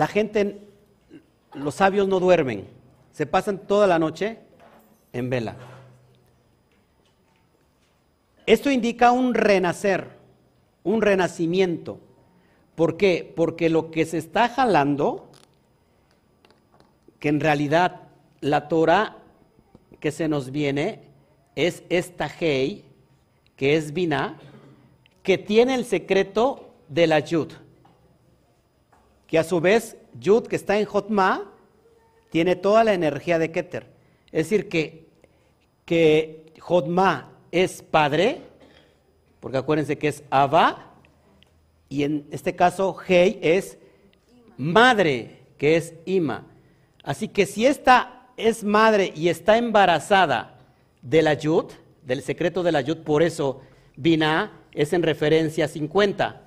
la 0.00 0.06
gente, 0.06 0.58
los 1.52 1.74
sabios 1.74 2.08
no 2.08 2.20
duermen, 2.20 2.66
se 3.12 3.26
pasan 3.26 3.58
toda 3.58 3.86
la 3.86 3.98
noche 3.98 4.38
en 5.12 5.28
vela. 5.28 5.56
Esto 8.46 8.70
indica 8.70 9.12
un 9.12 9.34
renacer, 9.34 10.08
un 10.84 11.02
renacimiento. 11.02 12.00
¿Por 12.76 12.96
qué? 12.96 13.30
Porque 13.36 13.68
lo 13.68 13.90
que 13.90 14.06
se 14.06 14.16
está 14.16 14.48
jalando, 14.48 15.28
que 17.18 17.28
en 17.28 17.40
realidad 17.40 18.00
la 18.40 18.68
Torah 18.68 19.18
que 20.00 20.12
se 20.12 20.28
nos 20.28 20.50
viene 20.50 21.02
es 21.56 21.82
esta 21.90 22.26
Hei, 22.26 22.86
que 23.54 23.76
es 23.76 23.92
Binah, 23.92 24.38
que 25.22 25.36
tiene 25.36 25.74
el 25.74 25.84
secreto 25.84 26.70
de 26.88 27.06
la 27.06 27.18
Yud. 27.18 27.52
Que 29.30 29.38
a 29.38 29.44
su 29.44 29.60
vez, 29.60 29.96
Yud, 30.18 30.48
que 30.48 30.56
está 30.56 30.78
en 30.78 30.86
Jotma, 30.86 31.52
tiene 32.30 32.56
toda 32.56 32.82
la 32.82 32.94
energía 32.94 33.38
de 33.38 33.52
Keter. 33.52 33.86
Es 34.26 34.48
decir, 34.50 34.68
que, 34.68 35.06
que 35.84 36.52
Jotma 36.58 37.32
es 37.52 37.80
padre, 37.80 38.42
porque 39.38 39.58
acuérdense 39.58 39.98
que 39.98 40.08
es 40.08 40.24
Abba, 40.30 40.94
y 41.88 42.02
en 42.02 42.26
este 42.32 42.56
caso 42.56 42.96
Hei 43.06 43.38
es 43.40 43.78
madre, 44.56 45.38
que 45.58 45.76
es 45.76 45.94
Ima. 46.06 46.46
Así 47.04 47.28
que 47.28 47.46
si 47.46 47.66
esta 47.66 48.26
es 48.36 48.64
madre 48.64 49.12
y 49.14 49.28
está 49.28 49.58
embarazada 49.58 50.58
de 51.02 51.22
la 51.22 51.34
Yud, 51.34 51.66
del 52.02 52.22
secreto 52.22 52.64
de 52.64 52.72
la 52.72 52.80
Yud, 52.80 52.98
por 52.98 53.22
eso 53.22 53.60
Binah 53.96 54.52
es 54.72 54.92
en 54.92 55.02
referencia 55.02 55.66
a 55.66 55.68
50, 55.68 56.42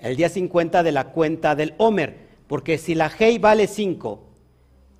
el 0.00 0.16
día 0.16 0.28
50 0.28 0.82
de 0.82 0.92
la 0.92 1.08
cuenta 1.08 1.54
del 1.54 1.74
Homer, 1.78 2.28
porque 2.46 2.78
si 2.78 2.94
la 2.94 3.10
Hei 3.16 3.38
vale 3.38 3.66
5 3.66 4.20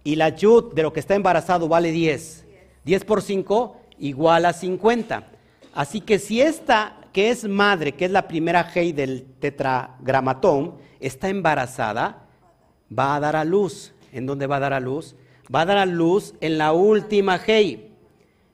y 0.05 0.17
la 0.17 0.31
Yud 0.31 0.75
de 0.75 0.83
lo 0.83 0.93
que 0.93 1.01
está 1.01 1.15
embarazado 1.15 1.69
vale 1.69 1.91
10, 1.91 2.45
10 2.85 3.05
por 3.05 3.23
5 3.23 3.77
igual 3.99 4.47
a 4.47 4.53
50. 4.53 5.25
Así 5.75 6.01
que 6.01 6.19
si 6.19 6.41
esta 6.41 6.97
que 7.13 7.31
es 7.31 7.49
madre, 7.49 7.93
que 7.93 8.05
es 8.05 8.11
la 8.11 8.29
primera 8.29 8.71
Hei 8.75 8.93
del 8.93 9.25
tetragramatón, 9.41 10.75
está 11.01 11.29
embarazada, 11.29 12.27
va 12.97 13.17
a 13.17 13.21
dar 13.21 13.37
a 13.37 13.45
luz. 13.45 13.93
¿En 14.13 14.27
dónde 14.27 14.47
va 14.47 14.57
a 14.57 14.61
dar 14.61 14.73
a 14.73 14.81
luz? 14.81 15.17
va 15.55 15.63
a 15.63 15.67
dar 15.67 15.79
a 15.79 15.87
luz 15.87 16.35
en 16.41 16.59
la 16.59 16.73
última 16.73 17.41
Hei. 17.45 17.91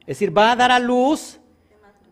Es 0.00 0.18
decir, 0.18 0.36
va 0.36 0.52
a 0.52 0.56
dar 0.56 0.70
a 0.70 0.78
luz 0.78 1.38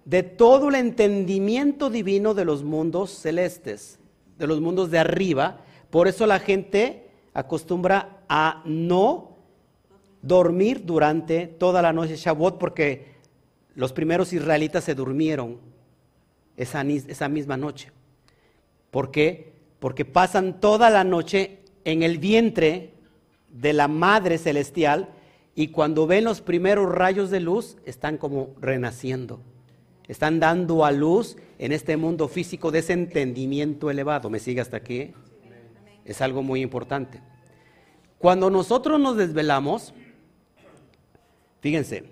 de 0.04 0.22
todo 0.22 0.68
el 0.68 0.74
entendimiento 0.74 1.88
divino 1.88 2.34
de 2.34 2.44
los 2.44 2.62
mundos 2.62 3.10
celestes, 3.10 3.98
de 4.38 4.46
los 4.46 4.60
mundos 4.60 4.90
de 4.90 4.98
arriba. 4.98 5.60
Por 5.90 6.08
eso 6.08 6.26
la 6.26 6.38
gente 6.38 7.10
acostumbra 7.32 8.20
a 8.28 8.62
no 8.64 9.36
dormir 10.22 10.84
durante 10.84 11.46
toda 11.46 11.82
la 11.82 11.92
noche 11.92 12.16
Shavuot, 12.16 12.58
porque 12.58 13.14
los 13.74 13.92
primeros 13.92 14.32
israelitas 14.32 14.84
se 14.84 14.94
durmieron 14.94 15.58
esa, 16.56 16.82
esa 16.82 17.28
misma 17.28 17.56
noche. 17.56 17.90
¿Por 18.90 19.10
qué? 19.10 19.52
Porque 19.80 20.04
pasan 20.04 20.60
toda 20.60 20.88
la 20.90 21.04
noche 21.04 21.60
en 21.84 22.02
el 22.02 22.18
vientre 22.18 22.94
de 23.50 23.72
la 23.72 23.88
Madre 23.88 24.38
Celestial 24.38 25.08
y 25.54 25.68
cuando 25.68 26.06
ven 26.06 26.24
los 26.24 26.40
primeros 26.40 26.90
rayos 26.90 27.30
de 27.30 27.40
luz 27.40 27.76
están 27.84 28.16
como 28.16 28.54
renaciendo. 28.60 29.40
Están 30.06 30.38
dando 30.38 30.84
a 30.84 30.92
luz 30.92 31.36
en 31.58 31.72
este 31.72 31.96
mundo 31.96 32.28
físico 32.28 32.70
de 32.70 32.80
ese 32.80 32.92
entendimiento 32.92 33.90
elevado. 33.90 34.28
¿Me 34.28 34.38
sigue 34.38 34.60
hasta 34.60 34.76
aquí? 34.76 35.12
Es 36.04 36.20
algo 36.20 36.42
muy 36.42 36.60
importante. 36.60 37.20
Cuando 38.18 38.50
nosotros 38.50 39.00
nos 39.00 39.16
desvelamos, 39.16 39.94
fíjense, 41.60 42.04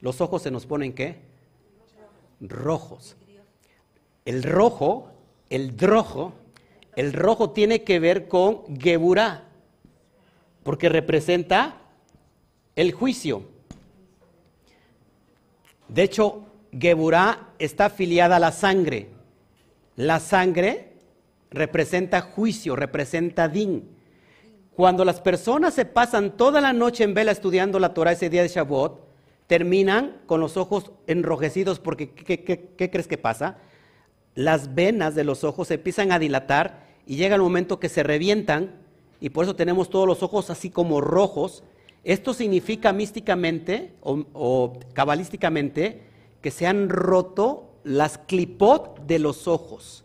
los 0.00 0.20
ojos 0.20 0.42
se 0.42 0.50
nos 0.50 0.66
ponen 0.66 0.92
qué? 0.92 1.18
Rojos. 2.40 3.16
El 4.24 4.42
rojo, 4.42 5.10
el 5.50 5.76
drojo, 5.76 6.32
el 6.96 7.12
rojo 7.12 7.50
tiene 7.50 7.84
que 7.84 8.00
ver 8.00 8.28
con 8.28 8.78
Geburah 8.78 9.44
porque 10.62 10.88
representa 10.88 11.80
el 12.74 12.92
juicio. 12.92 13.44
De 15.88 16.02
hecho, 16.02 16.46
Geburá 16.78 17.50
está 17.58 17.86
afiliada 17.86 18.36
a 18.36 18.40
la 18.40 18.52
sangre. 18.52 19.10
La 19.96 20.20
sangre 20.20 20.94
representa 21.50 22.20
juicio, 22.20 22.76
representa 22.76 23.48
din. 23.48 23.90
Cuando 24.74 25.04
las 25.04 25.20
personas 25.20 25.74
se 25.74 25.84
pasan 25.84 26.36
toda 26.36 26.60
la 26.60 26.72
noche 26.72 27.04
en 27.04 27.14
vela 27.14 27.30
estudiando 27.30 27.78
la 27.78 27.94
Torah 27.94 28.12
ese 28.12 28.28
día 28.28 28.42
de 28.42 28.48
Shavuot, 28.48 29.04
terminan 29.46 30.20
con 30.26 30.40
los 30.40 30.56
ojos 30.56 30.90
enrojecidos 31.06 31.78
porque 31.78 32.10
¿qué, 32.10 32.42
qué 32.42 32.90
crees 32.90 33.06
que 33.06 33.18
pasa? 33.18 33.58
Las 34.34 34.74
venas 34.74 35.14
de 35.14 35.22
los 35.22 35.44
ojos 35.44 35.68
se 35.68 35.74
empiezan 35.74 36.10
a 36.10 36.18
dilatar 36.18 36.86
y 37.06 37.16
llega 37.16 37.36
el 37.36 37.42
momento 37.42 37.78
que 37.78 37.88
se 37.88 38.02
revientan 38.02 38.72
y 39.20 39.30
por 39.30 39.44
eso 39.44 39.54
tenemos 39.54 39.90
todos 39.90 40.06
los 40.06 40.22
ojos 40.22 40.50
así 40.50 40.70
como 40.70 41.00
rojos. 41.00 41.62
Esto 42.02 42.34
significa 42.34 42.92
místicamente 42.92 43.94
o, 44.02 44.78
cabalísticamente 44.92 46.02
que 46.44 46.50
se 46.50 46.66
han 46.66 46.90
roto 46.90 47.70
las 47.84 48.18
clipot 48.18 49.00
de 49.06 49.18
los 49.18 49.48
ojos 49.48 50.04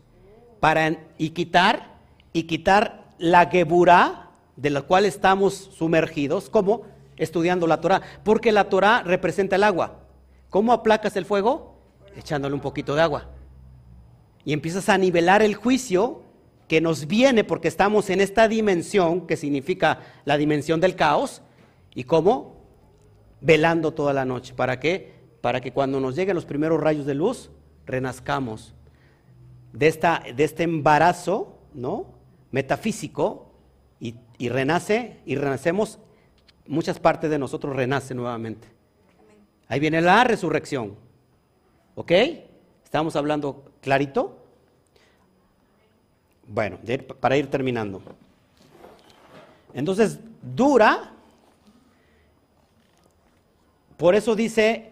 para, 0.58 0.96
y 1.18 1.30
quitar 1.30 1.98
y 2.32 2.44
quitar 2.44 3.12
la 3.18 3.44
geburá 3.50 4.30
de 4.56 4.70
la 4.70 4.80
cual 4.80 5.04
estamos 5.04 5.52
sumergidos, 5.76 6.48
como 6.48 6.86
estudiando 7.18 7.66
la 7.66 7.82
Torah, 7.82 8.00
porque 8.24 8.52
la 8.52 8.70
Torah 8.70 9.02
representa 9.02 9.56
el 9.56 9.64
agua. 9.64 9.98
¿Cómo 10.48 10.72
aplacas 10.72 11.14
el 11.16 11.26
fuego? 11.26 11.74
Echándole 12.16 12.54
un 12.54 12.62
poquito 12.62 12.94
de 12.94 13.02
agua. 13.02 13.28
Y 14.42 14.54
empiezas 14.54 14.88
a 14.88 14.96
nivelar 14.96 15.42
el 15.42 15.54
juicio 15.54 16.22
que 16.68 16.80
nos 16.80 17.06
viene 17.06 17.44
porque 17.44 17.68
estamos 17.68 18.08
en 18.08 18.22
esta 18.22 18.48
dimensión 18.48 19.26
que 19.26 19.36
significa 19.36 19.98
la 20.24 20.38
dimensión 20.38 20.80
del 20.80 20.96
caos. 20.96 21.42
¿Y 21.94 22.04
cómo? 22.04 22.56
Velando 23.42 23.92
toda 23.92 24.14
la 24.14 24.24
noche. 24.24 24.54
¿Para 24.54 24.80
qué? 24.80 25.19
Para 25.40 25.60
que 25.60 25.72
cuando 25.72 26.00
nos 26.00 26.16
lleguen 26.16 26.34
los 26.34 26.44
primeros 26.44 26.80
rayos 26.80 27.06
de 27.06 27.14
luz, 27.14 27.50
renazcamos 27.86 28.74
de, 29.72 29.86
esta, 29.86 30.22
de 30.34 30.44
este 30.44 30.64
embarazo 30.64 31.58
¿no? 31.72 32.06
metafísico 32.50 33.52
y, 33.98 34.16
y 34.38 34.48
renace 34.48 35.20
y 35.24 35.36
renacemos, 35.36 35.98
muchas 36.66 36.98
partes 36.98 37.30
de 37.30 37.38
nosotros 37.38 37.74
renacen 37.74 38.16
nuevamente. 38.16 38.68
Ahí 39.68 39.80
viene 39.80 40.00
la 40.00 40.24
resurrección. 40.24 40.96
¿Ok? 41.94 42.12
¿Estamos 42.84 43.14
hablando 43.16 43.72
clarito? 43.80 44.44
Bueno, 46.48 46.78
para 47.20 47.36
ir 47.36 47.48
terminando. 47.48 48.02
Entonces, 49.72 50.18
dura, 50.42 51.12
por 53.96 54.16
eso 54.16 54.34
dice, 54.34 54.89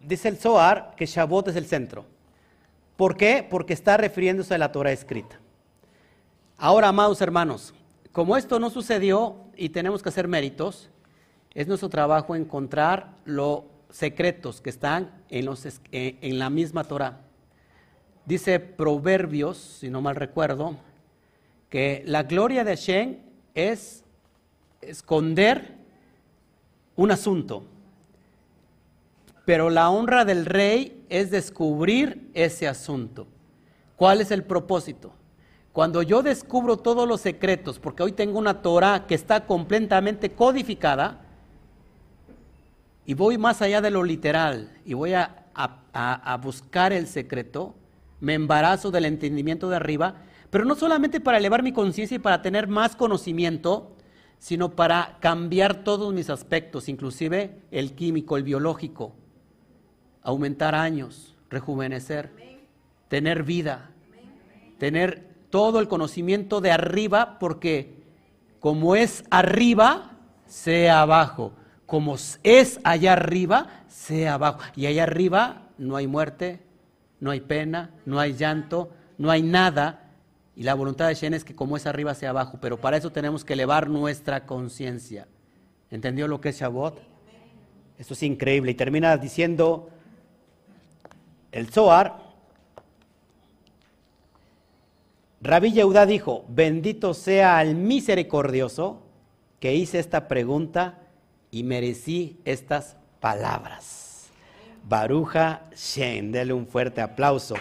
dice 0.00 0.28
el 0.28 0.36
Zohar 0.36 0.94
que 0.96 1.06
Shabbat 1.06 1.48
es 1.48 1.56
el 1.56 1.66
centro. 1.66 2.04
¿Por 2.96 3.16
qué? 3.16 3.46
Porque 3.48 3.72
está 3.72 3.96
refiriéndose 3.96 4.54
a 4.54 4.58
la 4.58 4.72
Torah 4.72 4.92
escrita. 4.92 5.38
Ahora, 6.56 6.88
amados 6.88 7.20
hermanos, 7.20 7.74
como 8.12 8.36
esto 8.36 8.58
no 8.58 8.70
sucedió 8.70 9.36
y 9.56 9.68
tenemos 9.68 10.02
que 10.02 10.08
hacer 10.08 10.26
méritos, 10.26 10.90
es 11.54 11.68
nuestro 11.68 11.88
trabajo 11.88 12.34
encontrar 12.34 13.14
los 13.24 13.62
secretos 13.90 14.60
que 14.60 14.70
están 14.70 15.22
en, 15.28 15.44
los, 15.44 15.66
en 15.92 16.38
la 16.38 16.50
misma 16.50 16.84
Torah. 16.84 17.20
Dice 18.26 18.60
Proverbios, 18.60 19.56
si 19.56 19.88
no 19.88 20.02
mal 20.02 20.16
recuerdo, 20.16 20.76
que 21.70 22.02
la 22.06 22.24
gloria 22.24 22.64
de 22.64 22.76
Hashem 22.76 23.16
es 23.54 24.04
esconder 24.80 25.76
un 26.96 27.10
asunto. 27.10 27.64
Pero 29.48 29.70
la 29.70 29.88
honra 29.88 30.26
del 30.26 30.44
rey 30.44 31.06
es 31.08 31.30
descubrir 31.30 32.30
ese 32.34 32.68
asunto. 32.68 33.26
¿Cuál 33.96 34.20
es 34.20 34.30
el 34.30 34.44
propósito? 34.44 35.14
Cuando 35.72 36.02
yo 36.02 36.22
descubro 36.22 36.76
todos 36.76 37.08
los 37.08 37.22
secretos, 37.22 37.78
porque 37.78 38.02
hoy 38.02 38.12
tengo 38.12 38.38
una 38.38 38.60
Torah 38.60 39.06
que 39.06 39.14
está 39.14 39.46
completamente 39.46 40.32
codificada, 40.32 41.22
y 43.06 43.14
voy 43.14 43.38
más 43.38 43.62
allá 43.62 43.80
de 43.80 43.90
lo 43.90 44.04
literal, 44.04 44.70
y 44.84 44.92
voy 44.92 45.14
a, 45.14 45.46
a 45.54 46.36
buscar 46.42 46.92
el 46.92 47.06
secreto, 47.06 47.74
me 48.20 48.34
embarazo 48.34 48.90
del 48.90 49.06
entendimiento 49.06 49.70
de 49.70 49.76
arriba, 49.76 50.16
pero 50.50 50.66
no 50.66 50.74
solamente 50.74 51.20
para 51.20 51.38
elevar 51.38 51.62
mi 51.62 51.72
conciencia 51.72 52.16
y 52.16 52.18
para 52.18 52.42
tener 52.42 52.68
más 52.68 52.96
conocimiento, 52.96 53.96
sino 54.38 54.76
para 54.76 55.16
cambiar 55.20 55.84
todos 55.84 56.12
mis 56.12 56.28
aspectos, 56.28 56.90
inclusive 56.90 57.62
el 57.70 57.94
químico, 57.94 58.36
el 58.36 58.42
biológico, 58.42 59.14
aumentar 60.22 60.74
años, 60.74 61.36
rejuvenecer, 61.50 62.30
tener 63.08 63.42
vida, 63.42 63.90
tener 64.78 65.26
todo 65.50 65.80
el 65.80 65.88
conocimiento 65.88 66.60
de 66.60 66.70
arriba, 66.70 67.38
porque 67.38 67.98
como 68.60 68.96
es 68.96 69.24
arriba, 69.30 70.12
sea 70.46 71.02
abajo. 71.02 71.52
Como 71.86 72.16
es 72.42 72.80
allá 72.84 73.14
arriba, 73.14 73.84
sea 73.88 74.34
abajo. 74.34 74.60
Y 74.76 74.86
allá 74.86 75.04
arriba 75.04 75.68
no 75.78 75.96
hay 75.96 76.06
muerte, 76.06 76.60
no 77.20 77.30
hay 77.30 77.40
pena, 77.40 77.90
no 78.04 78.20
hay 78.20 78.34
llanto, 78.34 78.90
no 79.16 79.30
hay 79.30 79.42
nada. 79.42 80.10
Y 80.54 80.64
la 80.64 80.74
voluntad 80.74 81.08
de 81.08 81.14
Shen 81.14 81.34
es 81.34 81.44
que 81.44 81.54
como 81.54 81.76
es 81.76 81.86
arriba, 81.86 82.14
sea 82.14 82.30
abajo. 82.30 82.58
Pero 82.60 82.78
para 82.78 82.96
eso 82.96 83.10
tenemos 83.10 83.44
que 83.44 83.54
elevar 83.54 83.88
nuestra 83.88 84.44
conciencia. 84.44 85.28
¿Entendió 85.90 86.28
lo 86.28 86.40
que 86.40 86.50
es 86.50 86.60
Shabbat? 86.60 86.98
Esto 87.96 88.14
es 88.14 88.22
increíble. 88.22 88.72
Y 88.72 88.74
termina 88.74 89.16
diciendo 89.16 89.88
el 91.52 91.70
Zohar, 91.70 92.28
Rabí 95.40 95.72
Yehudá 95.72 96.04
dijo, 96.04 96.44
bendito 96.48 97.14
sea 97.14 97.62
el 97.62 97.76
misericordioso 97.76 99.02
que 99.60 99.74
hice 99.74 99.98
esta 99.98 100.26
pregunta 100.26 100.98
y 101.50 101.62
merecí 101.62 102.40
estas 102.44 102.96
palabras. 103.20 104.30
Baruja 104.82 105.62
Shen, 105.74 106.32
dele 106.32 106.52
un 106.52 106.66
fuerte 106.66 107.00
aplauso. 107.00 107.54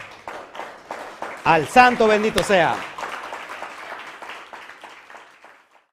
Al 1.44 1.68
santo 1.68 2.08
bendito 2.08 2.44
sea. 2.44 2.76